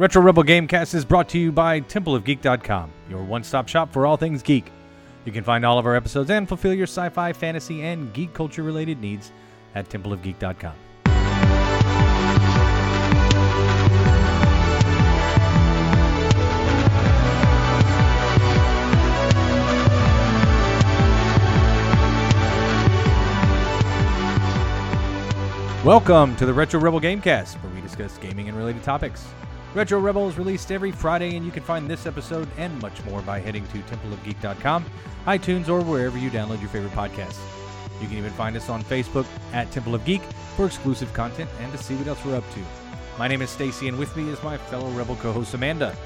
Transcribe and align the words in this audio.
Retro 0.00 0.22
Rebel 0.22 0.44
Gamecast 0.44 0.94
is 0.94 1.04
brought 1.04 1.28
to 1.28 1.38
you 1.38 1.52
by 1.52 1.82
TempleOfGeek.com, 1.82 2.90
your 3.10 3.22
one 3.22 3.44
stop 3.44 3.68
shop 3.68 3.92
for 3.92 4.06
all 4.06 4.16
things 4.16 4.42
geek. 4.42 4.72
You 5.26 5.30
can 5.30 5.44
find 5.44 5.62
all 5.62 5.78
of 5.78 5.84
our 5.84 5.94
episodes 5.94 6.30
and 6.30 6.48
fulfill 6.48 6.72
your 6.72 6.86
sci 6.86 7.10
fi, 7.10 7.34
fantasy, 7.34 7.82
and 7.82 8.10
geek 8.14 8.32
culture 8.32 8.62
related 8.62 8.98
needs 8.98 9.30
at 9.74 9.90
TempleOfGeek.com. 9.90 10.74
Welcome 25.84 26.36
to 26.36 26.46
the 26.46 26.54
Retro 26.54 26.80
Rebel 26.80 27.02
Gamecast, 27.02 27.62
where 27.62 27.70
we 27.74 27.82
discuss 27.82 28.16
gaming 28.16 28.48
and 28.48 28.56
related 28.56 28.82
topics. 28.82 29.26
Retro 29.72 30.00
Rebel 30.00 30.28
is 30.28 30.36
released 30.36 30.72
every 30.72 30.90
Friday, 30.90 31.36
and 31.36 31.46
you 31.46 31.52
can 31.52 31.62
find 31.62 31.88
this 31.88 32.04
episode 32.04 32.48
and 32.56 32.80
much 32.82 33.04
more 33.04 33.22
by 33.22 33.38
heading 33.38 33.64
to 33.68 33.78
templeofgeek.com, 33.78 34.84
iTunes, 35.26 35.68
or 35.68 35.80
wherever 35.82 36.18
you 36.18 36.28
download 36.28 36.60
your 36.60 36.68
favorite 36.70 36.92
podcasts. 36.92 37.38
You 38.00 38.08
can 38.08 38.16
even 38.16 38.32
find 38.32 38.56
us 38.56 38.68
on 38.68 38.82
Facebook 38.82 39.26
at 39.52 39.70
Temple 39.70 39.94
of 39.94 40.04
Geek 40.04 40.22
for 40.56 40.66
exclusive 40.66 41.12
content 41.12 41.48
and 41.60 41.70
to 41.70 41.78
see 41.78 41.94
what 41.94 42.08
else 42.08 42.24
we're 42.24 42.36
up 42.36 42.50
to. 42.54 42.60
My 43.16 43.28
name 43.28 43.42
is 43.42 43.50
Stacy, 43.50 43.86
and 43.86 43.96
with 43.96 44.16
me 44.16 44.28
is 44.30 44.42
my 44.42 44.56
fellow 44.56 44.90
Rebel 44.90 45.14
co-host 45.16 45.54
Amanda. 45.54 45.96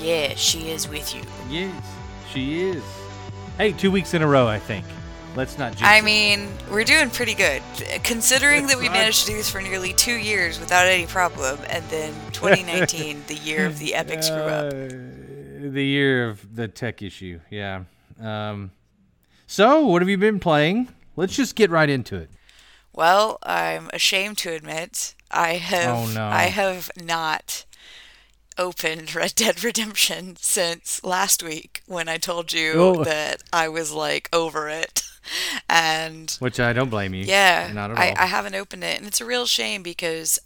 Yeah, 0.00 0.34
she 0.34 0.70
is 0.70 0.88
with 0.88 1.14
you. 1.14 1.22
Yes, 1.50 1.84
she 2.32 2.62
is. 2.62 2.82
Hey, 3.58 3.72
two 3.72 3.90
weeks 3.90 4.14
in 4.14 4.22
a 4.22 4.26
row, 4.26 4.46
I 4.46 4.58
think. 4.58 4.86
Let's 5.34 5.56
not. 5.58 5.82
I 5.82 5.98
it. 5.98 6.04
mean, 6.04 6.48
we're 6.70 6.84
doing 6.84 7.08
pretty 7.10 7.34
good, 7.34 7.62
considering 8.02 8.66
that 8.66 8.78
we 8.78 8.88
managed 8.88 9.22
to 9.26 9.30
do 9.30 9.36
this 9.36 9.48
for 9.50 9.62
nearly 9.62 9.92
two 9.94 10.14
years 10.16 10.60
without 10.60 10.86
any 10.86 11.06
problem, 11.06 11.58
and 11.70 11.82
then 11.88 12.12
2019, 12.32 13.22
the 13.28 13.34
year 13.36 13.64
of 13.66 13.78
the 13.78 13.94
epic 13.94 14.22
screw 14.22 14.36
up. 14.42 14.70
The 14.72 15.84
year 15.84 16.28
of 16.28 16.54
the 16.54 16.68
tech 16.68 17.00
issue, 17.02 17.40
yeah. 17.50 17.84
Um, 18.20 18.72
so, 19.46 19.86
what 19.86 20.02
have 20.02 20.08
you 20.08 20.18
been 20.18 20.38
playing? 20.40 20.88
Let's 21.16 21.34
just 21.36 21.54
get 21.56 21.70
right 21.70 21.88
into 21.88 22.16
it. 22.16 22.30
Well, 22.94 23.38
I'm 23.42 23.88
ashamed 23.94 24.36
to 24.38 24.52
admit 24.52 25.14
I 25.30 25.54
have 25.54 25.96
Oh, 26.10 26.12
no. 26.12 26.26
I 26.26 26.44
have 26.44 26.90
not 27.02 27.64
opened 28.58 29.14
Red 29.14 29.34
Dead 29.34 29.64
Redemption 29.64 30.36
since 30.38 31.02
last 31.02 31.42
week 31.42 31.82
when 31.86 32.06
I 32.08 32.18
told 32.18 32.52
you 32.52 32.72
Oh. 32.76 33.04
that 33.04 33.42
I 33.50 33.68
was 33.68 33.92
like 33.92 34.28
over 34.30 34.68
it, 34.68 35.02
and 35.68 36.30
Which 36.38 36.60
I 36.60 36.72
don't 36.72 36.90
blame 36.90 37.14
you. 37.14 37.24
Yeah, 37.24 37.70
not 37.72 37.90
at 37.90 37.98
I. 37.98 38.14
I 38.16 38.26
haven't 38.26 38.54
opened 38.54 38.84
it, 38.84 38.98
and 38.98 39.06
it's 39.06 39.20
a 39.20 39.26
real 39.26 39.46
shame 39.46 39.82
because 39.82 40.38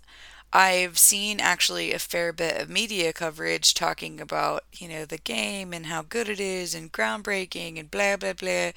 I've 0.53 0.99
seen 0.99 1.41
actually 1.41 1.93
a 1.93 1.99
fair 1.99 2.33
bit 2.33 2.61
of 2.61 2.71
media 2.71 3.13
coverage 3.13 3.75
talking 3.75 4.21
about 4.21 4.65
you 4.73 4.89
know 4.89 5.05
the 5.05 5.19
game 5.19 5.73
and 5.73 5.87
how 5.87 6.03
good 6.03 6.29
it 6.29 6.41
is 6.41 6.75
and 6.75 6.93
groundbreaking 6.93 7.79
and 7.79 7.91
blah 7.91 8.17
blah 8.17 8.33
blah, 8.33 8.71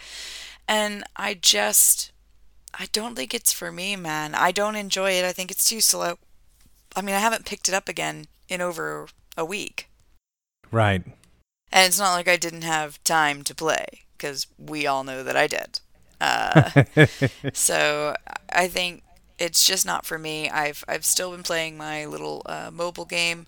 and 0.68 1.04
I 1.16 1.36
just 1.36 2.12
I 2.78 2.88
don't 2.92 3.16
think 3.16 3.34
it's 3.34 3.54
for 3.54 3.72
me, 3.72 3.96
man. 3.96 4.36
I 4.36 4.52
don't 4.52 4.76
enjoy 4.76 5.12
it. 5.12 5.26
I 5.26 5.32
think 5.32 5.52
it's 5.52 5.68
too 5.68 5.82
slow. 5.82 6.18
I 6.96 7.02
mean, 7.02 7.16
I 7.16 7.20
haven't 7.20 7.46
picked 7.46 7.70
it 7.70 7.76
up 7.76 7.88
again 7.88 8.26
in 8.48 8.62
over 8.62 9.08
a 9.38 9.46
week, 9.46 9.88
right. 10.72 11.04
and 11.72 11.88
it's 11.88 12.00
not 12.00 12.14
like 12.14 12.28
I 12.28 12.36
didn't 12.36 12.64
have 12.64 13.02
time 13.04 13.44
to 13.44 13.56
play 13.56 14.02
because 14.18 14.48
we 14.58 14.86
all 14.86 15.04
know 15.04 15.24
that 15.24 15.38
I 15.38 15.48
did. 15.48 15.80
Uh, 16.22 16.70
so 17.54 18.16
I 18.52 18.68
think 18.68 19.04
it's 19.38 19.66
just 19.66 19.86
not 19.86 20.06
for 20.06 20.18
me. 20.18 20.50
I've 20.50 20.84
I've 20.88 21.06
still 21.06 21.32
been 21.32 21.44
playing 21.44 21.78
my 21.78 22.06
little 22.06 22.42
uh, 22.46 22.70
mobile 22.74 23.06
game, 23.06 23.48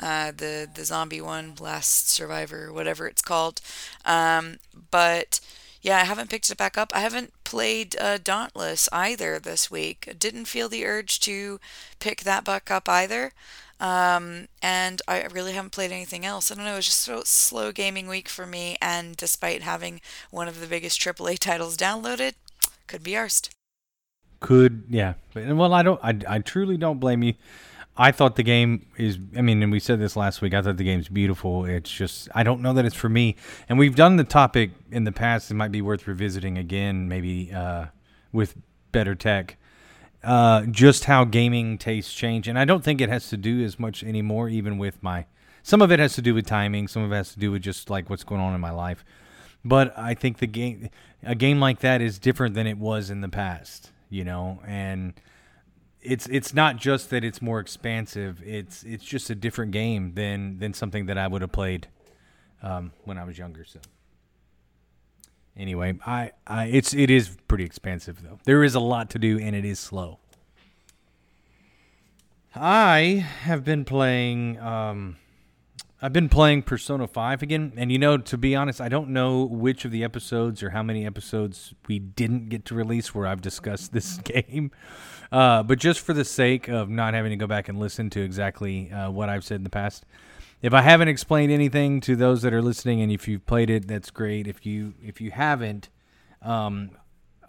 uh, 0.00 0.32
the 0.36 0.68
the 0.72 0.84
zombie 0.84 1.20
one, 1.20 1.54
Last 1.60 2.10
Survivor, 2.10 2.72
whatever 2.72 3.06
it's 3.06 3.22
called. 3.22 3.60
Um, 4.04 4.58
but 4.90 5.40
yeah, 5.82 5.98
I 5.98 6.04
haven't 6.04 6.30
picked 6.30 6.50
it 6.50 6.58
back 6.58 6.76
up. 6.78 6.92
I 6.94 7.00
haven't 7.00 7.32
played 7.44 7.96
uh, 8.00 8.18
Dauntless 8.18 8.88
either 8.92 9.38
this 9.38 9.70
week. 9.70 10.14
Didn't 10.18 10.46
feel 10.46 10.68
the 10.68 10.84
urge 10.86 11.20
to 11.20 11.60
pick 12.00 12.22
that 12.22 12.44
back 12.44 12.70
up 12.70 12.88
either. 12.88 13.32
Um, 13.78 14.48
and 14.62 15.02
I 15.06 15.24
really 15.26 15.52
haven't 15.52 15.72
played 15.72 15.92
anything 15.92 16.24
else. 16.24 16.50
I 16.50 16.54
don't 16.54 16.64
know. 16.64 16.74
It 16.74 16.76
was 16.76 16.86
just 16.86 17.08
a 17.08 17.24
slow 17.26 17.72
gaming 17.72 18.08
week 18.08 18.28
for 18.28 18.46
me. 18.46 18.76
And 18.80 19.16
despite 19.16 19.62
having 19.62 20.00
one 20.30 20.48
of 20.48 20.60
the 20.60 20.66
biggest 20.66 21.00
AAA 21.00 21.38
titles 21.40 21.76
downloaded, 21.76 22.34
could 22.86 23.02
be 23.02 23.12
arsed. 23.12 23.50
Could 24.40 24.84
yeah. 24.88 25.14
Well, 25.34 25.72
I 25.72 25.82
don't. 25.82 26.00
I, 26.02 26.18
I 26.28 26.38
truly 26.40 26.76
don't 26.76 27.00
blame 27.00 27.22
you. 27.22 27.34
I 27.96 28.12
thought 28.12 28.36
the 28.36 28.42
game 28.42 28.86
is. 28.98 29.18
I 29.36 29.40
mean, 29.40 29.62
and 29.62 29.72
we 29.72 29.80
said 29.80 29.98
this 29.98 30.14
last 30.14 30.42
week. 30.42 30.52
I 30.52 30.60
thought 30.60 30.76
the 30.76 30.84
game's 30.84 31.08
beautiful. 31.08 31.64
It's 31.64 31.90
just 31.90 32.28
I 32.34 32.42
don't 32.42 32.60
know 32.60 32.74
that 32.74 32.84
it's 32.84 32.94
for 32.94 33.08
me. 33.08 33.36
And 33.68 33.78
we've 33.78 33.96
done 33.96 34.16
the 34.16 34.24
topic 34.24 34.72
in 34.90 35.04
the 35.04 35.12
past. 35.12 35.50
It 35.50 35.54
might 35.54 35.72
be 35.72 35.80
worth 35.80 36.06
revisiting 36.06 36.58
again, 36.58 37.08
maybe 37.08 37.50
uh, 37.50 37.86
with 38.30 38.56
better 38.92 39.14
tech. 39.14 39.56
Uh, 40.26 40.66
just 40.66 41.04
how 41.04 41.24
gaming 41.24 41.78
tastes 41.78 42.12
change, 42.12 42.48
and 42.48 42.58
I 42.58 42.64
don't 42.64 42.82
think 42.82 43.00
it 43.00 43.08
has 43.08 43.28
to 43.28 43.36
do 43.36 43.62
as 43.62 43.78
much 43.78 44.02
anymore. 44.02 44.48
Even 44.48 44.76
with 44.76 45.00
my, 45.00 45.26
some 45.62 45.80
of 45.80 45.92
it 45.92 46.00
has 46.00 46.14
to 46.14 46.22
do 46.22 46.34
with 46.34 46.46
timing. 46.46 46.88
Some 46.88 47.04
of 47.04 47.12
it 47.12 47.14
has 47.14 47.32
to 47.34 47.38
do 47.38 47.52
with 47.52 47.62
just 47.62 47.90
like 47.90 48.10
what's 48.10 48.24
going 48.24 48.40
on 48.40 48.52
in 48.52 48.60
my 48.60 48.72
life. 48.72 49.04
But 49.64 49.96
I 49.96 50.14
think 50.14 50.38
the 50.38 50.48
game, 50.48 50.90
a 51.22 51.36
game 51.36 51.60
like 51.60 51.78
that, 51.78 52.00
is 52.00 52.18
different 52.18 52.56
than 52.56 52.66
it 52.66 52.76
was 52.76 53.08
in 53.08 53.20
the 53.20 53.28
past. 53.28 53.92
You 54.10 54.24
know, 54.24 54.60
and 54.66 55.14
it's 56.02 56.26
it's 56.26 56.52
not 56.52 56.76
just 56.76 57.10
that 57.10 57.22
it's 57.22 57.40
more 57.40 57.60
expansive. 57.60 58.42
It's 58.44 58.82
it's 58.82 59.04
just 59.04 59.30
a 59.30 59.36
different 59.36 59.70
game 59.70 60.14
than 60.14 60.58
than 60.58 60.74
something 60.74 61.06
that 61.06 61.18
I 61.18 61.28
would 61.28 61.42
have 61.42 61.52
played 61.52 61.86
um, 62.64 62.90
when 63.04 63.16
I 63.16 63.22
was 63.22 63.38
younger. 63.38 63.64
So 63.64 63.78
anyway, 65.56 65.98
I, 66.06 66.32
I 66.46 66.66
it's 66.66 66.94
it 66.94 67.10
is 67.10 67.36
pretty 67.48 67.64
expensive 67.64 68.22
though. 68.22 68.38
There 68.44 68.64
is 68.64 68.74
a 68.74 68.80
lot 68.80 69.10
to 69.10 69.18
do 69.18 69.38
and 69.38 69.54
it 69.54 69.64
is 69.64 69.78
slow. 69.78 70.18
I 72.54 73.26
have 73.42 73.64
been 73.64 73.84
playing. 73.84 74.58
Um, 74.58 75.16
I've 76.00 76.12
been 76.12 76.28
playing 76.28 76.62
Persona 76.62 77.06
5 77.06 77.42
again, 77.42 77.72
and 77.76 77.90
you 77.90 77.98
know, 77.98 78.18
to 78.18 78.36
be 78.36 78.54
honest, 78.54 78.80
I 78.82 78.88
don't 78.88 79.10
know 79.10 79.44
which 79.44 79.84
of 79.86 79.90
the 79.90 80.04
episodes 80.04 80.62
or 80.62 80.70
how 80.70 80.82
many 80.82 81.06
episodes 81.06 81.74
we 81.88 81.98
didn't 81.98 82.50
get 82.50 82.66
to 82.66 82.74
release 82.74 83.14
where 83.14 83.26
I've 83.26 83.40
discussed 83.40 83.92
this 83.94 84.18
game. 84.18 84.70
Uh, 85.32 85.62
but 85.62 85.78
just 85.78 86.00
for 86.00 86.12
the 86.12 86.24
sake 86.24 86.68
of 86.68 86.88
not 86.88 87.14
having 87.14 87.30
to 87.30 87.36
go 87.36 87.46
back 87.46 87.68
and 87.68 87.78
listen 87.78 88.10
to 88.10 88.20
exactly 88.20 88.90
uh, 88.92 89.10
what 89.10 89.28
I've 89.28 89.44
said 89.44 89.56
in 89.56 89.64
the 89.64 89.70
past, 89.70 90.04
if 90.62 90.72
I 90.72 90.82
haven't 90.82 91.08
explained 91.08 91.52
anything 91.52 92.00
to 92.02 92.16
those 92.16 92.42
that 92.42 92.52
are 92.52 92.62
listening, 92.62 93.00
and 93.00 93.12
if 93.12 93.28
you've 93.28 93.46
played 93.46 93.70
it, 93.70 93.86
that's 93.86 94.10
great. 94.10 94.46
If 94.46 94.64
you 94.64 94.94
if 95.02 95.20
you 95.20 95.30
haven't, 95.30 95.88
um, 96.42 96.90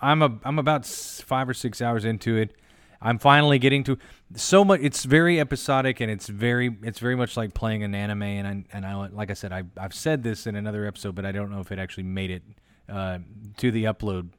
I'm 0.01 0.21
a 0.21 0.37
I'm 0.43 0.59
about 0.59 0.85
five 0.85 1.47
or 1.47 1.53
six 1.53 1.81
hours 1.81 2.05
into 2.05 2.35
it. 2.37 2.53
I'm 3.01 3.19
finally 3.19 3.59
getting 3.59 3.83
to 3.85 3.97
so 4.35 4.65
much. 4.65 4.79
It's 4.81 5.03
very 5.03 5.39
episodic 5.39 5.99
and 5.99 6.09
it's 6.09 6.27
very 6.27 6.75
it's 6.81 6.99
very 6.99 7.15
much 7.15 7.37
like 7.37 7.53
playing 7.53 7.83
an 7.83 7.93
anime. 7.93 8.23
And 8.23 8.47
I 8.47 8.75
and 8.75 8.85
I 8.85 8.95
like 9.07 9.29
I 9.31 9.33
said 9.33 9.51
I 9.51 9.63
I've 9.77 9.93
said 9.93 10.23
this 10.23 10.47
in 10.47 10.55
another 10.55 10.85
episode, 10.85 11.15
but 11.15 11.25
I 11.25 11.31
don't 11.31 11.51
know 11.51 11.59
if 11.59 11.71
it 11.71 11.79
actually 11.79 12.03
made 12.03 12.31
it 12.31 12.43
uh, 12.89 13.19
to 13.57 13.71
the 13.71 13.85
upload 13.85 14.29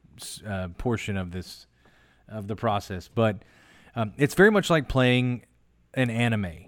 uh, 0.45 0.67
portion 0.77 1.17
of 1.17 1.31
this 1.31 1.67
of 2.27 2.47
the 2.47 2.55
process. 2.55 3.09
But 3.13 3.37
um, 3.95 4.13
it's 4.17 4.35
very 4.35 4.51
much 4.51 4.69
like 4.69 4.87
playing 4.87 5.45
an 5.93 6.09
anime. 6.09 6.65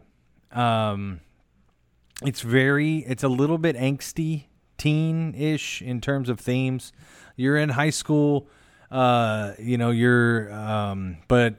Um, 0.51 1.21
it's 2.21 2.41
very 2.41 2.99
it's 2.99 3.23
a 3.23 3.27
little 3.27 3.57
bit 3.57 3.75
angsty 3.75 4.45
teen-ish 4.77 5.81
in 5.81 6.01
terms 6.01 6.29
of 6.29 6.39
themes. 6.39 6.91
You're 7.35 7.57
in 7.57 7.69
high 7.69 7.89
school 7.89 8.47
uh 8.89 9.53
you 9.57 9.77
know 9.77 9.91
you're 9.91 10.51
um 10.51 11.17
but 11.29 11.55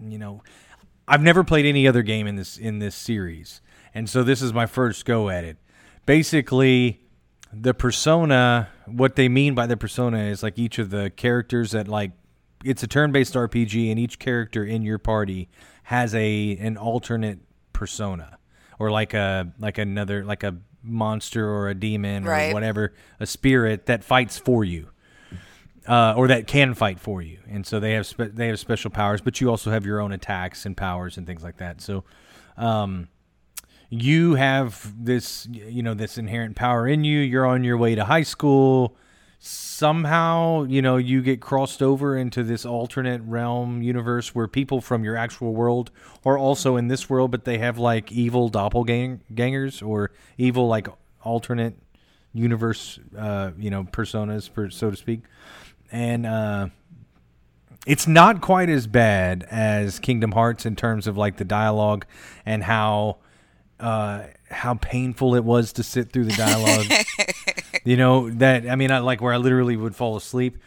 you 0.00 0.18
know 0.18 0.42
i've 1.06 1.22
never 1.22 1.44
played 1.44 1.64
any 1.64 1.86
other 1.86 2.02
game 2.02 2.26
in 2.26 2.36
this 2.36 2.56
in 2.56 2.78
this 2.78 2.94
series. 2.94 3.60
And 3.94 4.08
so 4.08 4.22
this 4.22 4.42
is 4.42 4.52
my 4.52 4.66
first 4.66 5.04
go 5.04 5.28
at 5.28 5.44
it. 5.44 5.58
Basically 6.06 7.00
the 7.52 7.74
persona 7.74 8.68
what 8.86 9.16
they 9.16 9.28
mean 9.28 9.54
by 9.54 9.66
the 9.66 9.76
persona 9.76 10.18
is 10.24 10.42
like 10.42 10.58
each 10.58 10.78
of 10.78 10.90
the 10.90 11.10
characters 11.10 11.72
that 11.72 11.86
like 11.86 12.12
it's 12.64 12.82
a 12.82 12.86
turn-based 12.86 13.34
rpg 13.34 13.90
and 13.90 13.98
each 13.98 14.18
character 14.18 14.64
in 14.64 14.82
your 14.82 14.98
party 14.98 15.48
has 15.84 16.14
a 16.14 16.56
an 16.58 16.76
alternate 16.78 17.40
persona 17.72 18.38
or 18.82 18.90
like 18.90 19.14
a 19.14 19.52
like 19.60 19.78
another 19.78 20.24
like 20.24 20.42
a 20.42 20.56
monster 20.82 21.48
or 21.48 21.68
a 21.68 21.74
demon 21.74 22.24
Right. 22.24 22.50
or 22.50 22.54
whatever 22.54 22.92
a 23.20 23.26
spirit 23.26 23.86
that 23.86 24.02
fights 24.02 24.36
for 24.38 24.64
you 24.64 24.88
uh, 25.86 26.14
or 26.16 26.26
that 26.28 26.46
can 26.48 26.74
fight 26.74 26.98
for 26.98 27.22
you. 27.22 27.38
And 27.48 27.64
so 27.64 27.78
they 27.78 27.92
have 27.92 28.06
spe- 28.06 28.34
they 28.34 28.48
have 28.48 28.58
special 28.58 28.90
powers 28.90 29.20
but 29.20 29.40
you 29.40 29.48
also 29.48 29.70
have 29.70 29.86
your 29.86 30.00
own 30.00 30.10
attacks 30.12 30.66
and 30.66 30.76
powers 30.76 31.16
and 31.16 31.26
things 31.26 31.44
like 31.44 31.58
that. 31.58 31.80
So 31.80 32.02
um, 32.56 33.08
you 33.90 34.34
have 34.34 34.92
this 34.98 35.46
you 35.50 35.82
know 35.82 35.94
this 35.94 36.18
inherent 36.18 36.56
power 36.56 36.88
in 36.88 37.04
you. 37.04 37.20
You're 37.20 37.46
on 37.46 37.62
your 37.62 37.76
way 37.78 37.94
to 37.94 38.04
high 38.04 38.22
school 38.24 38.96
somehow 39.44 40.62
you 40.62 40.80
know 40.80 40.96
you 40.96 41.20
get 41.20 41.40
crossed 41.40 41.82
over 41.82 42.16
into 42.16 42.44
this 42.44 42.64
alternate 42.64 43.20
realm 43.24 43.82
universe 43.82 44.32
where 44.36 44.46
people 44.46 44.80
from 44.80 45.02
your 45.02 45.16
actual 45.16 45.52
world 45.52 45.90
are 46.24 46.38
also 46.38 46.76
in 46.76 46.86
this 46.86 47.10
world 47.10 47.32
but 47.32 47.44
they 47.44 47.58
have 47.58 47.76
like 47.76 48.12
evil 48.12 48.48
doppelgangers 48.48 49.84
or 49.84 50.12
evil 50.38 50.68
like 50.68 50.86
alternate 51.24 51.76
universe 52.32 53.00
uh, 53.18 53.50
you 53.58 53.68
know 53.68 53.82
personas 53.82 54.48
per, 54.52 54.70
so 54.70 54.92
to 54.92 54.96
speak 54.96 55.22
and 55.90 56.24
uh, 56.24 56.68
it's 57.84 58.06
not 58.06 58.40
quite 58.40 58.68
as 58.68 58.86
bad 58.86 59.44
as 59.50 59.98
kingdom 59.98 60.30
hearts 60.30 60.64
in 60.64 60.76
terms 60.76 61.08
of 61.08 61.16
like 61.16 61.38
the 61.38 61.44
dialogue 61.44 62.06
and 62.46 62.62
how 62.62 63.16
uh, 63.80 64.22
how 64.52 64.74
painful 64.74 65.34
it 65.34 65.42
was 65.42 65.72
to 65.72 65.82
sit 65.82 66.12
through 66.12 66.26
the 66.26 66.36
dialogue. 66.36 66.86
you 67.84 67.96
know 67.96 68.30
that 68.30 68.68
I 68.68 68.76
mean, 68.76 68.90
I, 68.90 68.98
like 68.98 69.20
where 69.20 69.32
I 69.32 69.36
literally 69.36 69.76
would 69.76 69.94
fall 69.94 70.16
asleep. 70.16 70.58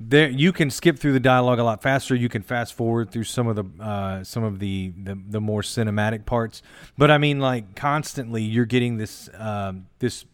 There, 0.00 0.28
you 0.28 0.52
can 0.52 0.70
skip 0.70 0.98
through 0.98 1.12
the 1.12 1.20
dialogue 1.20 1.60
a 1.60 1.64
lot 1.64 1.80
faster. 1.80 2.14
You 2.14 2.28
can 2.28 2.42
fast 2.42 2.74
forward 2.74 3.10
through 3.12 3.24
some 3.24 3.46
of 3.46 3.56
the 3.56 3.64
uh, 3.82 4.24
some 4.24 4.42
of 4.42 4.58
the, 4.58 4.92
the, 4.96 5.16
the 5.28 5.40
more 5.40 5.62
cinematic 5.62 6.26
parts. 6.26 6.62
But 6.98 7.10
I 7.10 7.18
mean, 7.18 7.38
like 7.38 7.76
constantly, 7.76 8.42
you're 8.42 8.64
getting 8.64 8.96
this 8.96 9.30
um, 9.38 9.86
this 10.00 10.24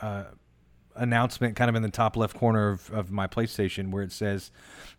uh, 0.00 0.24
announcement 0.96 1.56
kind 1.56 1.68
of 1.68 1.74
in 1.74 1.82
the 1.82 1.90
top 1.90 2.16
left 2.16 2.36
corner 2.36 2.70
of, 2.70 2.90
of 2.90 3.10
my 3.10 3.26
PlayStation 3.26 3.90
where 3.90 4.02
it 4.02 4.12
says, 4.12 4.50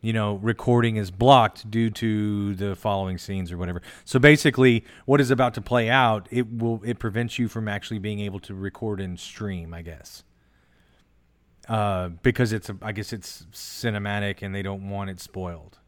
you 0.01 0.13
know, 0.13 0.35
recording 0.35 0.95
is 0.95 1.11
blocked 1.11 1.69
due 1.69 1.89
to 1.89 2.55
the 2.55 2.75
following 2.75 3.17
scenes 3.17 3.51
or 3.51 3.57
whatever. 3.57 3.81
So 4.05 4.19
basically, 4.19 4.85
what 5.05 5.21
is 5.21 5.31
about 5.31 5.53
to 5.55 5.61
play 5.61 5.89
out, 5.89 6.27
it 6.31 6.51
will 6.51 6.81
it 6.83 6.99
prevents 6.99 7.39
you 7.39 7.47
from 7.47 7.67
actually 7.67 7.99
being 7.99 8.19
able 8.19 8.39
to 8.41 8.53
record 8.53 8.99
and 8.99 9.19
stream, 9.19 9.73
I 9.73 9.81
guess. 9.81 10.23
Uh, 11.67 12.09
because 12.21 12.51
it's 12.51 12.69
a, 12.69 12.77
I 12.81 12.91
guess 12.91 13.13
it's 13.13 13.45
cinematic 13.53 14.41
and 14.41 14.53
they 14.53 14.61
don't 14.61 14.89
want 14.89 15.09
it 15.09 15.19
spoiled. 15.21 15.79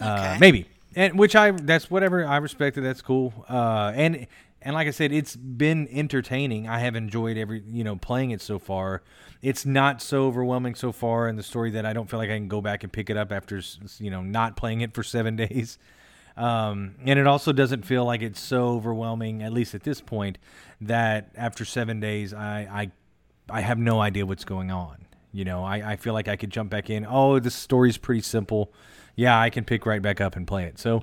Uh, 0.00 0.04
okay. 0.04 0.34
Uh, 0.34 0.38
maybe, 0.38 0.66
and 0.96 1.18
which 1.18 1.36
I 1.36 1.50
that's 1.50 1.90
whatever 1.90 2.24
I 2.24 2.38
respect 2.38 2.78
it. 2.78 2.80
That's 2.80 3.02
cool. 3.02 3.32
Uh, 3.48 3.92
and 3.94 4.26
and 4.62 4.74
like 4.74 4.88
I 4.88 4.92
said, 4.92 5.12
it's 5.12 5.36
been 5.36 5.86
entertaining. 5.92 6.66
I 6.66 6.78
have 6.78 6.96
enjoyed 6.96 7.36
every 7.36 7.62
you 7.66 7.84
know 7.84 7.96
playing 7.96 8.30
it 8.30 8.40
so 8.40 8.58
far. 8.58 9.02
It's 9.42 9.66
not 9.66 10.00
so 10.00 10.24
overwhelming 10.24 10.74
so 10.74 10.90
far 10.90 11.28
in 11.28 11.36
the 11.36 11.42
story 11.42 11.70
that 11.72 11.84
I 11.84 11.92
don't 11.92 12.08
feel 12.08 12.18
like 12.18 12.30
I 12.30 12.38
can 12.38 12.48
go 12.48 12.62
back 12.62 12.82
and 12.82 12.90
pick 12.92 13.10
it 13.10 13.16
up 13.16 13.30
after 13.30 13.60
you 13.98 14.10
know 14.10 14.22
not 14.22 14.56
playing 14.56 14.80
it 14.80 14.94
for 14.94 15.02
seven 15.02 15.36
days. 15.44 15.78
Um, 16.36 16.96
and 17.04 17.18
it 17.18 17.26
also 17.28 17.52
doesn't 17.52 17.84
feel 17.84 18.04
like 18.04 18.20
it's 18.20 18.40
so 18.40 18.70
overwhelming, 18.70 19.42
at 19.42 19.52
least 19.52 19.74
at 19.74 19.84
this 19.84 20.00
point, 20.00 20.38
that 20.80 21.30
after 21.36 21.64
seven 21.64 22.00
days 22.00 22.32
I 22.34 22.60
I, 22.60 22.90
I 23.50 23.60
have 23.60 23.78
no 23.78 24.00
idea 24.00 24.26
what's 24.26 24.44
going 24.44 24.70
on. 24.70 25.06
You 25.32 25.44
know, 25.44 25.64
I, 25.64 25.92
I 25.92 25.96
feel 25.96 26.12
like 26.12 26.28
I 26.28 26.36
could 26.36 26.50
jump 26.50 26.70
back 26.70 26.90
in. 26.90 27.04
Oh, 27.08 27.38
this 27.38 27.54
story's 27.54 27.98
pretty 27.98 28.22
simple. 28.22 28.72
Yeah, 29.16 29.38
I 29.38 29.50
can 29.50 29.64
pick 29.64 29.84
right 29.84 30.00
back 30.00 30.20
up 30.20 30.36
and 30.36 30.46
play 30.46 30.64
it. 30.64 30.78
So 30.78 31.02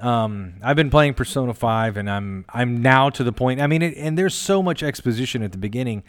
um, 0.00 0.54
I've 0.62 0.76
been 0.76 0.90
playing 0.90 1.14
Persona 1.14 1.54
Five, 1.54 1.96
and 1.96 2.08
I'm 2.10 2.44
I'm 2.48 2.82
now 2.82 3.10
to 3.10 3.24
the 3.24 3.32
point. 3.32 3.60
I 3.60 3.66
mean, 3.66 3.82
it, 3.82 3.96
and 3.96 4.16
there's 4.18 4.34
so 4.34 4.62
much 4.62 4.82
exposition 4.82 5.42
at 5.42 5.52
the 5.52 5.58
beginning. 5.58 6.02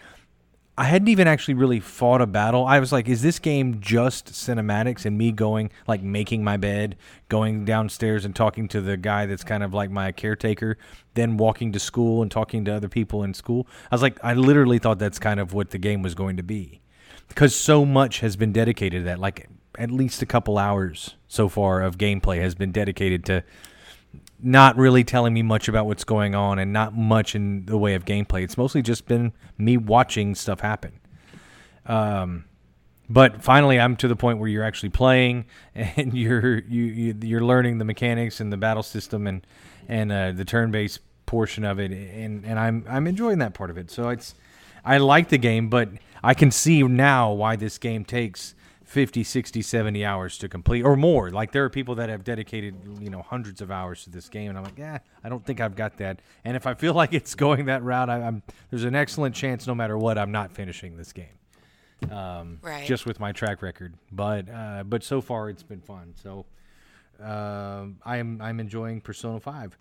I 0.78 0.84
hadn't 0.84 1.08
even 1.08 1.28
actually 1.28 1.54
really 1.54 1.80
fought 1.80 2.22
a 2.22 2.28
battle. 2.28 2.66
I 2.66 2.80
was 2.80 2.92
like, 2.92 3.08
is 3.08 3.22
this 3.22 3.40
game 3.40 3.80
just 3.80 4.28
cinematics 4.34 5.06
and 5.06 5.18
me 5.18 5.32
going, 5.32 5.72
like, 5.88 6.04
making 6.04 6.44
my 6.44 6.58
bed, 6.58 6.98
going 7.30 7.64
downstairs 7.64 8.26
and 8.26 8.36
talking 8.36 8.68
to 8.70 8.82
the 8.82 8.98
guy 8.98 9.26
that's 9.26 9.44
kind 9.46 9.64
of 9.64 9.74
like 9.74 9.90
my 9.90 10.12
caretaker, 10.12 10.78
then 11.14 11.38
walking 11.38 11.72
to 11.72 11.80
school 11.80 12.22
and 12.22 12.30
talking 12.30 12.66
to 12.66 12.74
other 12.74 12.90
people 12.90 13.24
in 13.24 13.34
school? 13.34 13.68
I 13.90 13.96
was 13.96 14.02
like, 14.02 14.18
I 14.22 14.34
literally 14.34 14.78
thought 14.78 15.00
that's 15.00 15.20
kind 15.20 15.40
of 15.40 15.54
what 15.54 15.70
the 15.70 15.78
game 15.78 16.02
was 16.02 16.14
going 16.14 16.36
to 16.36 16.44
be. 16.44 16.82
Because 17.30 17.56
so 17.56 17.86
much 17.86 18.20
has 18.20 18.36
been 18.36 18.52
dedicated 18.52 19.02
to 19.02 19.06
that. 19.06 19.20
Like, 19.20 19.48
at 19.78 19.92
least 19.92 20.22
a 20.22 20.26
couple 20.26 20.58
hours 20.58 21.16
so 21.28 21.48
far 21.48 21.82
of 21.82 21.98
gameplay 21.98 22.42
has 22.42 22.54
been 22.54 22.72
dedicated 22.72 23.24
to 23.26 23.44
not 24.46 24.78
really 24.78 25.04
telling 25.04 25.34
me 25.34 25.42
much 25.42 25.68
about 25.68 25.88
what's 25.88 26.04
going 26.04 26.36
on 26.36 26.60
and 26.60 26.72
not 26.72 26.96
much 26.96 27.34
in 27.34 27.66
the 27.66 27.78
way 27.78 27.96
of 27.96 28.06
gameplay. 28.06 28.44
It's 28.44 28.58
mostly 28.58 28.84
just 28.84 29.08
been 29.08 29.34
me 29.58 29.76
watching 29.76 30.36
stuff 30.36 30.60
happen. 30.60 31.00
Um, 31.88 32.46
but 33.10 33.44
finally, 33.44 33.80
I'm 33.80 33.96
to 33.98 34.08
the 34.08 34.16
point 34.16 34.40
where 34.40 34.48
you're 34.48 34.64
actually 34.64 34.90
playing 34.90 35.46
and 35.76 36.14
you're 36.14 36.60
you, 36.60 37.16
you 37.20 37.38
are 37.38 37.44
learning 37.44 37.80
the 37.80 37.86
mechanics 37.86 38.40
and 38.40 38.54
the 38.54 38.58
battle 38.58 38.84
system 38.84 39.28
and 39.28 39.46
and 39.88 40.12
uh, 40.12 40.32
the 40.32 40.46
turn-based 40.46 41.00
portion 41.26 41.64
of 41.64 41.80
it, 41.80 41.92
and 41.92 42.46
and 42.46 42.60
I'm 42.60 42.86
I'm 42.88 43.08
enjoying 43.08 43.40
that 43.40 43.54
part 43.54 43.70
of 43.70 43.78
it. 43.78 43.92
So 43.92 44.10
it's 44.10 44.36
I 44.84 44.98
like 44.98 45.30
the 45.30 45.38
game, 45.38 45.70
but 45.70 45.90
I 46.24 46.34
can 46.34 46.52
see 46.52 46.82
now 46.84 47.32
why 47.32 47.56
this 47.56 47.78
game 47.78 48.06
takes 48.06 48.55
50, 48.96 49.26
60, 49.26 49.62
70 49.62 50.06
hours 50.06 50.38
to 50.38 50.48
complete 50.48 50.84
or 50.84 50.96
more. 50.96 51.30
Like 51.30 51.52
there 51.52 51.66
are 51.66 51.70
people 51.70 51.96
that 51.96 52.08
have 52.08 52.24
dedicated, 52.24 52.76
you 53.02 53.10
know, 53.10 53.22
hundreds 53.22 53.60
of 53.60 53.70
hours 53.70 54.06
to 54.06 54.10
this 54.10 54.30
game 54.30 54.48
and 54.48 54.58
I'm 54.58 54.64
like, 54.64 54.78
"Yeah, 54.78 55.00
I 55.22 55.28
don't 55.28 55.46
think 55.46 55.60
I've 55.60 55.76
got 55.76 55.98
that." 55.98 56.22
And 56.46 56.56
if 56.56 56.66
I 56.66 56.76
feel 56.76 56.94
like 57.02 57.12
it's 57.12 57.36
going 57.36 57.66
that 57.66 57.84
route, 57.84 58.10
I, 58.10 58.20
am 58.20 58.42
there's 58.70 58.86
an 58.86 58.96
excellent 58.96 59.36
chance 59.36 59.68
no 59.68 59.76
matter 59.76 59.98
what 59.98 60.18
I'm 60.18 60.32
not 60.32 60.54
finishing 60.54 60.96
this 60.96 61.12
game. 61.12 61.38
Um, 62.10 62.60
right. 62.62 62.88
just 62.88 63.06
with 63.06 63.20
my 63.20 63.34
track 63.34 63.62
record. 63.62 63.96
But 64.14 64.50
uh, 64.50 64.86
but 64.86 65.04
so 65.04 65.20
far 65.20 65.50
it's 65.50 65.62
been 65.62 65.82
fun. 65.82 66.14
So 66.24 66.46
uh, 67.22 67.88
I'm 68.06 68.42
I'm 68.42 68.62
enjoying 68.62 69.02
Persona 69.02 69.42
5. 69.42 69.78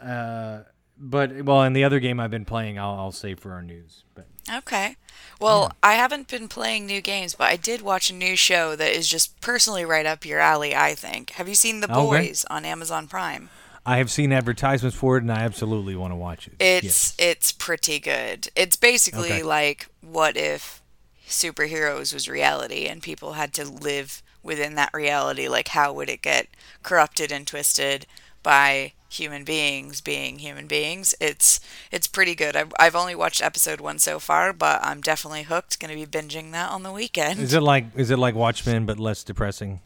Uh, 0.00 0.60
but 0.98 1.42
well, 1.42 1.62
in 1.62 1.72
the 1.72 1.84
other 1.84 2.00
game 2.00 2.20
I've 2.20 2.30
been 2.30 2.44
playing, 2.44 2.78
I'll, 2.78 2.94
I'll 2.94 3.12
save 3.12 3.40
for 3.40 3.52
our 3.52 3.62
news. 3.62 4.04
But 4.14 4.26
Okay. 4.50 4.96
Well, 5.40 5.62
yeah. 5.62 5.90
I 5.90 5.92
haven't 5.94 6.28
been 6.28 6.48
playing 6.48 6.86
new 6.86 7.00
games, 7.00 7.34
but 7.34 7.48
I 7.48 7.56
did 7.56 7.82
watch 7.82 8.10
a 8.10 8.14
new 8.14 8.36
show 8.36 8.76
that 8.76 8.92
is 8.92 9.08
just 9.08 9.40
personally 9.40 9.84
right 9.84 10.06
up 10.06 10.24
your 10.24 10.40
alley, 10.40 10.74
I 10.74 10.94
think. 10.94 11.30
Have 11.30 11.48
you 11.48 11.54
seen 11.54 11.80
The 11.80 11.88
Boys 11.88 12.44
okay. 12.44 12.54
on 12.54 12.64
Amazon 12.64 13.06
Prime? 13.06 13.50
I 13.84 13.96
have 13.96 14.10
seen 14.10 14.32
advertisements 14.32 14.96
for 14.96 15.16
it 15.16 15.22
and 15.22 15.32
I 15.32 15.40
absolutely 15.40 15.96
want 15.96 16.12
to 16.12 16.16
watch 16.16 16.46
it. 16.46 16.54
It's 16.60 16.84
yes. 16.84 17.16
it's 17.18 17.50
pretty 17.50 17.98
good. 17.98 18.48
It's 18.54 18.76
basically 18.76 19.32
okay. 19.32 19.42
like 19.42 19.88
what 20.00 20.36
if 20.36 20.82
superheroes 21.26 22.14
was 22.14 22.28
reality 22.28 22.86
and 22.86 23.02
people 23.02 23.32
had 23.32 23.52
to 23.54 23.64
live 23.64 24.22
within 24.42 24.74
that 24.74 24.90
reality 24.92 25.48
like 25.48 25.68
how 25.68 25.92
would 25.92 26.10
it 26.10 26.20
get 26.20 26.48
corrupted 26.82 27.32
and 27.32 27.46
twisted 27.46 28.06
by 28.42 28.92
human 29.12 29.44
beings 29.44 30.00
being 30.00 30.38
human 30.38 30.66
beings. 30.66 31.14
It's 31.20 31.60
it's 31.90 32.06
pretty 32.06 32.34
good. 32.34 32.56
I've, 32.56 32.72
I've 32.78 32.96
only 32.96 33.14
watched 33.14 33.42
episode 33.42 33.80
one 33.80 33.98
so 33.98 34.18
far, 34.18 34.52
but 34.52 34.80
I'm 34.82 35.00
definitely 35.00 35.42
hooked. 35.42 35.78
Going 35.78 35.90
to 35.90 36.06
be 36.06 36.06
binging 36.06 36.52
that 36.52 36.70
on 36.70 36.82
the 36.82 36.92
weekend. 36.92 37.40
Is 37.40 37.54
it 37.54 37.62
like 37.62 37.86
is 37.96 38.10
it 38.10 38.18
like 38.18 38.34
Watchmen 38.34 38.86
but 38.86 38.98
less 38.98 39.22
depressing? 39.22 39.80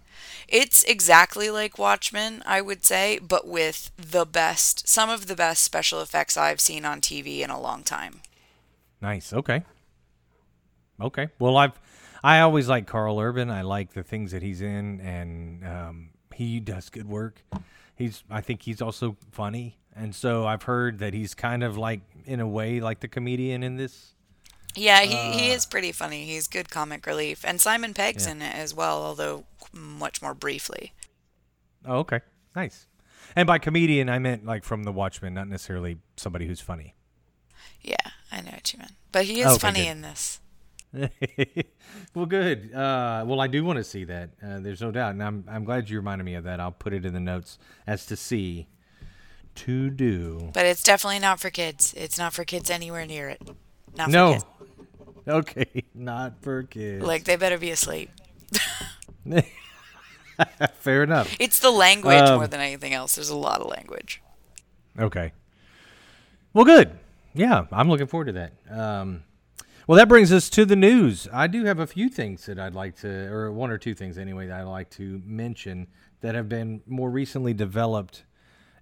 It's 0.49 0.85
exactly 0.85 1.51
like 1.51 1.79
Watchmen, 1.79 2.43
I 2.47 2.61
would 2.61 2.85
say, 2.85 3.19
but 3.19 3.47
with 3.47 3.91
the 3.97 4.25
best, 4.25 4.89
some 4.89 5.11
of 5.11 5.27
the 5.27 5.35
best 5.35 5.63
special 5.63 6.01
effects 6.01 6.37
I've 6.37 6.61
seen 6.61 6.85
on 6.85 7.01
TV 7.01 7.41
in 7.41 7.51
a 7.51 7.61
long 7.61 7.83
time. 7.83 8.21
Nice. 9.03 9.33
Okay. 9.33 9.63
Okay. 11.01 11.29
Well, 11.39 11.57
I've 11.57 11.79
I 12.23 12.41
always 12.41 12.69
like 12.69 12.87
Karl 12.87 13.21
Urban. 13.21 13.51
I 13.51 13.63
like 13.63 13.93
the 13.93 14.03
things 14.03 14.33
that 14.33 14.43
he's 14.43 14.63
in, 14.63 15.01
and 15.01 15.65
um, 15.65 16.09
he 16.35 16.61
does 16.61 16.89
good 16.89 17.09
work 17.09 17.43
he's 17.97 18.23
I 18.31 18.41
think 18.41 18.63
he's 18.63 18.81
also 18.81 19.17
funny, 19.33 19.79
and 19.95 20.15
so 20.15 20.47
I've 20.47 20.63
heard 20.63 20.99
that 21.01 21.15
he's 21.15 21.35
kind 21.35 21.65
of 21.65 21.77
like 21.77 22.01
in 22.25 22.41
a 22.41 22.47
way 22.47 22.81
like 22.81 23.01
the 23.01 23.09
comedian 23.09 23.63
in 23.63 23.77
this. 23.77 24.13
Yeah, 24.75 25.01
he, 25.01 25.15
uh, 25.15 25.33
he 25.33 25.51
is 25.51 25.65
pretty 25.65 25.91
funny. 25.91 26.25
He's 26.27 26.47
good 26.47 26.71
comic 26.71 27.07
relief, 27.07 27.45
and 27.45 27.61
Simon 27.61 27.95
Pegg's 27.95 28.27
yeah. 28.27 28.33
in 28.33 28.43
it 28.43 28.55
as 28.55 28.75
well, 28.75 29.03
although 29.03 29.45
much 29.73 30.23
more 30.23 30.35
briefly. 30.35 30.93
Oh, 31.85 31.99
okay, 31.99 32.21
nice. 32.55 32.87
And 33.35 33.47
by 33.47 33.59
comedian, 33.59 34.09
I 34.09 34.19
meant 34.19 34.45
like 34.45 34.65
from 34.65 34.85
The 34.85 34.93
Watchmen, 34.93 35.35
not 35.35 35.49
necessarily 35.49 35.99
somebody 36.17 36.47
who's 36.47 36.61
funny. 36.61 36.95
Yeah, 37.83 37.97
I 38.31 38.41
know 38.41 38.51
what 38.53 38.73
you 38.73 38.79
mean, 38.79 38.91
but 39.13 39.25
he 39.25 39.41
is 39.41 39.47
okay, 39.47 39.59
funny 39.59 39.83
good. 39.85 39.91
in 39.91 40.01
this. 40.03 40.41
well, 42.15 42.27
good. 42.27 42.73
Uh, 42.75 43.25
well, 43.27 43.41
I 43.41 43.47
do 43.47 43.65
want 43.65 43.79
to 43.79 43.85
see 43.85 44.05
that. 44.05 44.31
Uh, 44.43 44.61
there's 44.61 44.81
no 44.81 44.91
doubt, 44.91 45.13
and 45.13 45.23
I'm 45.23 45.45
I'm 45.49 45.65
glad 45.65 45.91
you 45.91 45.99
reminded 45.99 46.25
me 46.25 46.35
of 46.35 46.45
that. 46.45 46.61
I'll 46.61 46.73
put 46.73 46.93
it 46.93 47.05
in 47.05 47.13
the 47.13 47.21
notes 47.21 47.59
as 47.87 48.07
to 48.07 48.17
see, 48.17 48.67
to 49.57 49.91
do. 49.91 50.51
But 50.53 50.67
it's 50.67 50.83
definitely 50.83 51.19
not 51.19 51.41
for 51.41 51.51
kids. 51.51 51.95
It's 51.97 52.19
not 52.19 52.33
for 52.33 52.45
kids 52.45 52.71
anywhere 52.71 53.07
near 53.07 53.29
it. 53.29 53.43
Not 53.97 54.11
no. 54.11 54.33
Kids. 54.35 54.45
Okay, 55.29 55.83
not 55.93 56.41
for 56.41 56.63
kids. 56.63 57.05
Like 57.05 57.25
they 57.25 57.35
better 57.35 57.59
be 57.59 57.73
asleep. 57.73 58.11
Fair 60.75 61.03
enough. 61.03 61.35
It's 61.41 61.59
the 61.59 61.73
language 61.73 62.23
um, 62.23 62.37
more 62.37 62.47
than 62.47 62.61
anything 62.61 62.95
else. 62.95 63.17
There's 63.17 63.31
a 63.31 63.37
lot 63.37 63.61
of 63.61 63.67
language. 63.67 64.23
Okay. 64.97 65.33
Well, 66.53 66.65
good. 66.65 66.97
Yeah, 67.35 67.67
I'm 67.73 67.89
looking 67.89 68.07
forward 68.07 68.27
to 68.27 68.33
that. 68.33 68.53
Um, 68.71 69.25
well, 69.87 69.97
that 69.97 70.09
brings 70.09 70.33
us 70.33 70.51
to 70.51 70.65
the 70.65 70.77
news. 70.77 71.29
I 71.33 71.47
do 71.47 71.65
have 71.65 71.79
a 71.79 71.87
few 71.87 72.09
things 72.09 72.47
that 72.47 72.59
I'd 72.59 72.75
like 72.75 72.97
to, 73.01 73.09
or 73.33 73.53
one 73.53 73.71
or 73.71 73.79
two 73.79 73.95
things 73.95 74.19
anyway, 74.19 74.47
that 74.47 74.61
I'd 74.61 74.65
like 74.65 74.91
to 74.91 75.23
mention 75.25 75.87
that 76.23 76.35
have 76.35 76.49
been 76.49 76.83
more 76.87 77.11
recently 77.11 77.55
developed, 77.55 78.25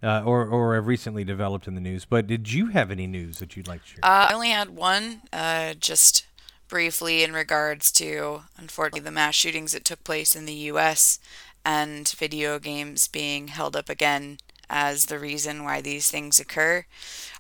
uh, 0.03 0.23
or 0.25 0.47
or 0.47 0.75
have 0.75 0.87
recently 0.87 1.25
developed 1.25 1.69
in 1.69 1.75
the 1.75 1.81
news. 1.81 2.05
But 2.05 2.27
did 2.27 2.53
you 2.53 2.69
have 2.69 2.91
any 2.91 3.07
news 3.07 3.39
that 3.39 3.57
you'd 3.57 3.69
like 3.69 3.83
to 3.83 3.89
share? 3.89 3.99
Uh, 4.03 4.29
I 4.31 4.35
only 4.35 4.49
had 4.49 4.71
one, 4.71 5.23
uh, 5.33 5.75
just 5.75 6.27
briefly 6.69 7.23
in 7.23 7.33
regards 7.35 7.93
to, 7.93 8.43
unfortunately, 8.57 9.01
the 9.01 9.11
mass 9.11 9.35
shootings 9.35 9.73
that 9.73 9.85
took 9.85 10.03
place 10.05 10.35
in 10.35 10.47
the 10.47 10.55
US 10.55 11.19
and 11.65 12.09
video 12.09 12.59
games 12.59 13.09
being 13.09 13.49
held 13.49 13.77
up 13.77 13.89
again 13.89 14.39
as 14.71 15.07
the 15.07 15.19
reason 15.19 15.65
why 15.65 15.81
these 15.81 16.11
things 16.11 16.41
occur. 16.41 16.87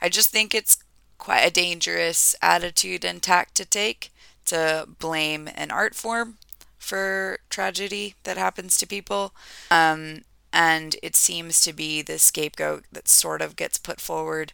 I 0.00 0.08
just 0.08 0.30
think 0.30 0.54
it's 0.54 0.83
quite 1.18 1.40
a 1.40 1.50
dangerous 1.50 2.34
attitude 2.42 3.04
and 3.04 3.22
tact 3.22 3.54
to 3.56 3.64
take 3.64 4.10
to 4.46 4.86
blame 4.98 5.48
an 5.54 5.70
art 5.70 5.94
form 5.94 6.36
for 6.78 7.38
tragedy 7.48 8.14
that 8.24 8.36
happens 8.36 8.76
to 8.76 8.86
people. 8.86 9.32
Um, 9.70 10.22
and 10.52 10.96
it 11.02 11.16
seems 11.16 11.60
to 11.62 11.72
be 11.72 12.02
the 12.02 12.18
scapegoat 12.18 12.84
that 12.92 13.08
sort 13.08 13.42
of 13.42 13.56
gets 13.56 13.78
put 13.78 14.00
forward 14.00 14.52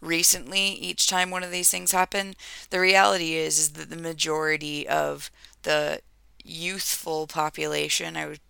recently 0.00 0.68
each 0.68 1.06
time 1.06 1.30
one 1.30 1.42
of 1.42 1.50
these 1.50 1.70
things 1.70 1.92
happen. 1.92 2.34
The 2.70 2.80
reality 2.80 3.34
is, 3.34 3.58
is 3.58 3.70
that 3.72 3.90
the 3.90 3.96
majority 3.96 4.88
of 4.88 5.30
the 5.62 6.00
youthful 6.42 7.26
population, 7.26 8.16
I 8.16 8.26
would 8.26 8.40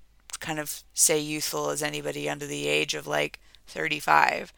kind 0.41 0.59
of 0.59 0.83
say 0.95 1.19
youthful 1.19 1.71
as 1.71 1.83
anybody 1.83 2.29
under 2.29 2.47
the 2.47 2.69
age 2.69 2.95
of 2.95 3.07
like 3.07 3.41
35, 3.67 4.53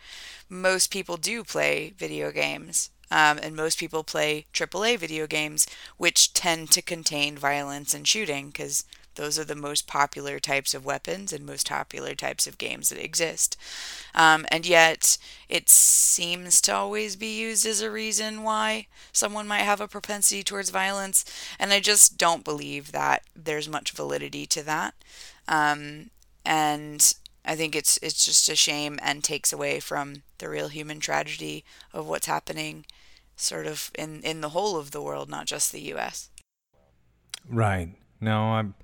most 0.48 0.90
people 0.90 1.16
do 1.16 1.44
play 1.44 1.92
video 1.96 2.30
games. 2.30 2.90
Um, 3.10 3.38
and 3.42 3.56
most 3.56 3.78
people 3.78 4.04
play 4.04 4.44
AAA 4.52 4.98
video 4.98 5.26
games, 5.26 5.66
which 5.96 6.34
tend 6.34 6.70
to 6.72 6.82
contain 6.82 7.38
violence 7.38 7.94
and 7.94 8.06
shooting 8.06 8.48
because 8.48 8.84
those 9.18 9.38
are 9.38 9.44
the 9.44 9.56
most 9.56 9.86
popular 9.88 10.38
types 10.38 10.74
of 10.74 10.84
weapons 10.84 11.32
and 11.32 11.44
most 11.44 11.68
popular 11.68 12.14
types 12.14 12.46
of 12.46 12.56
games 12.56 12.88
that 12.88 13.04
exist. 13.04 13.56
Um, 14.14 14.46
and 14.48 14.64
yet, 14.64 15.18
it 15.48 15.68
seems 15.68 16.60
to 16.62 16.74
always 16.74 17.16
be 17.16 17.36
used 17.36 17.66
as 17.66 17.80
a 17.80 17.90
reason 17.90 18.44
why 18.44 18.86
someone 19.12 19.48
might 19.48 19.62
have 19.62 19.80
a 19.80 19.88
propensity 19.88 20.44
towards 20.44 20.70
violence. 20.70 21.24
And 21.58 21.72
I 21.72 21.80
just 21.80 22.16
don't 22.16 22.44
believe 22.44 22.92
that 22.92 23.24
there's 23.34 23.68
much 23.68 23.90
validity 23.90 24.46
to 24.46 24.62
that. 24.62 24.94
Um, 25.48 26.10
and 26.44 27.14
I 27.48 27.56
think 27.56 27.74
it's 27.74 27.98
it's 28.02 28.26
just 28.26 28.50
a 28.50 28.54
shame 28.54 28.98
and 29.02 29.24
takes 29.24 29.54
away 29.54 29.80
from 29.80 30.22
the 30.36 30.50
real 30.50 30.68
human 30.68 31.00
tragedy 31.00 31.64
of 31.94 32.06
what's 32.06 32.26
happening 32.26 32.84
sort 33.36 33.66
of 33.66 33.90
in 33.94 34.20
in 34.20 34.42
the 34.42 34.50
whole 34.50 34.76
of 34.76 34.90
the 34.90 35.00
world, 35.00 35.30
not 35.30 35.46
just 35.46 35.72
the 35.72 35.80
US. 35.94 36.28
Right. 37.48 37.94
No, 38.20 38.38
I'm 38.52 38.74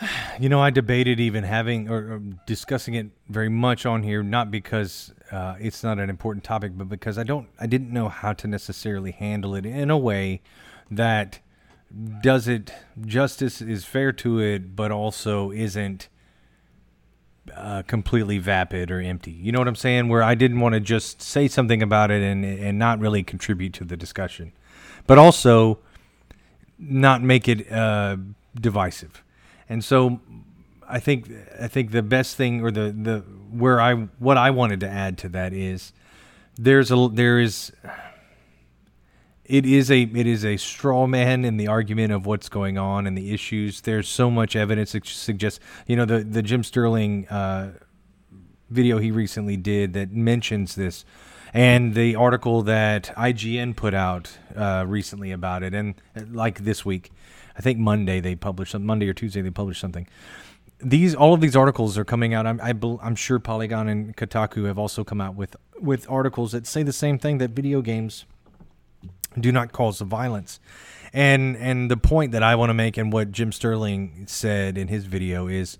you 0.40 0.48
know, 0.48 0.60
I 0.60 0.70
debated 0.70 1.18
even 1.18 1.42
having 1.42 1.88
or, 1.88 2.14
or 2.14 2.22
discussing 2.46 2.94
it 2.94 3.08
very 3.28 3.48
much 3.48 3.84
on 3.86 4.04
here, 4.04 4.22
not 4.22 4.52
because 4.52 5.12
uh, 5.32 5.56
it's 5.58 5.82
not 5.82 5.98
an 5.98 6.10
important 6.10 6.44
topic, 6.44 6.72
but 6.76 6.88
because 6.88 7.18
I 7.18 7.24
don't, 7.24 7.48
I 7.58 7.66
didn't 7.66 7.90
know 7.90 8.08
how 8.08 8.34
to 8.34 8.46
necessarily 8.46 9.10
handle 9.10 9.56
it 9.56 9.66
in 9.66 9.90
a 9.90 9.98
way 9.98 10.42
that 10.92 11.40
does 12.22 12.46
it 12.46 12.72
justice 13.04 13.60
is 13.60 13.84
fair 13.84 14.12
to 14.12 14.38
it, 14.38 14.76
but 14.76 14.92
also 14.92 15.50
isn't 15.50 16.08
uh, 17.54 17.82
completely 17.82 18.38
vapid 18.38 18.90
or 18.90 19.00
empty. 19.00 19.32
You 19.32 19.52
know 19.52 19.58
what 19.58 19.68
I'm 19.68 19.76
saying? 19.76 20.08
Where 20.08 20.22
I 20.22 20.34
didn't 20.34 20.60
want 20.60 20.74
to 20.74 20.80
just 20.80 21.20
say 21.20 21.48
something 21.48 21.82
about 21.82 22.10
it 22.10 22.22
and 22.22 22.44
and 22.44 22.78
not 22.78 22.98
really 23.00 23.22
contribute 23.22 23.72
to 23.74 23.84
the 23.84 23.96
discussion, 23.96 24.52
but 25.06 25.18
also 25.18 25.78
not 26.78 27.22
make 27.22 27.48
it 27.48 27.70
uh, 27.70 28.16
divisive. 28.54 29.22
And 29.68 29.84
so, 29.84 30.20
I 30.88 31.00
think 31.00 31.30
I 31.60 31.68
think 31.68 31.90
the 31.90 32.02
best 32.02 32.36
thing 32.36 32.62
or 32.62 32.70
the 32.70 32.92
the 32.92 33.18
where 33.50 33.80
I 33.80 33.94
what 34.18 34.36
I 34.36 34.50
wanted 34.50 34.80
to 34.80 34.88
add 34.88 35.18
to 35.18 35.28
that 35.30 35.52
is 35.52 35.92
there's 36.56 36.90
a 36.90 37.08
there 37.12 37.40
is 37.40 37.72
it 39.52 39.66
is 39.66 39.90
a 39.90 40.00
it 40.00 40.26
is 40.26 40.46
a 40.46 40.56
straw 40.56 41.06
man 41.06 41.44
in 41.44 41.58
the 41.58 41.68
argument 41.68 42.10
of 42.10 42.24
what's 42.24 42.48
going 42.48 42.78
on 42.78 43.06
and 43.06 43.18
the 43.18 43.34
issues. 43.34 43.82
There's 43.82 44.08
so 44.08 44.30
much 44.30 44.56
evidence 44.56 44.92
that 44.92 45.06
suggests 45.06 45.60
you 45.86 45.94
know 45.94 46.06
the 46.06 46.24
the 46.24 46.40
Jim 46.40 46.64
Sterling 46.64 47.28
uh, 47.28 47.72
video 48.70 48.96
he 48.96 49.10
recently 49.10 49.58
did 49.58 49.92
that 49.92 50.10
mentions 50.10 50.74
this, 50.74 51.04
and 51.52 51.94
the 51.94 52.16
article 52.16 52.62
that 52.62 53.14
IGN 53.14 53.76
put 53.76 53.92
out 53.92 54.38
uh, 54.56 54.86
recently 54.88 55.32
about 55.32 55.62
it, 55.62 55.74
and 55.74 55.96
uh, 56.16 56.22
like 56.30 56.60
this 56.60 56.86
week, 56.86 57.12
I 57.54 57.60
think 57.60 57.78
Monday 57.78 58.20
they 58.20 58.34
published 58.34 58.72
something 58.72 58.86
Monday 58.86 59.06
or 59.06 59.12
Tuesday 59.12 59.42
they 59.42 59.50
published 59.50 59.82
something. 59.82 60.08
These 60.78 61.14
all 61.14 61.34
of 61.34 61.42
these 61.42 61.54
articles 61.54 61.98
are 61.98 62.06
coming 62.06 62.32
out. 62.32 62.46
I'm 62.46 62.58
I, 62.62 62.70
i 62.70 63.06
am 63.06 63.16
sure 63.16 63.38
Polygon 63.38 63.86
and 63.86 64.16
Kotaku 64.16 64.64
have 64.64 64.78
also 64.78 65.04
come 65.04 65.20
out 65.20 65.34
with 65.34 65.56
with 65.78 66.10
articles 66.10 66.52
that 66.52 66.66
say 66.66 66.82
the 66.82 66.90
same 66.90 67.18
thing 67.18 67.36
that 67.36 67.50
video 67.50 67.82
games 67.82 68.24
do 69.38 69.52
not 69.52 69.72
cause 69.72 69.98
the 69.98 70.04
violence. 70.04 70.60
And 71.12 71.56
and 71.56 71.90
the 71.90 71.96
point 71.96 72.32
that 72.32 72.42
I 72.42 72.54
want 72.54 72.70
to 72.70 72.74
make 72.74 72.96
and 72.96 73.12
what 73.12 73.32
Jim 73.32 73.52
Sterling 73.52 74.24
said 74.26 74.78
in 74.78 74.88
his 74.88 75.04
video 75.04 75.46
is 75.46 75.78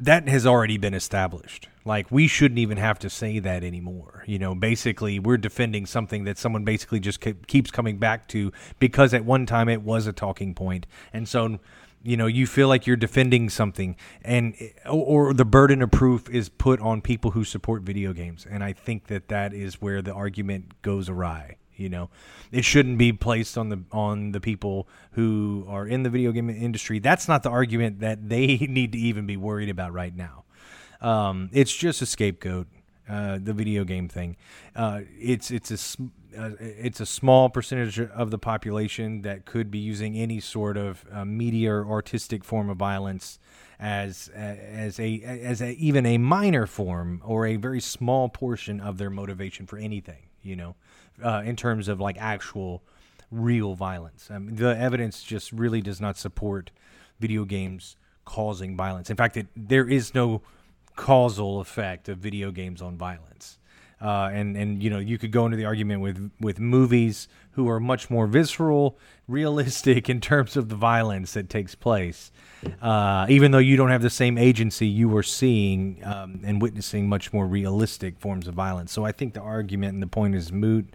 that 0.00 0.28
has 0.28 0.46
already 0.46 0.78
been 0.78 0.94
established. 0.94 1.68
Like 1.84 2.10
we 2.10 2.28
shouldn't 2.28 2.58
even 2.58 2.78
have 2.78 2.98
to 3.00 3.10
say 3.10 3.40
that 3.40 3.64
anymore. 3.64 4.22
You 4.26 4.38
know, 4.38 4.54
basically 4.54 5.18
we're 5.18 5.38
defending 5.38 5.86
something 5.86 6.24
that 6.24 6.38
someone 6.38 6.64
basically 6.64 7.00
just 7.00 7.20
keeps 7.46 7.70
coming 7.70 7.98
back 7.98 8.28
to 8.28 8.52
because 8.78 9.12
at 9.12 9.24
one 9.24 9.46
time 9.46 9.68
it 9.68 9.82
was 9.82 10.06
a 10.06 10.12
talking 10.12 10.54
point. 10.54 10.86
And 11.12 11.28
so 11.28 11.58
you 12.02 12.16
know 12.16 12.26
you 12.26 12.46
feel 12.46 12.68
like 12.68 12.86
you're 12.86 12.96
defending 12.96 13.48
something 13.48 13.96
and 14.22 14.54
or 14.88 15.34
the 15.34 15.44
burden 15.44 15.82
of 15.82 15.90
proof 15.90 16.28
is 16.30 16.48
put 16.48 16.80
on 16.80 17.00
people 17.00 17.32
who 17.32 17.44
support 17.44 17.82
video 17.82 18.12
games 18.12 18.46
and 18.48 18.62
i 18.62 18.72
think 18.72 19.08
that 19.08 19.28
that 19.28 19.52
is 19.52 19.80
where 19.80 20.00
the 20.00 20.12
argument 20.12 20.80
goes 20.82 21.08
awry 21.08 21.56
you 21.78 21.88
know, 21.88 22.10
it 22.52 22.64
shouldn't 22.64 22.98
be 22.98 23.12
placed 23.12 23.56
on 23.56 23.68
the 23.68 23.82
on 23.92 24.32
the 24.32 24.40
people 24.40 24.88
who 25.12 25.64
are 25.68 25.86
in 25.86 26.02
the 26.02 26.10
video 26.10 26.32
game 26.32 26.50
industry. 26.50 26.98
That's 26.98 27.28
not 27.28 27.42
the 27.42 27.50
argument 27.50 28.00
that 28.00 28.28
they 28.28 28.56
need 28.68 28.92
to 28.92 28.98
even 28.98 29.26
be 29.26 29.36
worried 29.36 29.68
about 29.68 29.92
right 29.92 30.14
now. 30.14 30.44
Um, 31.00 31.48
it's 31.52 31.74
just 31.74 32.02
a 32.02 32.06
scapegoat. 32.06 32.66
Uh, 33.08 33.38
the 33.42 33.54
video 33.54 33.84
game 33.84 34.06
thing. 34.06 34.36
Uh, 34.76 35.00
it's 35.18 35.50
it's 35.50 35.70
a 35.70 36.02
uh, 36.38 36.50
it's 36.60 37.00
a 37.00 37.06
small 37.06 37.48
percentage 37.48 37.98
of 37.98 38.30
the 38.30 38.36
population 38.36 39.22
that 39.22 39.46
could 39.46 39.70
be 39.70 39.78
using 39.78 40.14
any 40.14 40.40
sort 40.40 40.76
of 40.76 41.06
uh, 41.10 41.24
media 41.24 41.72
or 41.72 41.90
artistic 41.90 42.44
form 42.44 42.68
of 42.68 42.76
violence 42.76 43.38
as 43.80 44.28
as 44.34 45.00
a 45.00 45.22
as 45.22 45.62
a, 45.62 45.72
even 45.76 46.04
a 46.04 46.18
minor 46.18 46.66
form 46.66 47.22
or 47.24 47.46
a 47.46 47.56
very 47.56 47.80
small 47.80 48.28
portion 48.28 48.78
of 48.78 48.98
their 48.98 49.08
motivation 49.10 49.66
for 49.66 49.78
anything. 49.78 50.24
You 50.42 50.56
know, 50.56 50.76
uh, 51.22 51.42
in 51.44 51.56
terms 51.56 51.88
of 51.88 52.00
like 52.00 52.16
actual 52.18 52.82
real 53.30 53.74
violence. 53.74 54.28
Um, 54.30 54.54
the 54.56 54.76
evidence 54.76 55.22
just 55.22 55.52
really 55.52 55.80
does 55.80 56.00
not 56.00 56.16
support 56.16 56.70
video 57.20 57.44
games 57.44 57.96
causing 58.24 58.76
violence. 58.76 59.10
In 59.10 59.16
fact, 59.16 59.36
it, 59.36 59.46
there 59.56 59.88
is 59.88 60.14
no 60.14 60.42
causal 60.96 61.60
effect 61.60 62.08
of 62.08 62.18
video 62.18 62.50
games 62.50 62.82
on 62.82 62.96
violence. 62.96 63.58
Uh, 64.00 64.30
and 64.32 64.56
and 64.56 64.80
you 64.80 64.90
know 64.90 64.98
you 64.98 65.18
could 65.18 65.32
go 65.32 65.44
into 65.44 65.56
the 65.56 65.64
argument 65.64 66.00
with 66.00 66.30
with 66.38 66.60
movies 66.60 67.26
who 67.58 67.68
are 67.68 67.80
much 67.80 68.08
more 68.08 68.26
visceral, 68.26 68.96
realistic 69.26 70.08
in 70.08 70.20
terms 70.20 70.56
of 70.56 70.68
the 70.68 70.74
violence 70.74 71.32
that 71.32 71.50
takes 71.50 71.74
place. 71.74 72.30
Uh, 72.80 73.26
even 73.28 73.50
though 73.50 73.58
you 73.58 73.76
don't 73.76 73.90
have 73.90 74.02
the 74.02 74.10
same 74.10 74.38
agency, 74.38 74.86
you 74.86 75.14
are 75.16 75.22
seeing 75.22 76.00
um, 76.04 76.40
and 76.44 76.62
witnessing 76.62 77.08
much 77.08 77.32
more 77.32 77.46
realistic 77.46 78.18
forms 78.18 78.48
of 78.48 78.54
violence. 78.54 78.92
So 78.92 79.04
I 79.04 79.12
think 79.12 79.34
the 79.34 79.40
argument 79.40 79.94
and 79.94 80.02
the 80.02 80.06
point 80.06 80.34
is 80.34 80.52
moot, 80.52 80.86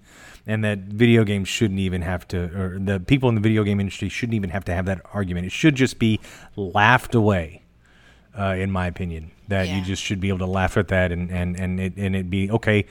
and 0.48 0.64
that 0.64 0.80
video 0.80 1.24
games 1.24 1.48
shouldn't 1.48 1.80
even 1.80 2.02
have 2.02 2.28
to, 2.30 2.38
or 2.58 2.80
the 2.80 3.00
people 3.00 3.30
in 3.30 3.36
the 3.36 3.42
video 3.42 3.64
game 3.64 3.80
industry 3.80 4.10
shouldn't 4.10 4.36
even 4.36 4.50
have 4.50 4.66
to 4.66 4.74
have 4.74 4.86
that 4.86 5.02
argument. 5.14 5.46
It 5.46 5.52
should 5.52 5.76
just 5.76 6.00
be 6.00 6.20
laughed 6.56 7.14
away 7.14 7.64
uh, 8.38 8.56
in 8.58 8.72
my 8.72 8.88
opinion. 8.88 9.32
That 9.48 9.68
yeah. 9.68 9.78
you 9.78 9.84
just 9.84 10.02
should 10.02 10.20
be 10.20 10.30
able 10.30 10.40
to 10.40 10.46
laugh 10.46 10.78
at 10.78 10.88
that 10.88 11.12
and 11.12 11.30
and 11.30 11.60
and 11.60 11.80
it 11.80 11.94
and 11.98 12.16
it 12.16 12.30
be 12.30 12.50
okay. 12.52 12.86